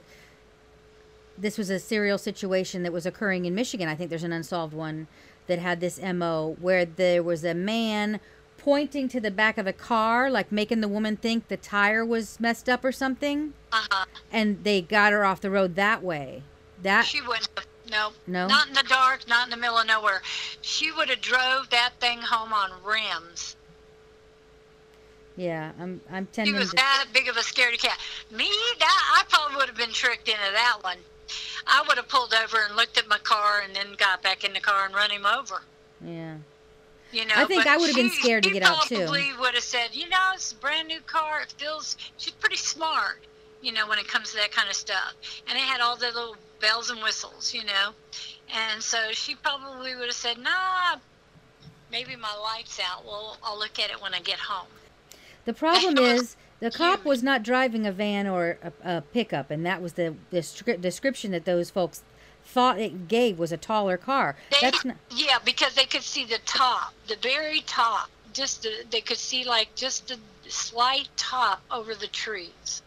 This 1.37 1.57
was 1.57 1.69
a 1.69 1.79
serial 1.79 2.17
situation 2.17 2.83
that 2.83 2.91
was 2.91 3.05
occurring 3.05 3.45
in 3.45 3.55
Michigan. 3.55 3.87
I 3.87 3.95
think 3.95 4.09
there's 4.09 4.25
an 4.25 4.33
unsolved 4.33 4.73
one 4.73 5.07
that 5.47 5.57
had 5.57 5.79
this 5.79 5.97
mo 6.01 6.57
where 6.59 6.83
there 6.83 7.23
was 7.23 7.45
a 7.45 7.53
man 7.53 8.19
pointing 8.69 9.07
to 9.09 9.19
the 9.19 9.31
back 9.31 9.57
of 9.57 9.65
the 9.65 9.73
car, 9.73 10.29
like 10.29 10.51
making 10.51 10.79
the 10.79 10.87
woman 10.87 11.17
think 11.17 11.47
the 11.47 11.57
tire 11.57 12.05
was 12.05 12.39
messed 12.39 12.69
up 12.69 12.85
or 12.85 12.91
something, 12.91 13.51
Uh-huh. 13.71 14.05
and 14.31 14.63
they 14.63 14.79
got 14.79 15.11
her 15.11 15.25
off 15.25 15.41
the 15.41 15.49
road 15.49 15.73
that 15.73 16.03
way. 16.03 16.43
That 16.83 17.01
She 17.03 17.19
wouldn't 17.19 17.49
have. 17.57 17.65
No. 17.89 18.11
No? 18.27 18.45
Not 18.45 18.67
in 18.67 18.75
the 18.75 18.83
dark, 18.87 19.27
not 19.27 19.45
in 19.47 19.49
the 19.49 19.57
middle 19.57 19.79
of 19.79 19.87
nowhere. 19.87 20.21
She 20.61 20.91
would 20.91 21.09
have 21.09 21.19
drove 21.19 21.71
that 21.71 21.93
thing 21.99 22.19
home 22.21 22.53
on 22.53 22.69
rims. 22.85 23.55
yeah, 25.35 25.71
I'm 25.79 25.99
I'm 26.11 26.27
She 26.27 26.31
tending 26.35 26.55
was 26.55 26.69
to. 26.69 26.75
that 26.75 27.05
big 27.11 27.27
of 27.27 27.37
a 27.37 27.39
scaredy 27.39 27.79
cat. 27.81 27.97
Me, 28.29 28.47
that 28.77 29.15
I 29.17 29.23
probably 29.29 29.55
would 29.55 29.65
have 29.67 29.77
been 29.77 29.93
tricked 29.93 30.27
into 30.27 30.51
that 30.53 30.77
one. 30.81 30.97
I 31.65 31.83
would 31.87 31.97
have 31.97 32.07
pulled 32.07 32.35
over 32.35 32.57
and 32.67 32.75
looked 32.75 32.99
at 32.99 33.07
my 33.07 33.17
car 33.17 33.61
and 33.65 33.75
then 33.75 33.93
got 33.97 34.21
back 34.21 34.43
in 34.43 34.53
the 34.53 34.59
car 34.59 34.85
and 34.85 34.93
run 34.93 35.09
him 35.09 35.25
over. 35.25 35.63
Yeah. 36.05 36.35
You 37.11 37.25
know, 37.25 37.33
I 37.35 37.45
think 37.45 37.65
I 37.65 37.77
would 37.77 37.87
have 37.87 37.95
been 37.95 38.11
scared 38.11 38.43
to 38.43 38.51
get 38.51 38.61
out, 38.61 38.83
too. 38.83 38.97
Probably 38.97 39.31
would 39.39 39.55
have 39.55 39.63
said, 39.63 39.89
you 39.93 40.07
know, 40.09 40.31
it's 40.33 40.51
a 40.51 40.55
brand 40.55 40.87
new 40.87 41.01
car. 41.01 41.41
It 41.41 41.53
feels. 41.57 41.97
She's 42.17 42.33
pretty 42.33 42.57
smart. 42.57 43.25
You 43.61 43.73
know, 43.73 43.87
when 43.87 43.99
it 43.99 44.07
comes 44.07 44.31
to 44.31 44.37
that 44.37 44.51
kind 44.51 44.69
of 44.69 44.75
stuff, 44.75 45.15
and 45.47 45.57
it 45.57 45.61
had 45.61 45.81
all 45.81 45.97
the 45.97 46.07
little 46.07 46.37
bells 46.61 46.89
and 46.89 47.01
whistles. 47.01 47.53
You 47.53 47.65
know, 47.65 47.91
and 48.55 48.81
so 48.81 49.11
she 49.11 49.35
probably 49.35 49.95
would 49.95 50.05
have 50.05 50.13
said, 50.13 50.37
nah, 50.37 50.97
maybe 51.91 52.15
my 52.15 52.35
lights 52.35 52.79
out. 52.79 53.05
Well, 53.05 53.37
I'll 53.43 53.57
look 53.57 53.79
at 53.79 53.89
it 53.89 54.01
when 54.01 54.13
I 54.13 54.19
get 54.19 54.39
home. 54.39 54.67
The 55.45 55.53
problem 55.53 55.97
is 56.03 56.35
the 56.59 56.71
cop 56.71 57.05
was 57.05 57.23
not 57.23 57.43
driving 57.43 57.85
a 57.85 57.91
van 57.91 58.27
or 58.27 58.57
a, 58.61 58.97
a 58.97 59.01
pickup, 59.01 59.49
and 59.49 59.65
that 59.65 59.81
was 59.81 59.93
the, 59.93 60.15
the 60.29 60.43
script 60.43 60.81
description 60.81 61.31
that 61.31 61.45
those 61.45 61.69
folks 61.69 62.03
thought 62.49 62.79
it 62.79 63.07
gave 63.07 63.37
was 63.37 63.51
a 63.51 63.57
taller 63.57 63.97
car. 63.97 64.35
They, 64.51 64.57
That's 64.61 64.83
not. 64.83 64.97
yeah, 65.11 65.37
because 65.45 65.75
they 65.75 65.85
could 65.85 66.03
see 66.03 66.25
the 66.25 66.39
top, 66.45 66.93
the 67.07 67.15
very 67.21 67.61
top. 67.61 68.09
Just 68.33 68.63
the, 68.63 68.71
they 68.89 69.01
could 69.01 69.17
see 69.17 69.43
like 69.43 69.73
just 69.75 70.07
the 70.07 70.17
slight 70.47 71.09
top 71.17 71.61
over 71.71 71.93
the 71.95 72.07
trees. 72.07 72.81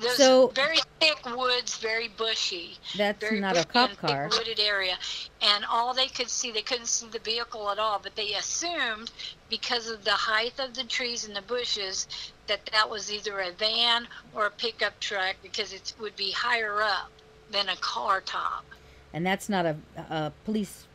Those 0.00 0.16
So- 0.16 0.48
very 0.48 0.78
thick 1.00 1.18
woods, 1.26 1.76
very 1.78 2.08
bushy. 2.08 2.78
That's 2.96 3.20
very 3.20 3.40
not 3.40 3.52
a 3.52 3.66
bushy 3.66 3.68
cop 3.72 3.88
and 3.90 3.98
thick 3.98 4.10
car. 4.10 4.28
wooded 4.30 4.60
area, 4.60 4.96
and 5.42 5.64
all 5.64 5.92
they 5.92 6.06
could 6.06 6.30
see, 6.30 6.52
they 6.52 6.62
couldn't 6.62 6.86
see 6.86 7.08
the 7.08 7.18
vehicle 7.18 7.68
at 7.70 7.78
all. 7.78 7.98
But 8.02 8.14
they 8.16 8.34
assumed 8.34 9.10
because 9.48 9.88
of 9.90 10.04
the 10.04 10.12
height 10.12 10.58
of 10.60 10.74
the 10.74 10.84
trees 10.84 11.26
and 11.26 11.34
the 11.36 11.42
bushes 11.42 12.06
that 12.46 12.64
that 12.72 12.88
was 12.88 13.12
either 13.12 13.40
a 13.40 13.50
van 13.52 14.06
or 14.34 14.46
a 14.46 14.50
pickup 14.50 14.98
truck 15.00 15.36
because 15.42 15.72
it 15.72 15.92
would 16.00 16.16
be 16.16 16.30
higher 16.30 16.80
up 16.82 17.10
than 17.50 17.68
a 17.68 17.76
car 17.76 18.20
top. 18.20 18.64
And 19.12 19.26
that's 19.26 19.48
not 19.48 19.66
a, 19.66 19.76
a 19.96 20.32
police 20.44 20.86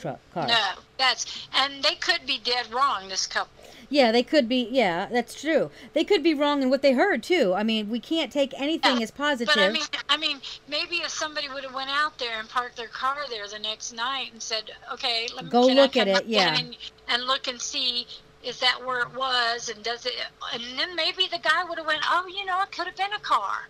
truck 0.00 0.18
car. 0.32 0.46
No, 0.46 0.70
that's 0.98 1.48
and 1.54 1.82
they 1.82 1.94
could 1.94 2.26
be 2.26 2.38
dead 2.42 2.72
wrong. 2.72 3.08
This 3.08 3.26
couple. 3.26 3.52
Yeah, 3.88 4.12
they 4.12 4.22
could 4.22 4.48
be. 4.48 4.68
Yeah, 4.70 5.08
that's 5.10 5.40
true. 5.40 5.70
They 5.92 6.04
could 6.04 6.22
be 6.22 6.32
wrong 6.32 6.62
in 6.62 6.70
what 6.70 6.80
they 6.82 6.92
heard 6.92 7.22
too. 7.22 7.54
I 7.54 7.62
mean, 7.62 7.90
we 7.90 8.00
can't 8.00 8.32
take 8.32 8.58
anything 8.58 8.98
Yeah, 8.98 9.02
as 9.02 9.10
positive. 9.10 9.52
But 9.54 9.62
I 9.62 9.70
mean, 9.70 9.82
I 10.08 10.16
mean, 10.16 10.38
maybe 10.68 10.96
if 10.96 11.10
somebody 11.10 11.48
would 11.48 11.64
have 11.64 11.74
went 11.74 11.90
out 11.90 12.18
there 12.18 12.38
and 12.38 12.48
parked 12.48 12.76
their 12.76 12.88
car 12.88 13.18
there 13.28 13.46
the 13.48 13.58
next 13.58 13.92
night 13.92 14.32
and 14.32 14.42
said, 14.42 14.70
"Okay, 14.92 15.28
let 15.34 15.44
me 15.44 15.50
Go 15.50 15.66
look 15.66 15.96
at 15.96 16.08
it," 16.08 16.26
yeah. 16.26 16.56
and, 16.56 16.76
and 17.08 17.24
look 17.24 17.48
and 17.48 17.60
see 17.60 18.06
is 18.42 18.58
that 18.60 18.84
where 18.86 19.00
it 19.00 19.14
was, 19.14 19.68
and 19.68 19.82
does 19.82 20.06
it?" 20.06 20.14
And 20.52 20.62
then 20.78 20.94
maybe 20.94 21.26
the 21.26 21.38
guy 21.38 21.64
would 21.64 21.78
have 21.78 21.86
went, 21.86 22.02
"Oh, 22.08 22.26
you 22.26 22.44
know, 22.44 22.62
it 22.62 22.70
could 22.72 22.86
have 22.86 22.96
been 22.96 23.12
a 23.12 23.20
car." 23.20 23.68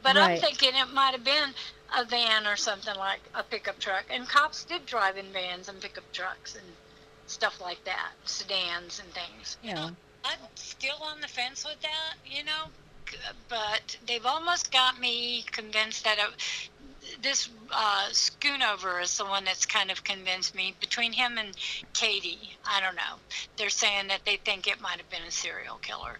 But 0.00 0.16
I'm 0.16 0.38
thinking 0.38 0.70
it 0.74 0.92
might 0.94 1.10
have 1.10 1.24
been 1.24 1.54
a 1.96 2.04
van 2.04 2.46
or 2.46 2.56
something 2.56 2.96
like 2.96 3.20
a 3.34 3.42
pickup 3.42 3.78
truck. 3.78 4.04
And 4.10 4.28
cops 4.28 4.64
did 4.64 4.86
drive 4.86 5.16
in 5.16 5.32
vans 5.32 5.68
and 5.68 5.80
pickup 5.80 6.10
trucks 6.12 6.54
and 6.54 6.64
stuff 7.26 7.60
like 7.60 7.82
that, 7.84 8.12
sedans 8.24 9.00
and 9.00 9.12
things. 9.14 9.56
You 9.62 9.70
Yeah. 9.70 9.74
know, 9.74 9.96
I'm 10.24 10.40
still 10.56 11.02
on 11.02 11.20
the 11.20 11.28
fence 11.28 11.64
with 11.64 11.80
that, 11.80 12.14
you 12.24 12.44
know, 12.44 12.70
but 13.48 13.96
they've 14.06 14.26
almost 14.26 14.70
got 14.70 14.98
me 15.00 15.44
convinced 15.52 16.04
that 16.04 16.18
it, 16.18 16.30
this 17.22 17.48
uh, 17.70 18.08
Schoonover 18.10 19.02
is 19.02 19.16
the 19.18 19.24
one 19.24 19.44
that's 19.44 19.66
kind 19.66 19.90
of 19.90 20.04
convinced 20.04 20.54
me. 20.54 20.74
Between 20.80 21.12
him 21.12 21.38
and 21.38 21.56
Katie, 21.92 22.56
I 22.64 22.80
don't 22.80 22.94
know. 22.94 23.16
They're 23.56 23.70
saying 23.70 24.08
that 24.08 24.20
they 24.24 24.36
think 24.36 24.66
it 24.66 24.80
might 24.80 24.98
have 24.98 25.10
been 25.10 25.22
a 25.26 25.30
serial 25.30 25.76
killer, 25.76 26.18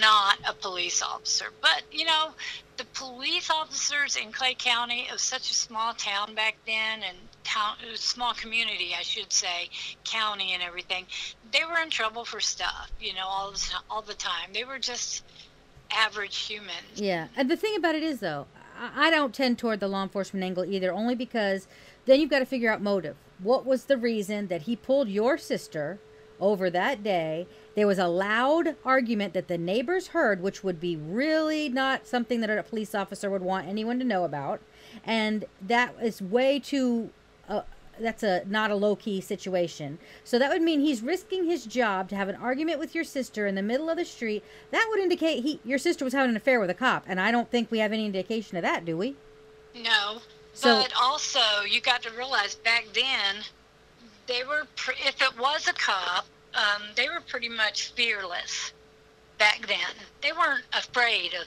not 0.00 0.38
a 0.48 0.52
police 0.52 1.02
officer. 1.02 1.46
But 1.60 1.82
you 1.90 2.04
know, 2.04 2.30
the 2.76 2.84
police 2.94 3.50
officers 3.50 4.16
in 4.16 4.32
Clay 4.32 4.54
County, 4.54 5.08
was 5.10 5.22
such 5.22 5.50
a 5.50 5.54
small 5.54 5.94
town 5.94 6.34
back 6.34 6.56
then, 6.66 7.02
and 7.02 7.16
town, 7.44 7.76
small 7.94 8.34
community, 8.34 8.94
I 8.98 9.02
should 9.02 9.32
say, 9.32 9.70
county 10.04 10.52
and 10.52 10.62
everything. 10.62 11.06
They 11.52 11.64
were 11.64 11.80
in 11.80 11.90
trouble 11.90 12.24
for 12.24 12.40
stuff, 12.40 12.90
you 13.00 13.14
know, 13.14 13.26
all 13.26 13.52
the, 13.52 13.58
all 13.90 14.02
the 14.02 14.14
time. 14.14 14.50
They 14.52 14.64
were 14.64 14.78
just 14.78 15.24
average 15.90 16.36
humans. 16.36 16.96
Yeah, 16.96 17.28
and 17.36 17.50
the 17.50 17.56
thing 17.56 17.76
about 17.76 17.94
it 17.94 18.02
is 18.02 18.20
though, 18.20 18.46
I 18.78 19.10
don't 19.10 19.34
tend 19.34 19.58
toward 19.58 19.80
the 19.80 19.88
law 19.88 20.02
enforcement 20.02 20.44
angle 20.44 20.64
either, 20.64 20.92
only 20.92 21.14
because 21.14 21.66
then 22.04 22.20
you've 22.20 22.30
got 22.30 22.40
to 22.40 22.46
figure 22.46 22.70
out 22.70 22.82
motive. 22.82 23.16
What 23.38 23.66
was 23.66 23.84
the 23.84 23.96
reason 23.96 24.48
that 24.48 24.62
he 24.62 24.76
pulled 24.76 25.08
your 25.08 25.38
sister 25.38 25.98
over 26.40 26.70
that 26.70 27.02
day? 27.02 27.46
There 27.74 27.86
was 27.86 27.98
a 27.98 28.08
loud 28.08 28.76
argument 28.84 29.34
that 29.34 29.48
the 29.48 29.58
neighbors 29.58 30.08
heard, 30.08 30.42
which 30.42 30.64
would 30.64 30.80
be 30.80 30.96
really 30.96 31.68
not 31.68 32.06
something 32.06 32.40
that 32.40 32.50
a 32.50 32.62
police 32.62 32.94
officer 32.94 33.28
would 33.30 33.42
want 33.42 33.68
anyone 33.68 33.98
to 33.98 34.04
know 34.04 34.24
about, 34.24 34.60
and 35.04 35.44
that 35.60 35.94
is 36.02 36.22
way 36.22 36.58
too. 36.58 37.10
Uh, 37.48 37.62
that's 38.00 38.22
a 38.22 38.42
not 38.46 38.70
a 38.70 38.74
low 38.74 38.96
key 38.96 39.20
situation. 39.20 39.98
So 40.24 40.38
that 40.38 40.50
would 40.50 40.62
mean 40.62 40.80
he's 40.80 41.02
risking 41.02 41.44
his 41.44 41.64
job 41.64 42.08
to 42.10 42.16
have 42.16 42.28
an 42.28 42.36
argument 42.36 42.78
with 42.78 42.94
your 42.94 43.04
sister 43.04 43.46
in 43.46 43.54
the 43.54 43.62
middle 43.62 43.88
of 43.90 43.96
the 43.96 44.04
street. 44.04 44.44
That 44.70 44.86
would 44.90 45.00
indicate 45.00 45.42
he 45.42 45.60
your 45.64 45.78
sister 45.78 46.04
was 46.04 46.14
having 46.14 46.30
an 46.30 46.36
affair 46.36 46.60
with 46.60 46.70
a 46.70 46.74
cop, 46.74 47.04
and 47.06 47.20
I 47.20 47.30
don't 47.30 47.50
think 47.50 47.70
we 47.70 47.78
have 47.78 47.92
any 47.92 48.06
indication 48.06 48.56
of 48.56 48.62
that, 48.62 48.84
do 48.84 48.96
we? 48.96 49.16
No. 49.74 50.20
So- 50.52 50.82
but 50.82 50.92
also, 51.00 51.40
you 51.68 51.80
got 51.80 52.02
to 52.02 52.10
realize 52.12 52.54
back 52.54 52.86
then, 52.94 53.36
they 54.26 54.42
were, 54.44 54.66
pre- 54.74 54.94
if 55.06 55.20
it 55.20 55.38
was 55.38 55.68
a 55.68 55.72
cop, 55.74 56.24
um, 56.54 56.82
they 56.94 57.08
were 57.08 57.20
pretty 57.28 57.48
much 57.50 57.92
fearless 57.92 58.72
back 59.38 59.66
then. 59.66 59.94
They 60.22 60.32
weren't 60.32 60.64
afraid 60.72 61.34
of 61.34 61.46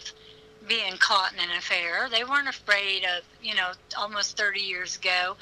being 0.68 0.96
caught 0.98 1.34
in 1.34 1.40
an 1.40 1.58
affair. 1.58 2.08
They 2.10 2.24
weren't 2.24 2.48
afraid 2.48 3.04
of, 3.04 3.24
you 3.42 3.56
know, 3.56 3.72
almost 3.98 4.38
30 4.38 4.60
years 4.62 4.98
ago, 4.98 5.36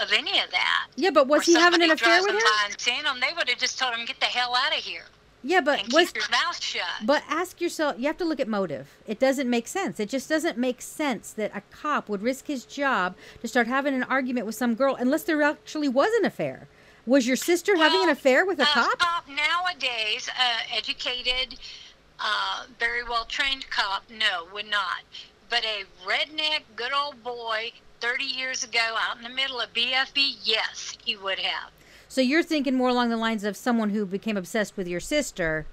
of 0.00 0.12
any 0.12 0.38
of 0.40 0.50
that. 0.50 0.88
Yeah, 0.96 1.10
but 1.10 1.26
was 1.26 1.40
Or 1.48 1.52
he 1.52 1.54
having 1.58 1.82
an 1.82 1.90
affair 1.90 2.22
with 2.22 2.32
her? 2.32 2.38
them, 2.84 3.20
they 3.20 3.32
would 3.36 3.48
have 3.48 3.58
just 3.58 3.78
told 3.78 3.94
him, 3.94 4.04
get 4.06 4.20
the 4.20 4.26
hell 4.26 4.54
out 4.56 4.72
of 4.76 4.84
here 4.84 5.04
Yeah, 5.42 5.60
but 5.60 5.80
and 5.80 5.92
was 5.92 6.10
keep 6.12 6.22
your 6.22 6.30
mouth 6.30 6.62
shut. 6.62 6.84
But 7.04 7.22
ask 7.28 7.60
yourself, 7.60 7.96
you 7.98 8.06
have 8.06 8.18
to 8.18 8.24
look 8.24 8.40
at 8.40 8.48
motive. 8.48 8.88
It 9.06 9.18
doesn't 9.18 9.48
make 9.48 9.66
sense. 9.68 9.98
It 10.00 10.08
just 10.08 10.28
doesn't 10.28 10.58
make 10.58 10.80
sense 10.82 11.32
that 11.32 11.54
a 11.54 11.62
cop 11.70 12.08
would 12.08 12.22
risk 12.22 12.46
his 12.46 12.64
job 12.64 13.16
to 13.40 13.48
start 13.48 13.66
having 13.66 13.94
an 13.94 14.02
argument 14.04 14.46
with 14.46 14.54
some 14.54 14.74
girl 14.74 14.94
unless 14.96 15.22
there 15.24 15.42
actually 15.42 15.88
was 15.88 16.10
an 16.18 16.24
affair. 16.24 16.68
Was 17.06 17.26
your 17.26 17.36
sister 17.36 17.76
having 17.76 18.02
an 18.02 18.08
affair 18.10 18.44
with 18.44 18.60
a 18.60 18.64
cop? 18.66 18.98
cop 18.98 19.24
nowadays, 19.28 20.28
uh, 20.38 20.58
educated, 20.76 21.58
uh, 22.18 22.64
very 22.78 23.02
well 23.02 23.24
trained 23.24 23.68
cop, 23.70 24.04
no, 24.10 24.46
would 24.52 24.70
not. 24.70 25.00
But 25.48 25.64
a 25.64 25.84
redneck, 26.06 26.62
good 26.76 26.92
old 26.92 27.24
boy, 27.24 27.72
30 28.00 28.24
years 28.24 28.64
ago, 28.64 28.96
out 28.98 29.16
in 29.16 29.22
the 29.22 29.28
middle 29.28 29.60
of 29.60 29.72
BFE, 29.72 30.36
yes, 30.42 30.96
he 31.04 31.16
would 31.16 31.38
have. 31.38 31.70
So 32.08 32.20
you're 32.20 32.42
thinking 32.42 32.74
more 32.74 32.88
along 32.88 33.10
the 33.10 33.16
lines 33.16 33.44
of 33.44 33.56
someone 33.56 33.90
who 33.90 34.04
became 34.06 34.36
obsessed 34.36 34.76
with 34.76 34.88
your 34.88 35.00
sister 35.00 35.66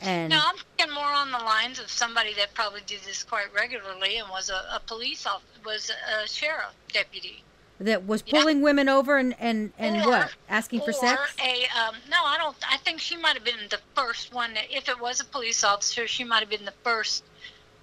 and 0.00 0.30
No, 0.30 0.40
I'm 0.44 0.56
thinking 0.76 0.94
more 0.94 1.06
on 1.12 1.30
the 1.30 1.38
lines 1.38 1.78
of 1.78 1.88
somebody 1.88 2.34
that 2.34 2.52
probably 2.52 2.82
did 2.86 3.00
this 3.06 3.22
quite 3.24 3.46
regularly 3.54 4.18
and 4.18 4.28
was 4.28 4.50
a, 4.50 4.62
a 4.74 4.80
police 4.86 5.24
officer, 5.26 5.46
was 5.64 5.90
a 5.90 6.28
sheriff 6.28 6.74
deputy. 6.92 7.42
that 7.80 8.04
was 8.06 8.22
Yeah. 8.26 8.40
pulling 8.40 8.60
women 8.62 8.88
over 8.90 9.16
and 9.16 9.34
and, 9.38 9.72
and 9.78 10.02
Or- 10.04 10.08
what? 10.10 10.34
Asking 10.50 10.80
for 10.80 10.90
or 10.90 10.92
sex? 10.92 11.34
a 11.42 11.66
um, 11.78 11.94
no, 12.10 12.16
I 12.24 12.36
don't. 12.36 12.56
I 12.70 12.76
think 12.78 13.00
she 13.00 13.16
might 13.16 13.34
have 13.34 13.44
been 13.44 13.68
the 13.70 13.80
first 13.94 14.34
one. 14.34 14.52
That, 14.54 14.64
if 14.70 14.88
it 14.90 15.00
was 15.00 15.20
a 15.20 15.24
police 15.24 15.62
officer, 15.64 16.06
she 16.06 16.24
might 16.24 16.40
have 16.40 16.50
been 16.50 16.64
the 16.66 16.74
first 16.84 17.24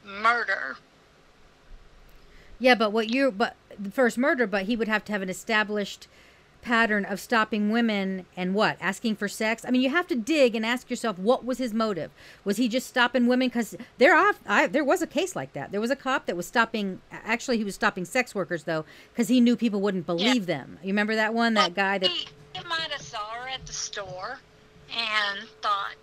murder. 0.05 0.77
Yeah, 2.59 2.75
but 2.75 2.91
what 2.91 3.09
you 3.09 3.31
but 3.31 3.55
the 3.79 3.91
first 3.91 4.17
murder, 4.17 4.47
but 4.47 4.63
he 4.63 4.75
would 4.75 4.87
have 4.87 5.03
to 5.05 5.11
have 5.11 5.21
an 5.21 5.29
established 5.29 6.07
pattern 6.61 7.03
of 7.03 7.19
stopping 7.19 7.69
women 7.71 8.25
and 8.37 8.55
what 8.55 8.77
asking 8.79 9.15
for 9.17 9.27
sex. 9.27 9.65
I 9.67 9.71
mean, 9.71 9.81
you 9.81 9.89
have 9.89 10.07
to 10.07 10.15
dig 10.15 10.55
and 10.55 10.65
ask 10.65 10.89
yourself 10.89 11.19
what 11.19 11.43
was 11.43 11.57
his 11.57 11.73
motive. 11.73 12.09
Was 12.45 12.57
he 12.57 12.67
just 12.69 12.87
stopping 12.87 13.27
women? 13.27 13.49
Because 13.49 13.75
there 13.97 14.15
are 14.15 14.33
I, 14.47 14.67
there 14.67 14.83
was 14.83 15.01
a 15.01 15.07
case 15.07 15.35
like 15.35 15.53
that. 15.53 15.71
There 15.71 15.81
was 15.81 15.91
a 15.91 15.95
cop 15.95 16.25
that 16.25 16.37
was 16.37 16.47
stopping. 16.47 17.01
Actually, 17.11 17.57
he 17.57 17.63
was 17.63 17.75
stopping 17.75 18.05
sex 18.05 18.33
workers 18.33 18.63
though, 18.63 18.85
because 19.11 19.27
he 19.27 19.41
knew 19.41 19.55
people 19.55 19.81
wouldn't 19.81 20.05
believe 20.05 20.45
them. 20.45 20.79
You 20.81 20.87
remember 20.87 21.15
that 21.15 21.33
one? 21.33 21.53
That 21.55 21.75
guy 21.75 21.97
that 21.97 22.09
he, 22.09 22.27
he 22.53 22.63
might 22.63 22.91
have 22.91 23.01
saw 23.01 23.29
her 23.31 23.49
at 23.49 23.65
the 23.65 23.73
store 23.73 24.39
and 24.95 25.47
thought, 25.61 25.95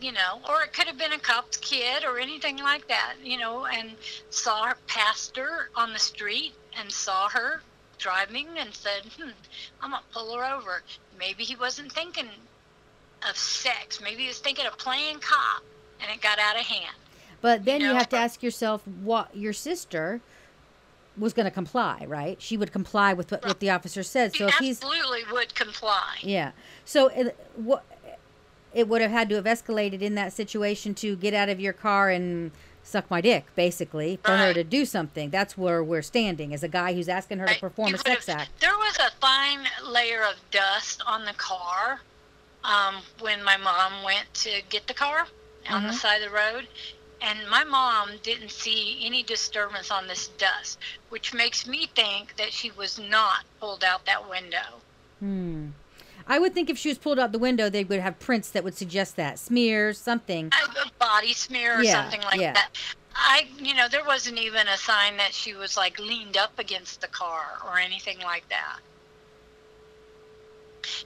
you 0.00 0.12
know, 0.12 0.40
or 0.48 0.62
it 0.62 0.72
could 0.72 0.86
have 0.86 0.98
been 0.98 1.12
a 1.12 1.18
cop's 1.18 1.56
kid 1.58 2.04
or 2.04 2.18
anything 2.18 2.58
like 2.58 2.88
that, 2.88 3.14
you 3.22 3.38
know, 3.38 3.66
and 3.66 3.92
saw 4.30 4.64
her 4.64 4.76
her 5.36 5.70
on 5.76 5.92
the 5.92 5.98
street 5.98 6.54
and 6.78 6.90
saw 6.90 7.28
her 7.28 7.62
driving 7.98 8.46
and 8.58 8.74
said, 8.74 9.02
hmm, 9.18 9.30
I'm 9.82 9.90
gonna 9.90 10.02
pull 10.12 10.34
her 10.34 10.44
over. 10.44 10.82
Maybe 11.18 11.44
he 11.44 11.54
wasn't 11.54 11.92
thinking 11.92 12.28
of 13.28 13.36
sex. 13.36 14.00
Maybe 14.02 14.22
he 14.22 14.28
was 14.28 14.38
thinking 14.38 14.66
of 14.66 14.78
playing 14.78 15.18
cop, 15.18 15.62
and 16.00 16.10
it 16.10 16.22
got 16.22 16.38
out 16.38 16.56
of 16.56 16.62
hand. 16.62 16.96
But 17.42 17.64
then 17.64 17.80
you, 17.80 17.88
know, 17.88 17.94
have 17.94 18.08
to 18.10 18.16
ask 18.16 18.42
yourself 18.42 18.86
what 18.86 19.34
your 19.36 19.52
sister 19.52 20.20
was 21.18 21.32
going 21.32 21.44
to 21.44 21.50
comply, 21.50 22.04
right? 22.06 22.40
She 22.40 22.56
would 22.56 22.72
comply 22.72 23.12
with 23.12 23.30
what, 23.30 23.44
what 23.44 23.60
the 23.60 23.70
officer 23.70 24.02
said. 24.02 24.32
So 24.34 24.46
he 24.46 24.50
if 24.50 24.58
he's 24.58 24.82
absolutely 24.82 25.22
would 25.32 25.54
comply. 25.54 26.16
Yeah. 26.22 26.52
So 26.84 27.10
what 27.56 27.84
it 28.74 28.88
would 28.88 29.00
have 29.02 29.10
had 29.10 29.28
to 29.30 29.34
have 29.36 29.44
escalated 29.44 30.00
in 30.02 30.14
that 30.14 30.32
situation 30.32 30.94
to 30.96 31.16
get 31.16 31.34
out 31.34 31.48
of 31.48 31.60
your 31.60 31.72
car 31.72 32.10
and 32.10 32.50
suck 32.82 33.10
my 33.10 33.20
dick, 33.20 33.44
basically, 33.54 34.18
for 34.24 34.36
her 34.36 34.52
to 34.54 34.64
do 34.64 34.84
something. 34.84 35.30
That's 35.30 35.56
where 35.56 35.82
we're 35.84 36.02
standing 36.02 36.52
as 36.54 36.62
a 36.62 36.68
guy 36.68 36.94
who's 36.94 37.08
asking 37.08 37.38
her 37.38 37.46
to 37.46 37.60
perform 37.60 37.90
You 37.90 37.94
a 37.96 37.98
sex 37.98 38.28
act. 38.28 38.50
There 38.60 38.76
was 38.76 38.96
a 38.98 39.10
fine 39.20 39.60
layer 39.84 40.22
of 40.22 40.36
dust 40.50 41.02
on 41.06 41.24
the 41.24 41.34
car 41.34 42.00
um, 42.64 42.96
when 43.20 43.42
my 43.42 43.56
mom 43.56 44.02
went 44.04 44.32
to 44.34 44.60
get 44.68 44.86
the 44.86 44.94
car 44.94 45.26
on 45.68 45.84
the 45.84 45.90
Mhm. 45.90 45.94
side 45.94 46.22
of 46.22 46.30
the 46.30 46.36
road. 46.36 46.68
And 47.22 47.38
my 47.50 47.64
mom 47.64 48.12
didn't 48.22 48.50
see 48.50 48.98
any 49.04 49.22
disturbance 49.22 49.90
on 49.90 50.06
this 50.08 50.28
dust, 50.28 50.78
which 51.10 51.34
makes 51.34 51.66
me 51.66 51.86
think 51.94 52.36
that 52.36 52.50
she 52.52 52.70
was 52.70 52.98
not 52.98 53.44
pulled 53.60 53.84
out 53.84 54.06
that 54.06 54.28
window. 54.28 54.80
Hmm. 55.20 55.68
I 56.26 56.38
would 56.38 56.54
think 56.54 56.70
if 56.70 56.78
she 56.78 56.88
was 56.88 56.98
pulled 56.98 57.18
out 57.18 57.32
the 57.32 57.38
window, 57.38 57.68
they 57.68 57.84
would 57.84 58.00
have 58.00 58.18
prints 58.18 58.50
that 58.50 58.62
would 58.64 58.76
suggest 58.76 59.16
that 59.16 59.38
smears, 59.38 59.98
something. 59.98 60.50
A 60.52 60.90
body 60.98 61.32
smear 61.32 61.78
or 61.78 61.82
Yeah, 61.82 62.02
something 62.02 62.22
like 62.22 62.40
yeah. 62.40 62.52
that. 62.52 62.70
I, 63.14 63.48
you 63.58 63.74
know, 63.74 63.88
there 63.88 64.04
wasn't 64.04 64.38
even 64.38 64.68
a 64.68 64.76
sign 64.76 65.16
that 65.16 65.34
she 65.34 65.54
was 65.54 65.76
like 65.76 65.98
leaned 65.98 66.36
up 66.36 66.58
against 66.58 67.00
the 67.00 67.08
car 67.08 67.58
or 67.66 67.78
anything 67.78 68.18
like 68.20 68.48
that. 68.48 68.78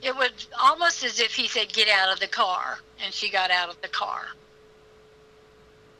It 0.01 0.15
was 0.15 0.29
almost 0.61 1.03
as 1.03 1.19
if 1.19 1.35
he 1.35 1.47
said, 1.47 1.73
"Get 1.73 1.89
out 1.89 2.13
of 2.13 2.19
the 2.19 2.27
car," 2.27 2.79
and 3.03 3.13
she 3.13 3.29
got 3.29 3.51
out 3.51 3.69
of 3.69 3.81
the 3.81 3.87
car. 3.87 4.27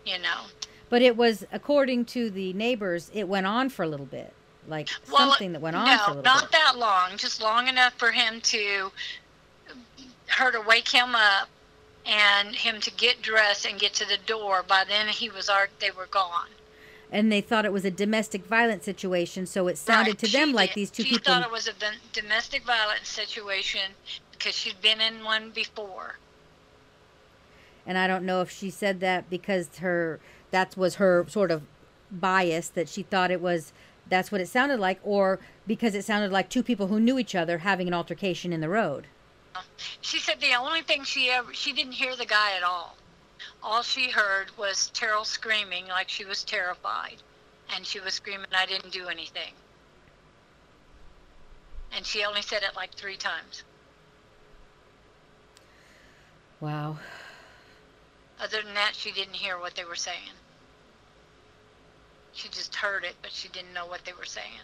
You 0.06 0.20
know, 0.20 0.42
But 0.90 1.02
it 1.02 1.18
was, 1.18 1.46
according 1.52 2.06
to 2.06 2.30
the 2.30 2.54
neighbors, 2.54 3.10
it 3.14 3.28
went 3.28 3.48
on 3.48 3.70
for 3.70 3.82
a 3.84 3.88
little 3.88 4.06
bit, 4.06 4.34
like 4.68 4.90
well, 5.12 5.30
something 5.32 5.54
that 5.54 5.62
went 5.62 5.76
on 5.76 5.86
no, 5.86 5.98
for 5.98 6.12
a 6.12 6.16
little 6.16 6.24
not 6.24 6.44
bit. 6.44 6.52
that 6.52 6.78
long, 6.78 7.18
just 7.18 7.42
long 7.42 7.68
enough 7.68 7.94
for 7.94 8.12
him 8.12 8.42
to 8.42 8.92
her 10.28 10.52
to 10.52 10.62
wake 10.62 10.90
him 10.90 11.16
up 11.16 11.50
and 12.06 12.56
him 12.56 12.80
to 12.82 12.92
get 12.92 13.22
dressed 13.22 13.66
and 13.66 13.80
get 13.80 13.94
to 13.96 14.06
the 14.08 14.18
door. 14.26 14.64
By 14.68 14.84
then, 14.88 15.08
he 15.08 15.30
was 15.30 15.50
already 15.50 15.72
they 15.80 15.92
were 15.92 16.08
gone. 16.08 16.48
And 17.12 17.32
they 17.32 17.42
thought 17.42 17.66
it 17.66 17.72
was 17.74 17.86
a 17.86 17.92
domestic 17.92 18.46
violence 18.46 18.84
situation, 18.84 19.46
so 19.46 19.68
it 19.68 19.78
sounded 19.78 20.12
Right, 20.12 20.20
to 20.20 20.28
she 20.28 20.38
them 20.38 20.52
like 20.54 20.74
these 20.74 20.90
two 20.92 21.04
she 21.04 21.10
people. 21.12 21.34
She 21.34 21.40
thought 21.40 21.44
it 21.48 21.52
was 21.52 21.68
a 21.68 21.74
domestic 22.14 22.64
violence 22.66 23.08
situation 23.08 23.82
because 24.32 24.56
she'd 24.56 24.82
been 24.82 25.00
in 25.02 25.24
one 25.24 25.52
before. 25.52 26.18
and 27.86 27.98
I 27.98 28.08
don't 28.08 28.26
know 28.26 28.42
if 28.42 28.50
she 28.52 28.70
said 28.70 29.00
that 29.02 29.30
because 29.30 29.78
her 29.78 30.20
that 30.52 30.76
was 30.76 30.96
her 30.96 31.26
sort 31.30 31.52
of 31.52 31.64
bias 32.12 32.70
that 32.70 32.90
she 32.90 33.04
thought 33.04 33.32
it 33.32 33.42
was 33.42 33.74
that's 34.10 34.32
what 34.32 34.42
it 34.42 34.48
sounded 34.48 34.80
like 34.80 35.00
or 35.04 35.40
because 35.68 35.96
it 35.96 36.06
sounded 36.06 36.32
like 36.32 36.50
two 36.50 36.64
people 36.64 36.88
who 36.88 37.00
knew 37.00 37.18
each 37.18 37.36
other 37.36 37.60
having 37.60 37.88
an 37.88 37.94
altercation 37.94 38.54
in 38.54 38.62
the 38.62 38.70
road. 38.70 39.08
She 40.02 40.20
said 40.20 40.40
the 40.42 40.54
only 40.54 40.82
thing 40.82 41.04
she 41.04 41.30
ever 41.30 41.54
she 41.54 41.74
didn't 41.74 41.94
hear 41.94 42.16
the 42.16 42.26
guy 42.26 42.56
at 42.56 42.64
all. 42.64 42.98
All 43.64 43.82
she 43.82 44.10
heard 44.10 44.56
was 44.58 44.92
Teryl 44.94 45.26
screaming 45.26 45.88
like 45.88 46.10
she 46.10 46.26
was 46.26 46.44
terrified, 46.44 47.18
and 47.74 47.86
she 47.86 48.00
was 48.00 48.14
screaming, 48.14 48.48
"I 48.54 48.66
didn't 48.66 48.92
do 48.92 49.08
anything." 49.08 49.54
And 51.92 52.06
she 52.06 52.24
only 52.26 52.42
said 52.42 52.64
it 52.64 52.76
like 52.76 52.94
three 52.94 53.18
times. 53.18 53.64
Wow. 56.60 56.98
Other 58.40 58.62
than 58.62 58.74
that, 58.74 58.96
she 58.96 59.12
didn't 59.12 59.36
hear 59.36 59.58
what 59.58 59.76
they 59.76 59.86
were 59.86 59.96
saying. 59.96 60.34
She 62.36 62.50
just 62.50 62.76
heard 62.76 63.04
it, 63.04 63.16
but 63.22 63.32
she 63.32 63.48
didn't 63.48 63.74
know 63.74 63.88
what 63.88 64.06
they 64.06 64.14
were 64.14 64.26
saying. 64.26 64.62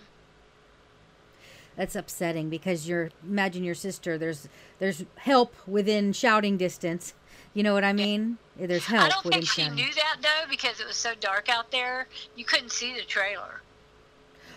That's 1.75 1.95
upsetting 1.95 2.49
because 2.49 2.87
you're 2.87 3.11
imagine 3.23 3.63
your 3.63 3.75
sister 3.75 4.17
there's 4.17 4.49
there's 4.79 5.05
help 5.15 5.55
within 5.65 6.11
shouting 6.13 6.57
distance. 6.57 7.13
You 7.53 7.63
know 7.63 7.73
what 7.73 7.83
I 7.83 7.93
mean? 7.93 8.37
There's 8.57 8.85
help 8.85 9.05
I 9.05 9.09
don't 9.09 9.23
think 9.23 9.47
she 9.47 9.61
shouting. 9.61 9.75
knew 9.75 9.93
that 9.95 10.17
though 10.21 10.49
because 10.49 10.79
it 10.79 10.85
was 10.85 10.97
so 10.97 11.13
dark 11.19 11.49
out 11.49 11.71
there. 11.71 12.07
You 12.35 12.45
couldn't 12.45 12.71
see 12.71 12.93
the 12.93 13.03
trailer, 13.03 13.61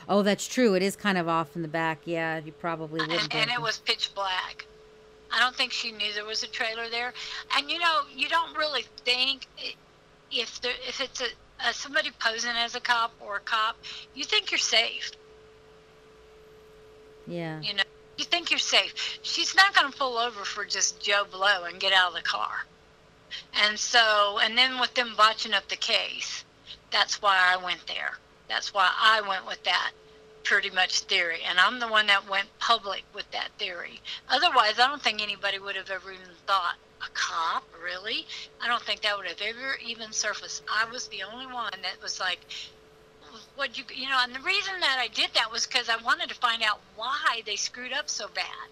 Oh, 0.08 0.22
that's 0.22 0.46
true. 0.46 0.74
It 0.74 0.82
is 0.82 0.96
kind 0.96 1.16
of 1.16 1.28
off 1.28 1.56
in 1.56 1.62
the 1.62 1.68
back. 1.68 2.00
Yeah, 2.04 2.40
you 2.44 2.52
probably 2.52 3.00
wouldn't. 3.00 3.22
and, 3.22 3.34
and 3.34 3.50
it 3.50 3.60
was 3.60 3.78
pitch 3.78 4.10
black. 4.14 4.66
I 5.32 5.40
don't 5.40 5.54
think 5.54 5.72
she 5.72 5.92
knew 5.92 6.12
there 6.14 6.24
was 6.24 6.42
a 6.42 6.46
trailer 6.46 6.88
there. 6.90 7.12
And 7.56 7.70
you 7.70 7.78
know, 7.78 8.02
you 8.14 8.28
don't 8.28 8.56
really 8.56 8.84
think, 9.04 9.46
if 10.30 10.60
there 10.60 10.74
if 10.86 11.00
it's 11.00 11.20
a, 11.20 11.26
a 11.66 11.72
somebody 11.72 12.10
posing 12.18 12.52
as 12.56 12.74
a 12.74 12.80
cop 12.80 13.12
or 13.20 13.36
a 13.36 13.40
cop, 13.40 13.76
you 14.14 14.24
think 14.24 14.50
you're 14.50 14.58
safe. 14.58 15.10
Yeah. 17.26 17.60
You 17.60 17.74
know, 17.74 17.82
you 18.18 18.24
think 18.24 18.50
you're 18.50 18.58
safe. 18.58 19.18
She's 19.22 19.54
not 19.56 19.74
going 19.74 19.90
to 19.90 19.98
pull 19.98 20.18
over 20.18 20.44
for 20.44 20.64
just 20.64 21.00
Joe 21.00 21.24
Blow 21.30 21.64
and 21.64 21.80
get 21.80 21.92
out 21.92 22.08
of 22.08 22.14
the 22.14 22.22
car. 22.22 22.66
And 23.64 23.78
so, 23.78 24.38
and 24.42 24.56
then 24.56 24.78
with 24.78 24.94
them 24.94 25.14
botching 25.16 25.54
up 25.54 25.68
the 25.68 25.76
case, 25.76 26.44
that's 26.90 27.20
why 27.20 27.36
I 27.36 27.56
went 27.62 27.86
there. 27.86 28.18
That's 28.48 28.72
why 28.72 28.90
I 28.96 29.20
went 29.22 29.46
with 29.46 29.62
that 29.64 29.92
pretty 30.44 30.70
much 30.70 31.00
theory. 31.00 31.40
And 31.48 31.58
I'm 31.58 31.80
the 31.80 31.88
one 31.88 32.06
that 32.06 32.28
went 32.28 32.46
public 32.58 33.02
with 33.14 33.28
that 33.32 33.48
theory. 33.58 34.00
Otherwise, 34.28 34.78
I 34.78 34.86
don't 34.86 35.02
think 35.02 35.22
anybody 35.22 35.58
would 35.58 35.74
have 35.74 35.90
ever 35.90 36.12
even 36.12 36.26
thought 36.46 36.76
a 37.06 37.10
cop, 37.14 37.64
really? 37.82 38.26
I 38.60 38.68
don't 38.68 38.82
think 38.82 39.02
that 39.02 39.16
would 39.16 39.26
have 39.26 39.40
ever 39.40 39.76
even 39.84 40.12
surfaced. 40.12 40.62
I 40.68 40.90
was 40.90 41.08
the 41.08 41.22
only 41.30 41.46
one 41.46 41.72
that 41.82 42.02
was 42.02 42.20
like, 42.20 42.40
what 43.56 43.76
you 43.76 43.82
you 43.92 44.08
know 44.08 44.18
and 44.22 44.32
the 44.32 44.40
reason 44.40 44.78
that 44.78 44.96
i 45.00 45.08
did 45.08 45.28
that 45.34 45.50
was 45.50 45.66
because 45.66 45.88
i 45.88 45.96
wanted 46.04 46.28
to 46.28 46.36
find 46.36 46.62
out 46.62 46.78
why 46.94 47.42
they 47.44 47.56
screwed 47.56 47.92
up 47.92 48.08
so 48.08 48.28
bad 48.32 48.68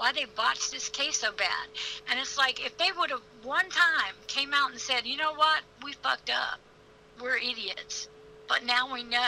why 0.00 0.12
they 0.12 0.24
botched 0.24 0.72
this 0.72 0.88
case 0.88 1.18
so 1.18 1.30
bad. 1.32 1.68
And 2.10 2.18
it's 2.18 2.38
like 2.38 2.64
if 2.64 2.76
they 2.78 2.90
would 2.96 3.10
have 3.10 3.20
one 3.42 3.68
time 3.68 4.14
came 4.28 4.54
out 4.54 4.70
and 4.70 4.80
said 4.80 5.04
you 5.04 5.18
know 5.18 5.34
what? 5.34 5.60
We 5.84 5.92
fucked 5.92 6.30
up. 6.30 6.58
We're 7.20 7.36
idiots. 7.36 8.08
But 8.48 8.64
now 8.64 8.92
we 8.92 9.02
know 9.04 9.18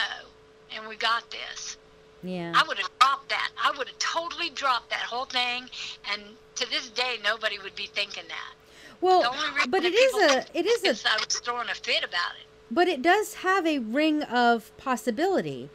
and 0.74 0.88
we 0.88 0.96
got 0.96 1.30
this 1.30 1.76
Yeah. 2.22 2.52
i 2.54 2.62
would 2.66 2.78
have 2.78 2.90
dropped 3.00 3.28
that 3.30 3.50
i 3.62 3.70
would 3.76 3.88
have 3.88 3.98
totally 3.98 4.50
dropped 4.50 4.90
that 4.90 5.00
whole 5.00 5.24
thing 5.24 5.68
and 6.12 6.22
to 6.54 6.70
this 6.70 6.88
day 6.90 7.18
nobody 7.24 7.58
would 7.58 7.74
be 7.74 7.86
thinking 7.86 8.24
that 8.28 8.54
Well, 9.00 9.34
but 9.68 9.84
it 9.84 9.94
is 9.94 10.14
a 10.30 10.58
it 10.58 10.66
is 10.66 10.84
a 10.84 11.10
i 11.10 11.16
was 11.16 11.40
throwing 11.40 11.68
a 11.68 11.74
fit 11.74 12.04
about 12.04 12.34
it 12.40 12.46
but 12.72 12.88
it 12.88 13.02
does 13.02 13.34
have 13.34 13.66
a 13.66 13.80
ring 13.80 14.22
of 14.22 14.74
possibility. 14.78 15.68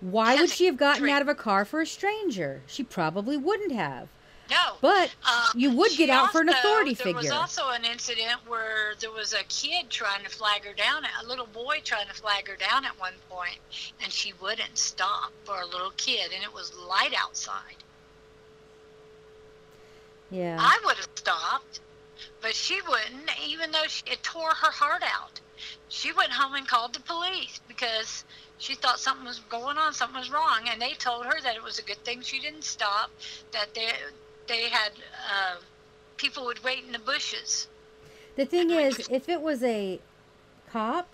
Why 0.00 0.36
would 0.36 0.48
she 0.48 0.64
have 0.64 0.78
gotten 0.78 1.06
out 1.10 1.20
of 1.20 1.28
a 1.28 1.34
car 1.34 1.66
for 1.66 1.82
a 1.82 1.86
stranger? 1.86 2.62
She 2.66 2.82
probably 2.82 3.36
wouldn't 3.36 3.72
have. 3.72 4.08
No 4.50 4.76
But 4.80 5.10
Um, 5.26 5.52
you 5.54 5.70
would 5.70 5.92
get 5.92 6.10
out 6.10 6.32
for 6.32 6.40
an 6.40 6.48
also- 6.48 6.58
authority 6.60 6.94
There 6.94 7.14
was 7.14 7.30
also 7.30 7.68
an 7.68 7.84
incident 7.84 8.46
where 8.46 8.94
there 8.98 9.10
was 9.10 9.32
a 9.32 9.44
kid 9.44 9.90
trying 9.90 10.24
to 10.24 10.30
flag 10.30 10.64
her 10.64 10.72
down, 10.72 11.06
a 11.22 11.24
little 11.26 11.46
boy 11.46 11.80
trying 11.84 12.08
to 12.08 12.14
flag 12.14 12.48
her 12.48 12.56
down 12.56 12.84
at 12.84 12.98
one 12.98 13.14
point, 13.28 13.58
and 14.02 14.12
she 14.12 14.32
wouldn't 14.40 14.76
stop 14.78 15.32
for 15.44 15.60
a 15.60 15.66
little 15.66 15.92
kid, 15.96 16.32
and 16.32 16.42
it 16.42 16.52
was 16.52 16.74
light 16.74 17.14
outside. 17.16 17.76
yeah. 20.30 20.56
I 20.60 20.78
would 20.84 20.96
have 20.96 21.08
stopped, 21.16 21.80
but 22.40 22.54
she 22.54 22.80
wouldn't, 22.82 23.30
even 23.46 23.70
though 23.72 23.86
she, 23.88 24.02
it 24.06 24.22
tore 24.22 24.50
her 24.54 24.70
heart 24.70 25.02
out. 25.02 25.40
She 25.88 26.12
went 26.12 26.30
home 26.30 26.54
and 26.54 26.66
called 26.66 26.94
the 26.94 27.00
police 27.00 27.60
because 27.66 28.24
she 28.58 28.74
thought 28.74 29.00
something 29.00 29.26
was 29.26 29.40
going 29.50 29.76
on, 29.76 29.92
something 29.92 30.18
was 30.18 30.30
wrong, 30.30 30.68
and 30.68 30.80
they 30.80 30.92
told 30.92 31.26
her 31.26 31.40
that 31.42 31.56
it 31.56 31.62
was 31.62 31.78
a 31.78 31.82
good 31.82 32.02
thing 32.04 32.22
she 32.22 32.38
didn't 32.38 32.64
stop, 32.64 33.10
that 33.52 33.74
they 33.74 33.90
they 34.48 34.68
had 34.68 34.92
uh, 35.30 35.56
people 36.16 36.44
would 36.46 36.62
wait 36.62 36.84
in 36.84 36.92
the 36.92 36.98
bushes. 36.98 37.68
The 38.36 38.44
thing 38.44 38.70
is, 38.70 39.08
if 39.10 39.28
it 39.28 39.40
was 39.40 39.62
a 39.62 40.00
cop 40.70 41.08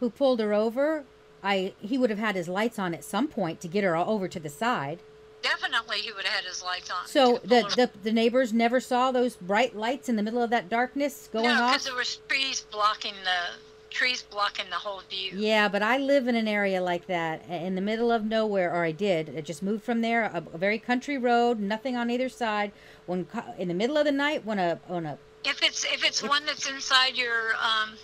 who 0.00 0.10
pulled 0.10 0.40
her 0.40 0.52
over, 0.52 1.04
I 1.42 1.72
he 1.80 1.96
would 1.98 2.10
have 2.10 2.18
had 2.18 2.34
his 2.34 2.48
lights 2.48 2.78
on 2.78 2.94
at 2.94 3.04
some 3.04 3.28
point 3.28 3.60
to 3.60 3.68
get 3.68 3.84
her 3.84 3.96
over 3.96 4.28
to 4.28 4.40
the 4.40 4.48
side. 4.48 5.00
Definitely, 5.42 5.98
he 5.98 6.12
would 6.12 6.24
have 6.24 6.34
had 6.34 6.44
his 6.44 6.62
lights 6.62 6.90
on. 6.90 7.06
So 7.06 7.38
the, 7.44 7.62
the 7.76 7.90
the 8.02 8.12
neighbors 8.12 8.52
never 8.52 8.80
saw 8.80 9.12
those 9.12 9.36
bright 9.36 9.76
lights 9.76 10.08
in 10.08 10.16
the 10.16 10.22
middle 10.22 10.42
of 10.42 10.50
that 10.50 10.68
darkness 10.68 11.28
going 11.32 11.46
no, 11.46 11.62
off. 11.62 11.72
because 11.72 11.84
there 11.84 11.94
was 11.94 12.16
trees 12.28 12.66
blocking 12.70 13.14
the 13.22 13.54
trees 13.96 14.22
blocking 14.22 14.66
the 14.68 14.76
whole 14.76 15.00
view. 15.08 15.32
Yeah, 15.34 15.68
but 15.68 15.82
I 15.82 15.96
live 15.96 16.28
in 16.28 16.36
an 16.36 16.46
area 16.46 16.82
like 16.82 17.06
that, 17.06 17.42
in 17.48 17.74
the 17.74 17.80
middle 17.80 18.12
of 18.12 18.24
nowhere, 18.24 18.70
or 18.70 18.84
I 18.84 18.92
did. 18.92 19.34
I 19.36 19.40
just 19.40 19.62
moved 19.62 19.84
from 19.84 20.02
there, 20.02 20.24
a, 20.24 20.44
a 20.52 20.58
very 20.58 20.78
country 20.78 21.16
road, 21.16 21.58
nothing 21.58 21.96
on 21.96 22.10
either 22.10 22.28
side. 22.28 22.72
When 23.06 23.26
in 23.56 23.68
the 23.68 23.74
middle 23.74 23.96
of 23.96 24.04
the 24.04 24.12
night, 24.12 24.44
when 24.44 24.58
a 24.58 24.78
on 24.88 25.06
a 25.06 25.18
If 25.44 25.62
it's 25.62 25.84
if 25.84 26.04
it's 26.04 26.22
one 26.22 26.44
that's 26.44 26.68
inside 26.68 27.16
your 27.16 27.54
um, 27.54 27.96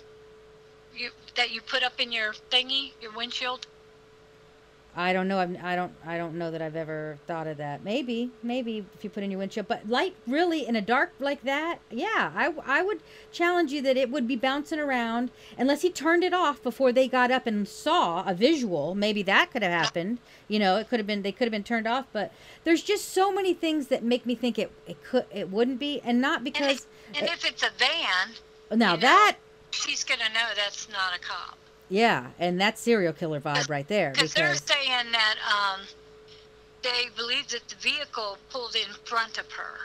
you 0.95 1.11
that 1.35 1.51
you 1.51 1.61
put 1.61 1.83
up 1.83 1.99
in 1.99 2.11
your 2.11 2.33
thingy, 2.51 2.93
your 3.01 3.11
windshield. 3.11 3.67
I 4.95 5.11
don't 5.11 5.27
know. 5.27 5.39
I'm, 5.39 5.57
I 5.63 5.75
don't. 5.75 5.91
I 6.05 6.17
don't 6.17 6.35
know 6.37 6.51
that 6.51 6.61
I've 6.61 6.75
ever 6.75 7.17
thought 7.25 7.47
of 7.47 7.57
that. 7.57 7.83
Maybe, 7.83 8.29
maybe 8.43 8.85
if 8.93 9.03
you 9.03 9.09
put 9.09 9.23
in 9.23 9.31
your 9.31 9.39
windshield, 9.39 9.67
but 9.67 9.89
light 9.89 10.15
really 10.27 10.67
in 10.67 10.75
a 10.75 10.81
dark 10.81 11.13
like 11.19 11.41
that. 11.43 11.79
Yeah, 11.89 12.31
I, 12.35 12.53
I 12.65 12.83
would 12.83 12.99
challenge 13.31 13.71
you 13.71 13.81
that 13.81 13.97
it 13.97 14.11
would 14.11 14.27
be 14.27 14.35
bouncing 14.35 14.79
around 14.79 15.31
unless 15.57 15.81
he 15.81 15.89
turned 15.89 16.23
it 16.23 16.33
off 16.33 16.61
before 16.61 16.91
they 16.91 17.07
got 17.07 17.31
up 17.31 17.47
and 17.47 17.67
saw 17.67 18.23
a 18.27 18.35
visual. 18.35 18.93
Maybe 18.93 19.23
that 19.23 19.49
could 19.51 19.63
have 19.63 19.71
happened. 19.71 20.19
You 20.47 20.59
know, 20.59 20.77
it 20.77 20.89
could 20.89 20.99
have 20.99 21.07
been. 21.07 21.23
They 21.23 21.31
could 21.31 21.45
have 21.45 21.51
been 21.51 21.63
turned 21.63 21.87
off. 21.87 22.05
But 22.13 22.31
there's 22.63 22.83
just 22.83 23.09
so 23.09 23.33
many 23.33 23.55
things 23.55 23.87
that 23.87 24.03
make 24.03 24.27
me 24.27 24.35
think 24.35 24.59
it. 24.59 24.71
It 24.85 25.03
could. 25.03 25.25
It 25.31 25.49
wouldn't 25.49 25.79
be, 25.79 26.01
and 26.03 26.21
not 26.21 26.37
And, 26.37 26.43
because. 26.45 26.85
if, 27.13 27.19
and 27.19 27.27
if 27.29 27.43
it's 27.45 27.63
a 27.63 27.71
van, 27.79 28.77
now 28.77 28.91
you 28.91 28.97
know, 28.97 29.01
that. 29.01 29.37
she's 29.71 30.03
gonna 30.03 30.29
know 30.33 30.49
that's 30.55 30.87
not 30.89 31.15
a 31.15 31.19
cop. 31.19 31.57
Yeah, 31.89 32.27
and 32.39 32.59
that's 32.59 32.81
serial 32.81 33.13
killer 33.13 33.39
vibe 33.39 33.69
right 33.69 33.87
there. 33.87 34.11
Because 34.11 34.33
they're 34.33 34.55
saying 34.55 35.11
that 35.11 35.35
um, 35.47 35.81
they 36.81 37.09
believe 37.15 37.47
that 37.49 37.67
the 37.67 37.75
vehicle 37.75 38.37
pulled 38.51 38.75
in 38.75 38.91
front 39.05 39.37
of 39.37 39.51
her, 39.51 39.75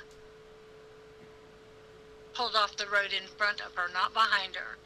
pulled 2.34 2.56
off 2.56 2.76
the 2.76 2.86
road 2.86 3.12
in 3.12 3.26
front 3.36 3.60
of 3.60 3.74
her, 3.74 3.88
not 3.92 4.14
behind 4.14 4.56
her, 4.56 4.76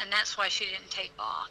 and 0.00 0.10
that's 0.12 0.36
why 0.36 0.48
she 0.48 0.64
didn't 0.64 0.90
take 0.90 1.12
off. 1.18 1.50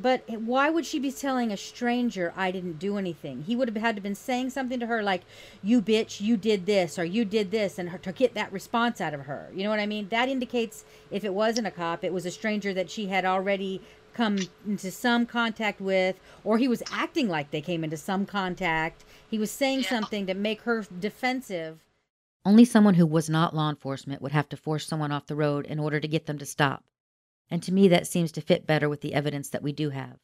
But 0.00 0.28
why 0.28 0.70
would 0.70 0.86
she 0.86 0.98
be 0.98 1.12
telling 1.12 1.50
a 1.50 1.56
stranger 1.56 2.32
I 2.36 2.50
didn't 2.50 2.78
do 2.78 2.96
anything? 2.96 3.42
He 3.42 3.56
would 3.56 3.68
have 3.68 3.76
had 3.76 3.96
to 3.96 4.02
been 4.02 4.14
saying 4.14 4.50
something 4.50 4.80
to 4.80 4.86
her 4.86 5.02
like, 5.02 5.22
"You 5.62 5.82
bitch, 5.82 6.20
you 6.20 6.36
did 6.36 6.66
this 6.66 6.98
or 6.98 7.04
you 7.04 7.24
did 7.24 7.50
this," 7.50 7.78
and 7.78 7.90
her, 7.90 7.98
to 7.98 8.12
get 8.12 8.34
that 8.34 8.52
response 8.52 9.00
out 9.00 9.14
of 9.14 9.22
her. 9.22 9.50
You 9.54 9.64
know 9.64 9.70
what 9.70 9.80
I 9.80 9.86
mean? 9.86 10.08
That 10.08 10.28
indicates 10.28 10.84
if 11.10 11.24
it 11.24 11.34
wasn't 11.34 11.66
a 11.66 11.70
cop, 11.70 12.04
it 12.04 12.12
was 12.12 12.24
a 12.24 12.30
stranger 12.30 12.72
that 12.72 12.90
she 12.90 13.06
had 13.08 13.24
already 13.24 13.82
come 14.14 14.38
into 14.66 14.90
some 14.90 15.26
contact 15.26 15.80
with, 15.80 16.18
or 16.44 16.58
he 16.58 16.66
was 16.68 16.82
acting 16.90 17.28
like 17.28 17.50
they 17.50 17.60
came 17.60 17.84
into 17.84 17.96
some 17.96 18.26
contact. 18.26 19.04
He 19.30 19.38
was 19.38 19.50
saying 19.50 19.80
Yeah. 19.80 19.90
something 19.90 20.26
to 20.26 20.34
make 20.34 20.62
her 20.62 20.84
defensive. 20.98 21.78
Only 22.44 22.64
someone 22.64 22.94
who 22.94 23.06
was 23.06 23.28
not 23.28 23.54
law 23.54 23.68
enforcement 23.68 24.22
would 24.22 24.32
have 24.32 24.48
to 24.48 24.56
force 24.56 24.86
someone 24.86 25.12
off 25.12 25.26
the 25.26 25.36
road 25.36 25.66
in 25.66 25.78
order 25.78 26.00
to 26.00 26.08
get 26.08 26.26
them 26.26 26.38
to 26.38 26.46
stop. 26.46 26.84
And 27.50 27.62
to 27.62 27.72
me, 27.72 27.88
that 27.88 28.06
seems 28.06 28.30
to 28.32 28.40
fit 28.40 28.66
better 28.66 28.88
with 28.88 29.00
the 29.00 29.14
evidence 29.14 29.48
that 29.50 29.62
we 29.62 29.72
do 29.72 29.90
have 29.90 30.18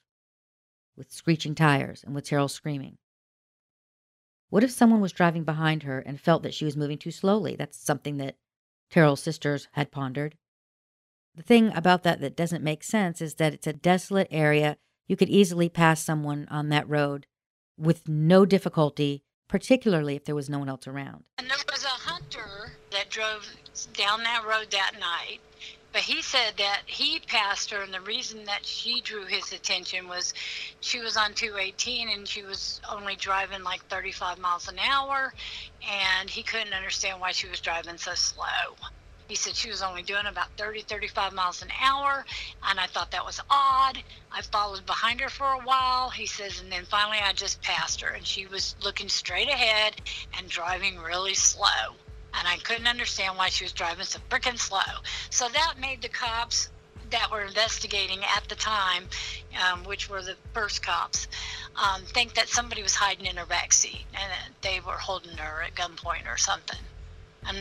with 0.96 1.12
screeching 1.12 1.54
tires 1.54 2.02
and 2.02 2.14
with 2.14 2.24
Teryl 2.24 2.50
screaming. 2.50 2.96
What 4.48 4.64
if 4.64 4.70
someone 4.70 5.00
was 5.00 5.12
driving 5.12 5.44
behind 5.44 5.82
her 5.82 5.98
and 5.98 6.20
felt 6.20 6.42
that 6.42 6.54
she 6.54 6.64
was 6.64 6.76
moving 6.76 6.98
too 6.98 7.10
slowly? 7.10 7.56
That's 7.56 7.78
something 7.78 8.16
that 8.18 8.36
Teryl's 8.90 9.20
sisters 9.20 9.68
had 9.72 9.90
pondered. 9.90 10.36
The 11.34 11.42
thing 11.42 11.70
about 11.74 12.02
that 12.04 12.20
that 12.20 12.36
doesn't 12.36 12.64
make 12.64 12.82
sense 12.82 13.20
is 13.20 13.34
that 13.34 13.52
it's 13.52 13.66
a 13.66 13.72
desolate 13.72 14.28
area. 14.30 14.78
You 15.06 15.16
could 15.16 15.28
easily 15.28 15.68
pass 15.68 16.02
someone 16.02 16.46
on 16.50 16.70
that 16.70 16.88
road 16.88 17.26
with 17.76 18.08
no 18.08 18.46
difficulty, 18.46 19.22
particularly 19.48 20.16
if 20.16 20.24
there 20.24 20.34
was 20.34 20.48
no 20.48 20.58
one 20.58 20.68
else 20.68 20.86
around. 20.86 21.24
And 21.38 21.50
there 21.50 21.58
was 21.70 21.84
a 21.84 21.88
hunter 21.88 22.72
that 22.90 23.10
drove 23.10 23.46
down 23.92 24.22
that 24.22 24.44
road 24.46 24.68
that 24.70 24.92
night. 24.98 25.40
But 25.96 26.04
he 26.04 26.20
said 26.20 26.58
that 26.58 26.82
he 26.84 27.20
passed 27.20 27.70
her, 27.70 27.80
and 27.80 27.94
the 27.94 28.02
reason 28.02 28.44
that 28.44 28.66
she 28.66 29.00
drew 29.00 29.24
his 29.24 29.50
attention 29.50 30.08
was 30.08 30.34
she 30.80 31.00
was 31.00 31.16
on 31.16 31.32
218 31.32 32.10
and 32.10 32.28
she 32.28 32.42
was 32.42 32.82
only 32.92 33.16
driving 33.16 33.62
like 33.62 33.82
35 33.86 34.36
miles 34.36 34.68
an 34.68 34.78
hour, 34.78 35.32
and 35.88 36.28
he 36.28 36.42
couldn't 36.42 36.74
understand 36.74 37.18
why 37.18 37.32
she 37.32 37.48
was 37.48 37.62
driving 37.62 37.96
so 37.96 38.14
slow. 38.14 38.76
He 39.26 39.36
said 39.36 39.56
she 39.56 39.70
was 39.70 39.80
only 39.80 40.02
doing 40.02 40.26
about 40.26 40.48
30, 40.58 40.82
35 40.82 41.32
miles 41.32 41.62
an 41.62 41.70
hour, 41.80 42.26
and 42.68 42.78
I 42.78 42.88
thought 42.88 43.12
that 43.12 43.24
was 43.24 43.40
odd. 43.48 43.96
I 44.30 44.42
followed 44.42 44.84
behind 44.84 45.22
her 45.22 45.30
for 45.30 45.46
a 45.46 45.64
while, 45.64 46.10
he 46.10 46.26
says, 46.26 46.60
and 46.60 46.70
then 46.70 46.84
finally 46.84 47.20
I 47.24 47.32
just 47.32 47.62
passed 47.62 48.02
her, 48.02 48.10
and 48.10 48.26
she 48.26 48.44
was 48.44 48.76
looking 48.82 49.08
straight 49.08 49.48
ahead 49.48 49.94
and 50.36 50.46
driving 50.50 50.98
really 50.98 51.32
slow. 51.32 51.96
And 52.38 52.46
I 52.46 52.56
couldn't 52.58 52.86
understand 52.86 53.36
why 53.36 53.48
she 53.48 53.64
was 53.64 53.72
driving 53.72 54.04
so 54.04 54.18
freaking 54.30 54.58
slow. 54.58 55.00
So 55.30 55.48
that 55.48 55.74
made 55.80 56.02
the 56.02 56.08
cops 56.08 56.68
that 57.10 57.30
were 57.30 57.42
investigating 57.42 58.20
at 58.24 58.48
the 58.48 58.54
time, 58.56 59.04
um, 59.64 59.84
which 59.84 60.10
were 60.10 60.22
the 60.22 60.34
first 60.52 60.84
cops, 60.84 61.28
um, 61.76 62.02
think 62.02 62.34
that 62.34 62.48
somebody 62.48 62.82
was 62.82 62.94
hiding 62.94 63.26
in 63.26 63.36
her 63.36 63.46
back 63.46 63.72
seat 63.72 64.04
and 64.14 64.30
that 64.30 64.50
they 64.60 64.80
were 64.80 64.92
holding 64.92 65.36
her 65.36 65.62
at 65.62 65.74
gunpoint 65.74 66.26
or 66.32 66.36
something. 66.36 66.78
And 67.46 67.58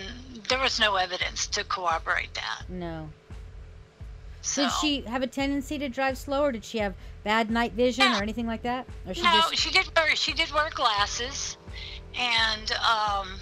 there 0.50 0.60
was 0.60 0.80
no 0.80 0.96
evidence 0.96 1.46
to 1.48 1.64
corroborate 1.64 2.34
that. 2.34 2.64
No. 2.70 3.10
So, 4.42 4.64
Did 4.64 4.72
she 4.82 5.02
have 5.02 5.24
a 5.24 5.28
tendency 5.28 5.80
to 5.80 5.90
drive 5.90 6.18
slow, 6.20 6.44
or 6.44 6.52
did 6.52 6.64
she 6.64 6.78
have 6.78 6.94
bad 7.24 7.50
night 7.50 7.74
vision 7.74 8.04
Yeah. 8.04 8.20
or 8.20 8.24
anything 8.24 8.46
like 8.46 8.62
that? 8.62 8.88
Or 9.08 9.14
she 9.14 9.24
no, 9.24 9.32
just 9.32 9.58
she 9.58 9.72
did 9.72 9.90
wear 9.96 10.16
she 10.16 10.34
did 10.34 10.52
wear 10.52 10.70
glasses, 10.70 11.58
and 12.16 12.72
um, 12.74 13.40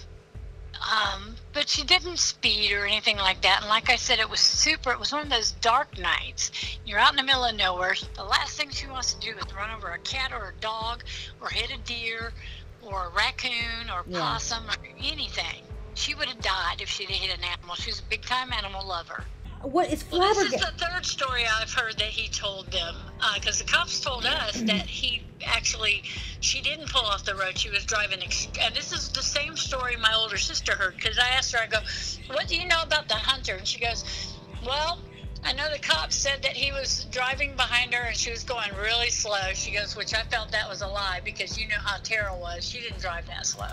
um, 0.92 1.36
but 1.54 1.70
she 1.70 1.84
didn't 1.84 2.18
speed 2.18 2.72
or 2.74 2.86
anything 2.86 3.18
like 3.18 3.42
that. 3.42 3.60
And 3.62 3.70
like 3.70 3.90
I 3.90 3.96
said, 3.96 4.20
it 4.20 4.30
was 4.30 4.40
super. 4.40 4.92
It 4.92 5.00
was 5.00 5.12
one 5.14 5.22
of 5.24 5.30
those 5.30 5.52
dark 5.52 5.98
nights. 5.98 6.52
You're 6.86 7.00
out 7.00 7.12
in 7.12 7.18
the 7.18 7.24
middle 7.24 7.46
of 7.46 7.56
nowhere. 7.56 7.96
The 8.16 8.24
last 8.24 8.58
thing 8.58 8.70
she 8.70 8.88
wants 8.88 9.14
to 9.14 9.20
do 9.20 9.38
is 9.38 9.54
run 9.56 9.70
over 9.72 9.90
a 9.92 10.00
cat 10.00 10.32
or 10.34 10.50
a 10.58 10.62
dog 10.62 11.04
or 11.42 11.50
hit 11.50 11.72
a 11.72 11.78
deer 11.80 12.34
or 12.82 13.08
a 13.08 13.10
raccoon 13.10 13.90
or 13.92 14.04
Yeah. 14.08 14.20
possum 14.20 14.70
or 14.70 14.76
anything. 15.00 15.64
She 15.96 16.16
would 16.16 16.28
have 16.28 16.42
died 16.42 16.82
if 16.82 16.90
she'd 16.90 17.10
hit 17.10 17.38
an 17.38 17.44
animal. 17.44 17.76
She 17.76 17.90
was 17.92 18.00
a 18.00 18.04
big 18.04 18.26
time 18.26 18.52
animal 18.52 18.86
lover. 18.86 19.26
What 19.64 19.89
is 19.89 20.03
Well, 20.11 20.22
this 20.22 20.53
is 20.53 20.59
the 20.59 20.74
third 20.78 21.05
story 21.05 21.43
I've 21.61 21.72
heard 21.72 21.97
that 21.97 22.09
he 22.09 22.28
told 22.28 22.70
them 22.72 22.95
because 23.36 23.59
the 23.59 23.64
cops 23.64 24.01
told 24.01 24.26
us 24.26 24.61
that 24.61 24.88
he 24.88 25.22
actually 25.47 26.03
she 26.41 26.61
didn't 26.61 26.89
pull 26.89 27.05
off 27.05 27.24
the 27.24 27.36
road. 27.36 27.57
She 27.57 27.70
was 27.70 27.86
driving, 27.86 28.22
ex- 28.22 28.49
and 28.61 28.76
this 28.76 28.91
is 28.91 29.09
the 29.09 29.24
same 29.24 29.55
story 29.55 29.95
my 29.95 30.14
older 30.14 30.38
sister 30.38 30.74
heard 30.76 30.95
because 30.97 31.18
I 31.18 31.30
asked 31.38 31.53
her, 31.53 31.59
I 31.59 31.68
go, 31.68 31.80
"What 32.28 32.49
do 32.49 32.57
you 32.57 32.68
know 32.68 32.82
about 32.86 33.07
the 33.07 33.16
hunter?" 33.16 33.55
And 33.55 33.68
she 33.68 33.80
goes, 33.80 34.03
"Well." 34.66 34.99
I 35.45 35.51
know 35.51 35.70
the 35.70 35.80
cops 35.80 36.16
said 36.16 36.41
that 36.43 36.53
he 36.53 36.72
was 36.72 37.05
driving 37.11 37.57
behind 37.57 37.93
her 37.93 38.05
and 38.07 38.16
she 38.16 38.32
was 38.32 38.45
going 38.45 38.70
really 38.82 39.09
slow. 39.09 39.51
She 39.53 39.72
goes, 39.72 39.93
which 39.93 40.14
I 40.14 40.24
felt 40.24 40.49
that 40.53 40.70
was 40.70 40.82
a 40.82 40.88
lie 40.88 41.20
because 41.26 41.59
you 41.59 41.68
know 41.68 41.76
how 41.84 41.97
Tara 42.01 42.34
was. 42.34 42.66
She 42.66 42.80
didn't 42.80 43.01
drive 43.01 43.26
that 43.28 43.45
slow. 43.45 43.68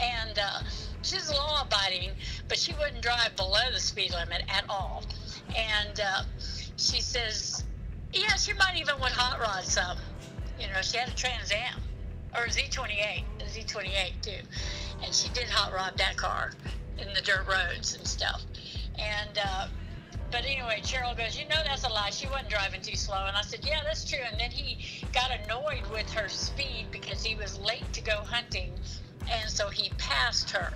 And 0.00 0.38
uh, 0.38 0.60
she's 1.04 1.30
law 1.30 1.62
abiding, 1.62 2.10
but 2.48 2.58
she 2.58 2.72
wouldn't 2.74 3.02
drive 3.02 3.36
below 3.36 3.70
the 3.72 3.80
speed 3.80 4.12
limit 4.12 4.42
at 4.48 4.64
all. 4.68 5.04
And 5.56 6.00
uh, 6.00 6.22
she 6.76 7.00
says, 7.00 7.64
yeah, 8.12 8.36
she 8.36 8.52
might 8.54 8.76
even 8.76 8.94
would 9.00 9.12
hot 9.12 9.40
rod 9.40 9.64
some. 9.64 9.98
You 10.58 10.66
know, 10.68 10.80
she 10.82 10.96
had 10.96 11.08
a 11.08 11.14
Trans 11.14 11.52
Am 11.52 11.80
or 12.36 12.44
a 12.44 12.48
Z28, 12.48 13.22
a 13.40 13.44
Z28 13.44 14.20
too. 14.22 14.30
And 15.04 15.14
she 15.14 15.28
did 15.30 15.48
hot 15.48 15.72
rod 15.74 15.98
that 15.98 16.16
car 16.16 16.52
in 16.98 17.12
the 17.14 17.20
dirt 17.22 17.46
roads 17.48 17.96
and 17.96 18.06
stuff. 18.06 18.44
And, 18.98 19.38
uh, 19.38 19.66
but 20.30 20.44
anyway, 20.44 20.80
Cheryl 20.82 21.16
goes, 21.16 21.38
You 21.38 21.46
know, 21.48 21.56
that's 21.66 21.84
a 21.84 21.88
lie. 21.88 22.10
She 22.10 22.26
wasn't 22.26 22.50
driving 22.50 22.80
too 22.80 22.96
slow. 22.96 23.26
And 23.26 23.36
I 23.36 23.42
said, 23.42 23.60
Yeah, 23.64 23.78
that's 23.84 24.04
true. 24.08 24.20
And 24.30 24.40
then 24.40 24.50
he 24.50 24.78
got 25.12 25.30
annoyed 25.44 25.90
with 25.92 26.10
her 26.12 26.28
speed 26.28 26.86
because 26.90 27.22
he 27.22 27.34
was 27.34 27.58
late 27.58 27.92
to 27.92 28.02
go 28.02 28.22
hunting. 28.24 28.72
And 29.30 29.50
so 29.50 29.68
he 29.68 29.90
passed 29.98 30.50
her. 30.50 30.72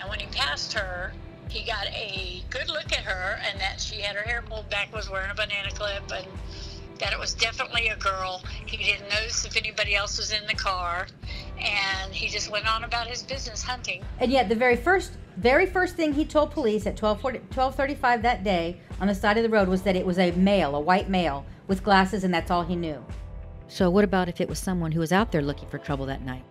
And 0.00 0.08
when 0.08 0.20
he 0.20 0.26
passed 0.26 0.72
her, 0.72 1.12
he 1.48 1.64
got 1.64 1.86
a 1.88 2.42
good 2.48 2.68
look 2.68 2.92
at 2.92 3.04
her 3.04 3.40
and 3.48 3.60
that 3.60 3.80
she 3.80 4.00
had 4.00 4.14
her 4.16 4.22
hair 4.22 4.42
pulled 4.42 4.70
back, 4.70 4.94
was 4.94 5.10
wearing 5.10 5.30
a 5.30 5.34
banana 5.34 5.70
clip, 5.74 6.10
and 6.12 6.26
that 6.98 7.12
it 7.12 7.18
was 7.18 7.34
definitely 7.34 7.88
a 7.88 7.96
girl. 7.96 8.42
He 8.66 8.76
didn't 8.76 9.08
notice 9.08 9.44
if 9.44 9.56
anybody 9.56 9.94
else 9.94 10.18
was 10.18 10.32
in 10.32 10.46
the 10.46 10.54
car. 10.54 11.06
And 11.58 12.14
he 12.14 12.28
just 12.28 12.50
went 12.50 12.72
on 12.72 12.84
about 12.84 13.06
his 13.06 13.22
business 13.22 13.62
hunting. 13.62 14.04
And 14.20 14.30
yet, 14.30 14.48
the 14.48 14.54
very 14.54 14.76
first, 14.76 15.12
very 15.36 15.66
first 15.66 15.96
thing 15.96 16.12
he 16.12 16.24
told 16.24 16.52
police 16.52 16.86
at 16.86 16.96
12:35 16.96 18.22
that 18.22 18.44
day 18.44 18.80
on 19.00 19.08
the 19.08 19.14
side 19.14 19.36
of 19.36 19.42
the 19.42 19.48
road 19.48 19.68
was 19.68 19.82
that 19.82 19.96
it 19.96 20.06
was 20.06 20.18
a 20.18 20.30
male, 20.32 20.74
a 20.74 20.80
white 20.80 21.10
male 21.10 21.44
with 21.66 21.82
glasses, 21.82 22.24
and 22.24 22.32
that's 22.32 22.50
all 22.50 22.62
he 22.62 22.76
knew. 22.76 23.04
So, 23.68 23.90
what 23.90 24.04
about 24.04 24.28
if 24.28 24.40
it 24.40 24.48
was 24.48 24.58
someone 24.58 24.92
who 24.92 25.00
was 25.00 25.12
out 25.12 25.32
there 25.32 25.42
looking 25.42 25.68
for 25.68 25.78
trouble 25.78 26.06
that 26.06 26.22
night? 26.22 26.44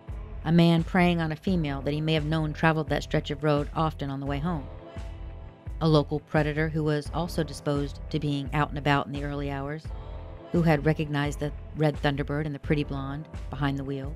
A 0.44 0.52
man 0.52 0.84
preying 0.84 1.20
on 1.20 1.32
a 1.32 1.36
female 1.36 1.82
that 1.82 1.92
he 1.92 2.00
may 2.00 2.14
have 2.14 2.24
known 2.24 2.54
traveled 2.54 2.88
that 2.88 3.02
stretch 3.02 3.30
of 3.30 3.44
road 3.44 3.68
often 3.74 4.08
on 4.08 4.20
the 4.20 4.26
way 4.26 4.38
home. 4.38 4.66
A 5.82 5.88
local 5.88 6.20
predator 6.20 6.68
who 6.68 6.82
was 6.82 7.10
also 7.12 7.42
disposed 7.42 8.00
to 8.10 8.18
being 8.18 8.48
out 8.54 8.70
and 8.70 8.78
about 8.78 9.06
in 9.06 9.12
the 9.12 9.24
early 9.24 9.50
hours, 9.50 9.84
who 10.52 10.62
had 10.62 10.86
recognized 10.86 11.40
the 11.40 11.52
red 11.76 11.94
Thunderbird 11.96 12.46
and 12.46 12.54
the 12.54 12.58
pretty 12.58 12.84
blonde 12.84 13.28
behind 13.50 13.78
the 13.78 13.84
wheel. 13.84 14.14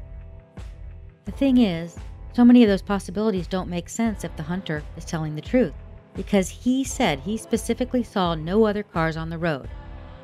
The 1.26 1.32
thing 1.32 1.58
is, 1.58 1.96
so 2.32 2.44
many 2.44 2.62
of 2.62 2.68
those 2.68 2.82
possibilities 2.82 3.46
don't 3.46 3.68
make 3.68 3.88
sense 3.88 4.24
if 4.24 4.34
the 4.36 4.42
hunter 4.42 4.82
is 4.96 5.04
telling 5.04 5.36
the 5.36 5.42
truth, 5.42 5.74
because 6.14 6.48
he 6.48 6.84
said 6.84 7.20
he 7.20 7.36
specifically 7.36 8.02
saw 8.02 8.34
no 8.34 8.64
other 8.64 8.82
cars 8.82 9.16
on 9.16 9.30
the 9.30 9.38
road, 9.38 9.68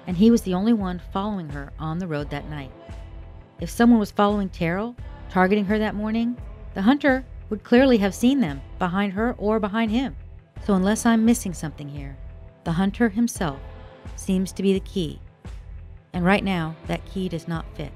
and 0.07 0.17
he 0.17 0.31
was 0.31 0.43
the 0.43 0.55
only 0.55 0.73
one 0.73 1.01
following 1.13 1.51
her 1.51 1.73
on 1.79 1.99
the 1.99 2.07
road 2.07 2.31
that 2.31 2.49
night. 2.49 2.73
If 3.61 3.71
someone 3.71 4.01
was 4.01 4.11
following 4.11 4.49
Teryl, 4.49 4.97
targeting 5.31 5.65
her 5.65 5.79
that 5.79 5.95
morning, 5.95 6.37
the 6.75 6.83
hunter 6.83 7.25
would 7.49 7.65
clearly 7.65 7.99
have 7.99 8.15
seen 8.15 8.41
them 8.41 8.61
behind 8.79 9.13
her 9.13 9.35
or 9.39 9.59
behind 9.59 9.91
him. 9.91 10.17
So, 10.65 10.75
unless 10.75 11.07
I'm 11.07 11.25
missing 11.25 11.55
something 11.55 11.89
here, 11.89 12.17
the 12.65 12.73
hunter 12.73 13.09
himself 13.09 13.59
seems 14.17 14.53
to 14.53 14.63
be 14.63 14.73
the 14.73 14.81
key. 14.81 15.21
And 16.13 16.25
right 16.25 16.45
now, 16.45 16.77
that 16.87 17.05
key 17.07 17.29
does 17.29 17.49
not 17.49 17.65
fit. 17.77 17.93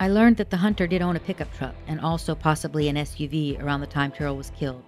I 0.00 0.08
learned 0.08 0.36
that 0.36 0.50
the 0.50 0.56
hunter 0.56 0.86
did 0.86 1.02
own 1.02 1.16
a 1.16 1.20
pickup 1.20 1.52
truck 1.52 1.74
and 1.88 2.00
also 2.00 2.34
possibly 2.34 2.88
an 2.88 2.96
SUV 2.96 3.60
around 3.60 3.80
the 3.80 3.86
time 3.86 4.12
Teryl 4.12 4.36
was 4.36 4.50
killed, 4.50 4.84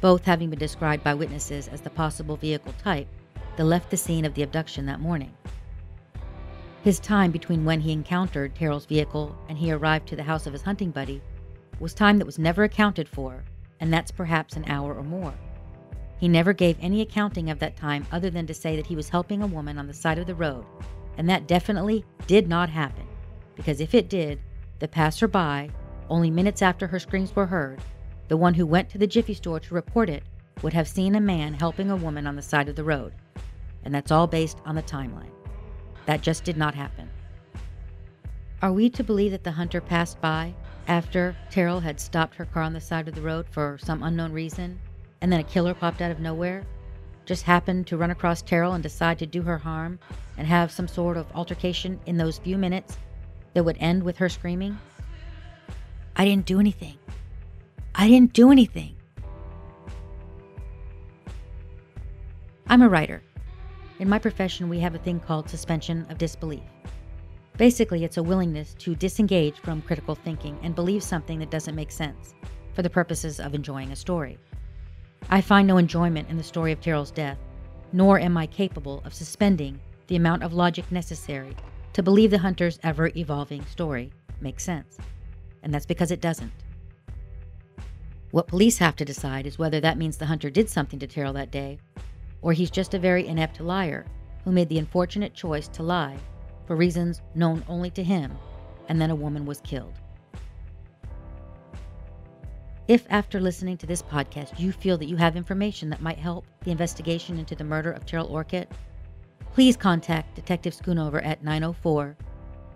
both 0.00 0.24
having 0.24 0.50
been 0.50 0.58
described 0.58 1.04
by 1.04 1.14
witnesses 1.14 1.68
as 1.68 1.80
the 1.80 1.90
possible 1.90 2.36
vehicle 2.36 2.74
type 2.82 3.06
that 3.56 3.64
left 3.64 3.88
the 3.90 3.96
scene 3.96 4.24
of 4.24 4.34
the 4.34 4.42
abduction 4.42 4.84
that 4.86 4.98
morning. 4.98 5.32
His 6.86 7.00
time 7.00 7.32
between 7.32 7.64
when 7.64 7.80
he 7.80 7.90
encountered 7.90 8.54
Teryl's 8.54 8.86
vehicle 8.86 9.36
and 9.48 9.58
he 9.58 9.72
arrived 9.72 10.06
to 10.06 10.14
the 10.14 10.22
house 10.22 10.46
of 10.46 10.52
his 10.52 10.62
hunting 10.62 10.92
buddy 10.92 11.20
was 11.80 11.92
time 11.92 12.16
that 12.18 12.26
was 12.26 12.38
never 12.38 12.62
accounted 12.62 13.08
for, 13.08 13.42
and 13.80 13.92
that's 13.92 14.12
perhaps 14.12 14.54
an 14.54 14.64
hour 14.68 14.94
or 14.94 15.02
more. 15.02 15.34
He 16.20 16.28
never 16.28 16.52
gave 16.52 16.76
any 16.80 17.00
accounting 17.00 17.50
of 17.50 17.58
that 17.58 17.76
time 17.76 18.06
other 18.12 18.30
than 18.30 18.46
to 18.46 18.54
say 18.54 18.76
that 18.76 18.86
he 18.86 18.94
was 18.94 19.08
helping 19.08 19.42
a 19.42 19.48
woman 19.48 19.78
on 19.78 19.88
the 19.88 19.92
side 19.92 20.16
of 20.16 20.28
the 20.28 20.36
road, 20.36 20.64
and 21.18 21.28
that 21.28 21.48
definitely 21.48 22.04
did 22.28 22.48
not 22.48 22.68
happen, 22.68 23.08
because 23.56 23.80
if 23.80 23.92
it 23.92 24.08
did, 24.08 24.38
the 24.78 24.86
passerby, 24.86 25.72
only 26.08 26.30
minutes 26.30 26.62
after 26.62 26.86
her 26.86 27.00
screams 27.00 27.34
were 27.34 27.46
heard, 27.46 27.80
the 28.28 28.36
one 28.36 28.54
who 28.54 28.64
went 28.64 28.88
to 28.90 28.98
the 28.98 29.08
Jiffy 29.08 29.34
store 29.34 29.58
to 29.58 29.74
report 29.74 30.08
it, 30.08 30.22
would 30.62 30.72
have 30.72 30.86
seen 30.86 31.16
a 31.16 31.20
man 31.20 31.52
helping 31.52 31.90
a 31.90 31.96
woman 31.96 32.28
on 32.28 32.36
the 32.36 32.42
side 32.42 32.68
of 32.68 32.76
the 32.76 32.84
road. 32.84 33.12
And 33.82 33.92
that's 33.92 34.12
all 34.12 34.28
based 34.28 34.58
on 34.64 34.76
the 34.76 34.82
timeline. 34.84 35.32
That 36.06 36.22
just 36.22 36.44
did 36.44 36.56
not 36.56 36.74
happen. 36.74 37.10
Are 38.62 38.72
we 38.72 38.88
to 38.90 39.04
believe 39.04 39.32
that 39.32 39.44
the 39.44 39.52
hunter 39.52 39.80
passed 39.80 40.20
by 40.20 40.54
after 40.88 41.36
Teryl 41.50 41.82
had 41.82 42.00
stopped 42.00 42.36
her 42.36 42.46
car 42.46 42.62
on 42.62 42.72
the 42.72 42.80
side 42.80 43.08
of 43.08 43.14
the 43.14 43.20
road 43.20 43.46
for 43.50 43.76
some 43.78 44.02
unknown 44.02 44.32
reason, 44.32 44.78
and 45.20 45.30
then 45.30 45.40
a 45.40 45.44
killer 45.44 45.74
popped 45.74 46.00
out 46.00 46.10
of 46.10 46.20
nowhere? 46.20 46.64
Just 47.26 47.42
happened 47.42 47.88
to 47.88 47.96
run 47.96 48.12
across 48.12 48.42
Teryl 48.42 48.74
and 48.74 48.82
decide 48.82 49.18
to 49.18 49.26
do 49.26 49.42
her 49.42 49.58
harm 49.58 49.98
and 50.38 50.46
have 50.46 50.70
some 50.70 50.86
sort 50.86 51.16
of 51.16 51.26
altercation 51.34 51.98
in 52.06 52.16
those 52.16 52.38
few 52.38 52.56
minutes 52.56 52.96
that 53.54 53.64
would 53.64 53.76
end 53.80 54.02
with 54.02 54.16
her 54.18 54.28
screaming? 54.28 54.78
I 56.14 56.24
didn't 56.24 56.46
do 56.46 56.60
anything. 56.60 56.98
I 57.94 58.08
didn't 58.08 58.32
do 58.32 58.52
anything. 58.52 58.94
I'm 62.68 62.82
a 62.82 62.88
writer. 62.88 63.22
In 63.98 64.10
my 64.10 64.18
profession, 64.18 64.68
we 64.68 64.78
have 64.80 64.94
a 64.94 64.98
thing 64.98 65.18
called 65.18 65.48
suspension 65.48 66.06
of 66.10 66.18
disbelief. 66.18 66.62
Basically, 67.56 68.04
it's 68.04 68.18
a 68.18 68.22
willingness 68.22 68.74
to 68.80 68.94
disengage 68.94 69.58
from 69.58 69.80
critical 69.80 70.14
thinking 70.14 70.58
and 70.62 70.74
believe 70.74 71.02
something 71.02 71.38
that 71.38 71.50
doesn't 71.50 71.74
make 71.74 71.90
sense 71.90 72.34
for 72.74 72.82
the 72.82 72.90
purposes 72.90 73.40
of 73.40 73.54
enjoying 73.54 73.92
a 73.92 73.96
story. 73.96 74.38
I 75.30 75.40
find 75.40 75.66
no 75.66 75.78
enjoyment 75.78 76.28
in 76.28 76.36
the 76.36 76.42
story 76.42 76.72
of 76.72 76.80
Teryl's 76.80 77.10
death, 77.10 77.38
nor 77.94 78.18
am 78.20 78.36
I 78.36 78.46
capable 78.46 79.00
of 79.06 79.14
suspending 79.14 79.80
the 80.08 80.16
amount 80.16 80.42
of 80.42 80.52
logic 80.52 80.92
necessary 80.92 81.56
to 81.94 82.02
believe 82.02 82.30
the 82.30 82.38
hunter's 82.38 82.78
ever 82.82 83.10
evolving 83.16 83.64
story 83.64 84.12
makes 84.42 84.62
sense. 84.62 84.98
And 85.62 85.72
that's 85.72 85.86
because 85.86 86.10
it 86.10 86.20
doesn't. 86.20 86.52
What 88.30 88.46
police 88.46 88.76
have 88.76 88.96
to 88.96 89.04
decide 89.06 89.46
is 89.46 89.58
whether 89.58 89.80
that 89.80 89.96
means 89.96 90.18
the 90.18 90.26
hunter 90.26 90.50
did 90.50 90.68
something 90.68 90.98
to 90.98 91.06
Teryl 91.06 91.32
that 91.32 91.50
day, 91.50 91.78
or 92.46 92.52
he's 92.52 92.70
just 92.70 92.94
a 92.94 92.98
very 92.98 93.26
inept 93.26 93.60
liar 93.60 94.06
who 94.44 94.52
made 94.52 94.68
the 94.68 94.78
unfortunate 94.78 95.34
choice 95.34 95.66
to 95.66 95.82
lie 95.82 96.16
for 96.64 96.76
reasons 96.76 97.20
known 97.34 97.64
only 97.66 97.90
to 97.90 98.04
him, 98.04 98.30
and 98.88 99.00
then 99.00 99.10
a 99.10 99.16
woman 99.16 99.44
was 99.44 99.60
killed. 99.62 99.94
If 102.86 103.04
after 103.10 103.40
listening 103.40 103.78
to 103.78 103.86
this 103.88 104.00
podcast 104.00 104.60
you 104.60 104.70
feel 104.70 104.96
that 104.96 105.08
you 105.08 105.16
have 105.16 105.34
information 105.34 105.90
that 105.90 106.00
might 106.00 106.18
help 106.18 106.44
the 106.62 106.70
investigation 106.70 107.36
into 107.36 107.56
the 107.56 107.64
murder 107.64 107.90
of 107.90 108.06
Teryl 108.06 108.30
Orcutt, 108.30 108.70
please 109.52 109.76
contact 109.76 110.36
Detective 110.36 110.72
Schoonover 110.72 111.26
at 111.26 111.42
904 111.42 112.16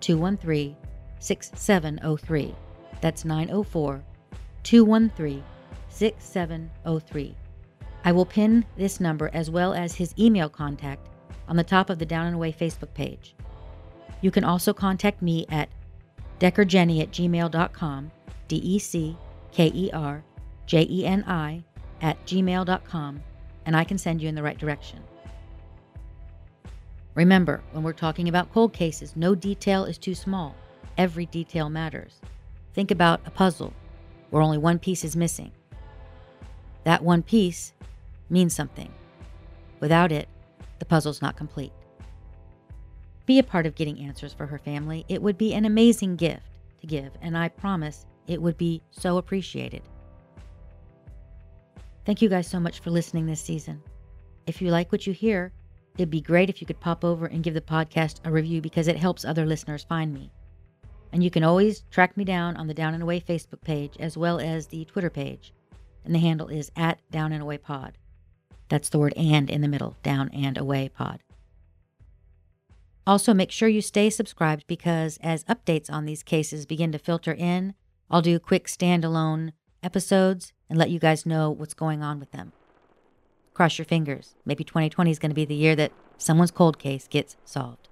213 0.00 0.76
6703. 1.20 2.54
That's 3.00 3.24
904 3.24 4.02
213 4.64 5.44
6703. 5.90 7.36
I 8.04 8.12
will 8.12 8.26
pin 8.26 8.64
this 8.76 9.00
number 9.00 9.30
as 9.32 9.50
well 9.50 9.74
as 9.74 9.94
his 9.94 10.14
email 10.18 10.48
contact 10.48 11.08
on 11.48 11.56
the 11.56 11.64
top 11.64 11.90
of 11.90 11.98
the 11.98 12.06
Down 12.06 12.26
and 12.26 12.36
Away 12.36 12.52
Facebook 12.52 12.94
page. 12.94 13.34
You 14.20 14.30
can 14.30 14.44
also 14.44 14.72
contact 14.72 15.22
me 15.22 15.46
at 15.48 15.68
deckerjeni 16.38 17.02
at 17.02 17.10
gmail.com, 17.10 18.10
D 18.48 18.56
E 18.56 18.78
C 18.78 19.16
K 19.52 19.70
E 19.74 19.90
R 19.92 20.22
J 20.66 20.86
E 20.88 21.06
N 21.06 21.24
I 21.26 21.62
at 22.00 22.24
gmail.com, 22.26 23.22
and 23.66 23.76
I 23.76 23.84
can 23.84 23.98
send 23.98 24.22
you 24.22 24.28
in 24.28 24.34
the 24.34 24.42
right 24.42 24.58
direction. 24.58 25.00
Remember, 27.14 27.62
when 27.72 27.82
we're 27.82 27.92
talking 27.92 28.28
about 28.28 28.52
cold 28.52 28.72
cases, 28.72 29.16
no 29.16 29.34
detail 29.34 29.84
is 29.84 29.98
too 29.98 30.14
small. 30.14 30.54
Every 30.96 31.26
detail 31.26 31.68
matters. 31.68 32.20
Think 32.72 32.90
about 32.90 33.20
a 33.26 33.30
puzzle. 33.30 33.74
where 34.30 34.42
only 34.42 34.58
one 34.58 34.78
piece 34.78 35.02
is 35.04 35.16
missing. 35.16 35.50
That 36.84 37.02
one 37.02 37.22
piece 37.22 37.72
means 38.30 38.54
something. 38.54 38.92
Without 39.80 40.12
it, 40.12 40.28
the 40.78 40.84
puzzle's 40.84 41.22
not 41.22 41.36
complete. 41.36 41.72
Be 43.26 43.38
a 43.38 43.44
part 43.44 43.66
of 43.66 43.74
getting 43.74 44.00
answers 44.00 44.32
for 44.32 44.46
her 44.46 44.58
family. 44.58 45.04
It 45.08 45.22
would 45.22 45.38
be 45.38 45.54
an 45.54 45.64
amazing 45.64 46.16
gift 46.16 46.46
to 46.80 46.86
give, 46.86 47.12
and 47.20 47.36
I 47.36 47.48
promise 47.48 48.06
it 48.26 48.40
would 48.40 48.56
be 48.56 48.82
so 48.90 49.18
appreciated. 49.18 49.82
Thank 52.04 52.22
you 52.22 52.28
guys 52.28 52.48
so 52.48 52.58
much 52.58 52.80
for 52.80 52.90
listening 52.90 53.26
this 53.26 53.40
season. 53.40 53.82
If 54.46 54.60
you 54.60 54.70
like 54.70 54.90
what 54.90 55.06
you 55.06 55.12
hear, 55.12 55.52
it'd 55.96 56.10
be 56.10 56.20
great 56.20 56.48
if 56.48 56.60
you 56.60 56.66
could 56.66 56.80
pop 56.80 57.04
over 57.04 57.26
and 57.26 57.42
give 57.42 57.54
the 57.54 57.60
podcast 57.60 58.20
a 58.24 58.32
review 58.32 58.60
because 58.60 58.88
it 58.88 58.96
helps 58.96 59.24
other 59.24 59.46
listeners 59.46 59.84
find 59.84 60.12
me. 60.12 60.32
And 61.12 61.22
you 61.22 61.30
can 61.30 61.44
always 61.44 61.82
track 61.90 62.16
me 62.16 62.24
down 62.24 62.56
on 62.56 62.66
the 62.66 62.74
Down 62.74 62.94
and 62.94 63.02
Away 63.02 63.20
Facebook 63.20 63.60
page 63.62 63.96
as 64.00 64.16
well 64.16 64.40
as 64.40 64.66
the 64.66 64.84
Twitter 64.86 65.10
page. 65.10 65.52
And 66.04 66.14
the 66.14 66.18
handle 66.18 66.48
is 66.48 66.72
at 66.76 66.98
Down 67.10 67.32
and 67.32 67.42
Away 67.42 67.58
Pod. 67.58 67.98
That's 68.70 68.88
the 68.88 68.98
word 68.98 69.12
and 69.16 69.50
in 69.50 69.60
the 69.60 69.68
middle, 69.68 69.96
Down 70.02 70.30
and 70.32 70.56
Away 70.56 70.88
Pod. 70.88 71.20
Also, 73.06 73.34
make 73.34 73.50
sure 73.50 73.68
you 73.68 73.82
stay 73.82 74.08
subscribed 74.08 74.64
because 74.68 75.18
as 75.20 75.44
updates 75.44 75.90
on 75.90 76.06
these 76.06 76.22
cases 76.22 76.64
begin 76.64 76.92
to 76.92 76.98
filter 76.98 77.32
in, 77.32 77.74
I'll 78.08 78.22
do 78.22 78.38
quick 78.38 78.68
standalone 78.68 79.52
episodes 79.82 80.52
and 80.68 80.78
let 80.78 80.90
you 80.90 81.00
guys 81.00 81.26
know 81.26 81.50
what's 81.50 81.74
going 81.74 82.02
on 82.02 82.20
with 82.20 82.30
them. 82.30 82.52
Cross 83.52 83.78
your 83.78 83.86
fingers. 83.86 84.36
Maybe 84.46 84.62
2020 84.62 85.10
is 85.10 85.18
going 85.18 85.30
to 85.30 85.34
be 85.34 85.44
the 85.44 85.54
year 85.54 85.74
that 85.74 85.92
someone's 86.16 86.52
cold 86.52 86.78
case 86.78 87.08
gets 87.08 87.36
solved. 87.44 87.88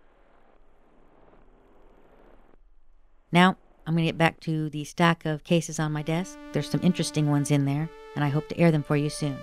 Now, 3.33 3.57
I'm 3.85 3.95
going 3.95 4.05
to 4.05 4.13
get 4.13 4.19
back 4.19 4.39
to 4.41 4.71
the 4.71 4.85
stack 4.85 5.25
of 5.25 5.43
cases 5.43 5.81
on 5.81 5.93
my 5.93 6.03
desk. 6.03 6.39
There's 6.53 6.71
some 6.71 6.83
interesting 6.85 7.29
ones 7.29 7.51
in 7.51 7.65
there, 7.65 7.91
and 8.15 8.25
I 8.25 8.29
hope 8.29 8.49
to 8.51 8.59
air 8.59 8.71
them 8.71 8.85
for 8.85 8.97
you 8.97 9.11
soon. 9.11 9.39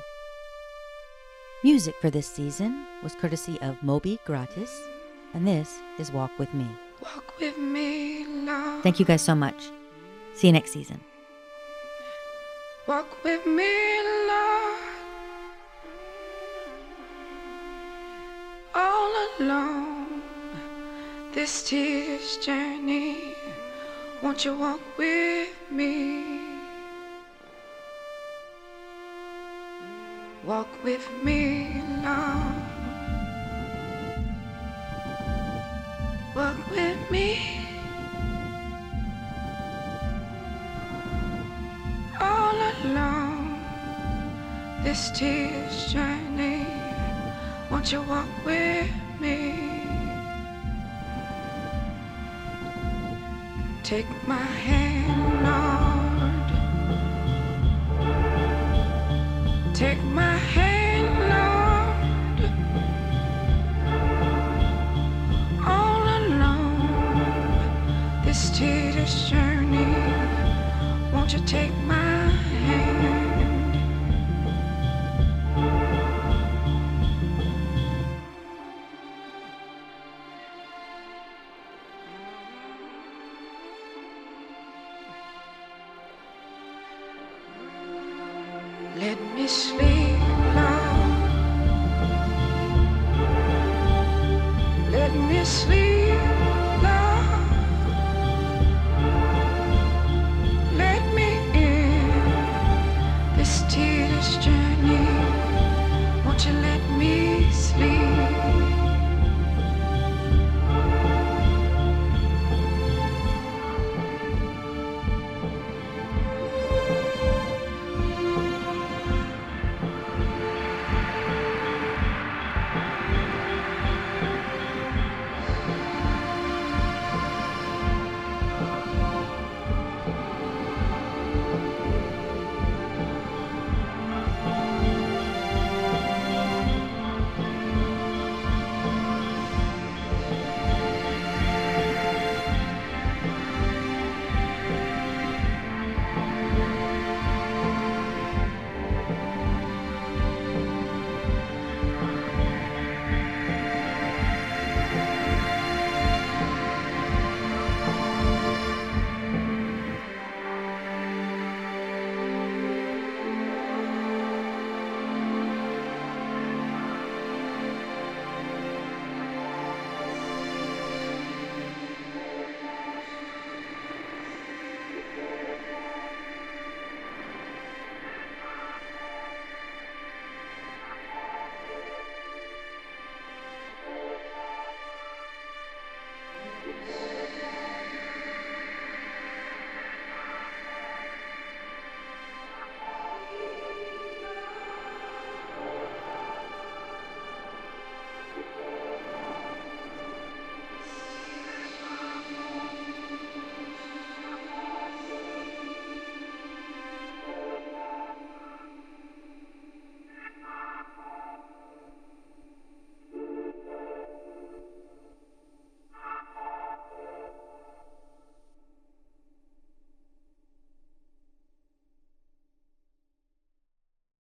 Music 1.66 1.96
for 2.00 2.12
this 2.12 2.28
season 2.28 2.86
was 3.02 3.16
courtesy 3.16 3.60
of 3.62 3.82
Moby 3.82 4.20
Gratis, 4.24 4.72
and 5.34 5.48
this 5.48 5.80
is 5.98 6.12
Walk 6.12 6.30
With 6.38 6.54
Me. 6.54 6.68
Walk 7.02 7.40
with 7.40 7.58
me, 7.58 8.24
love. 8.46 8.84
Thank 8.84 9.00
you 9.00 9.06
guys 9.08 9.24
so 9.24 9.34
much. 9.34 9.72
See 10.36 10.46
you 10.46 10.54
next 10.54 10.74
season. 10.74 11.02
Walk 12.86 13.08
with 13.24 13.48
me, 13.48 13.74
Lord. 14.28 14.80
All 18.76 19.28
alone, 19.40 20.22
this 21.34 21.68
tear's 21.68 22.38
journey. 22.46 23.34
Won't 24.22 24.46
you 24.46 24.56
walk 24.56 24.82
with 25.00 25.50
me? 25.72 26.55
Walk 30.46 30.68
with 30.84 31.10
me, 31.24 31.82
Lord. 32.04 32.56
Walk 36.36 36.70
with 36.70 37.12
me. 37.12 37.66
all 42.20 42.56
alone 42.56 43.60
this 44.84 45.12
tear's 45.12 45.92
journey 45.92 46.66
won't 47.70 47.92
you 47.92 48.02
walk 48.04 48.30
with 48.46 48.90
me 49.20 49.40
take 53.84 54.08
my 54.28 54.48
hand 54.68 55.24
lord 55.48 56.48
take 59.76 60.02
my 60.22 60.35
To 68.56 68.64
this 68.64 69.30
journey. 69.30 69.94
Won't 71.12 71.34
you 71.34 71.40
take 71.46 71.76
my 71.80 72.05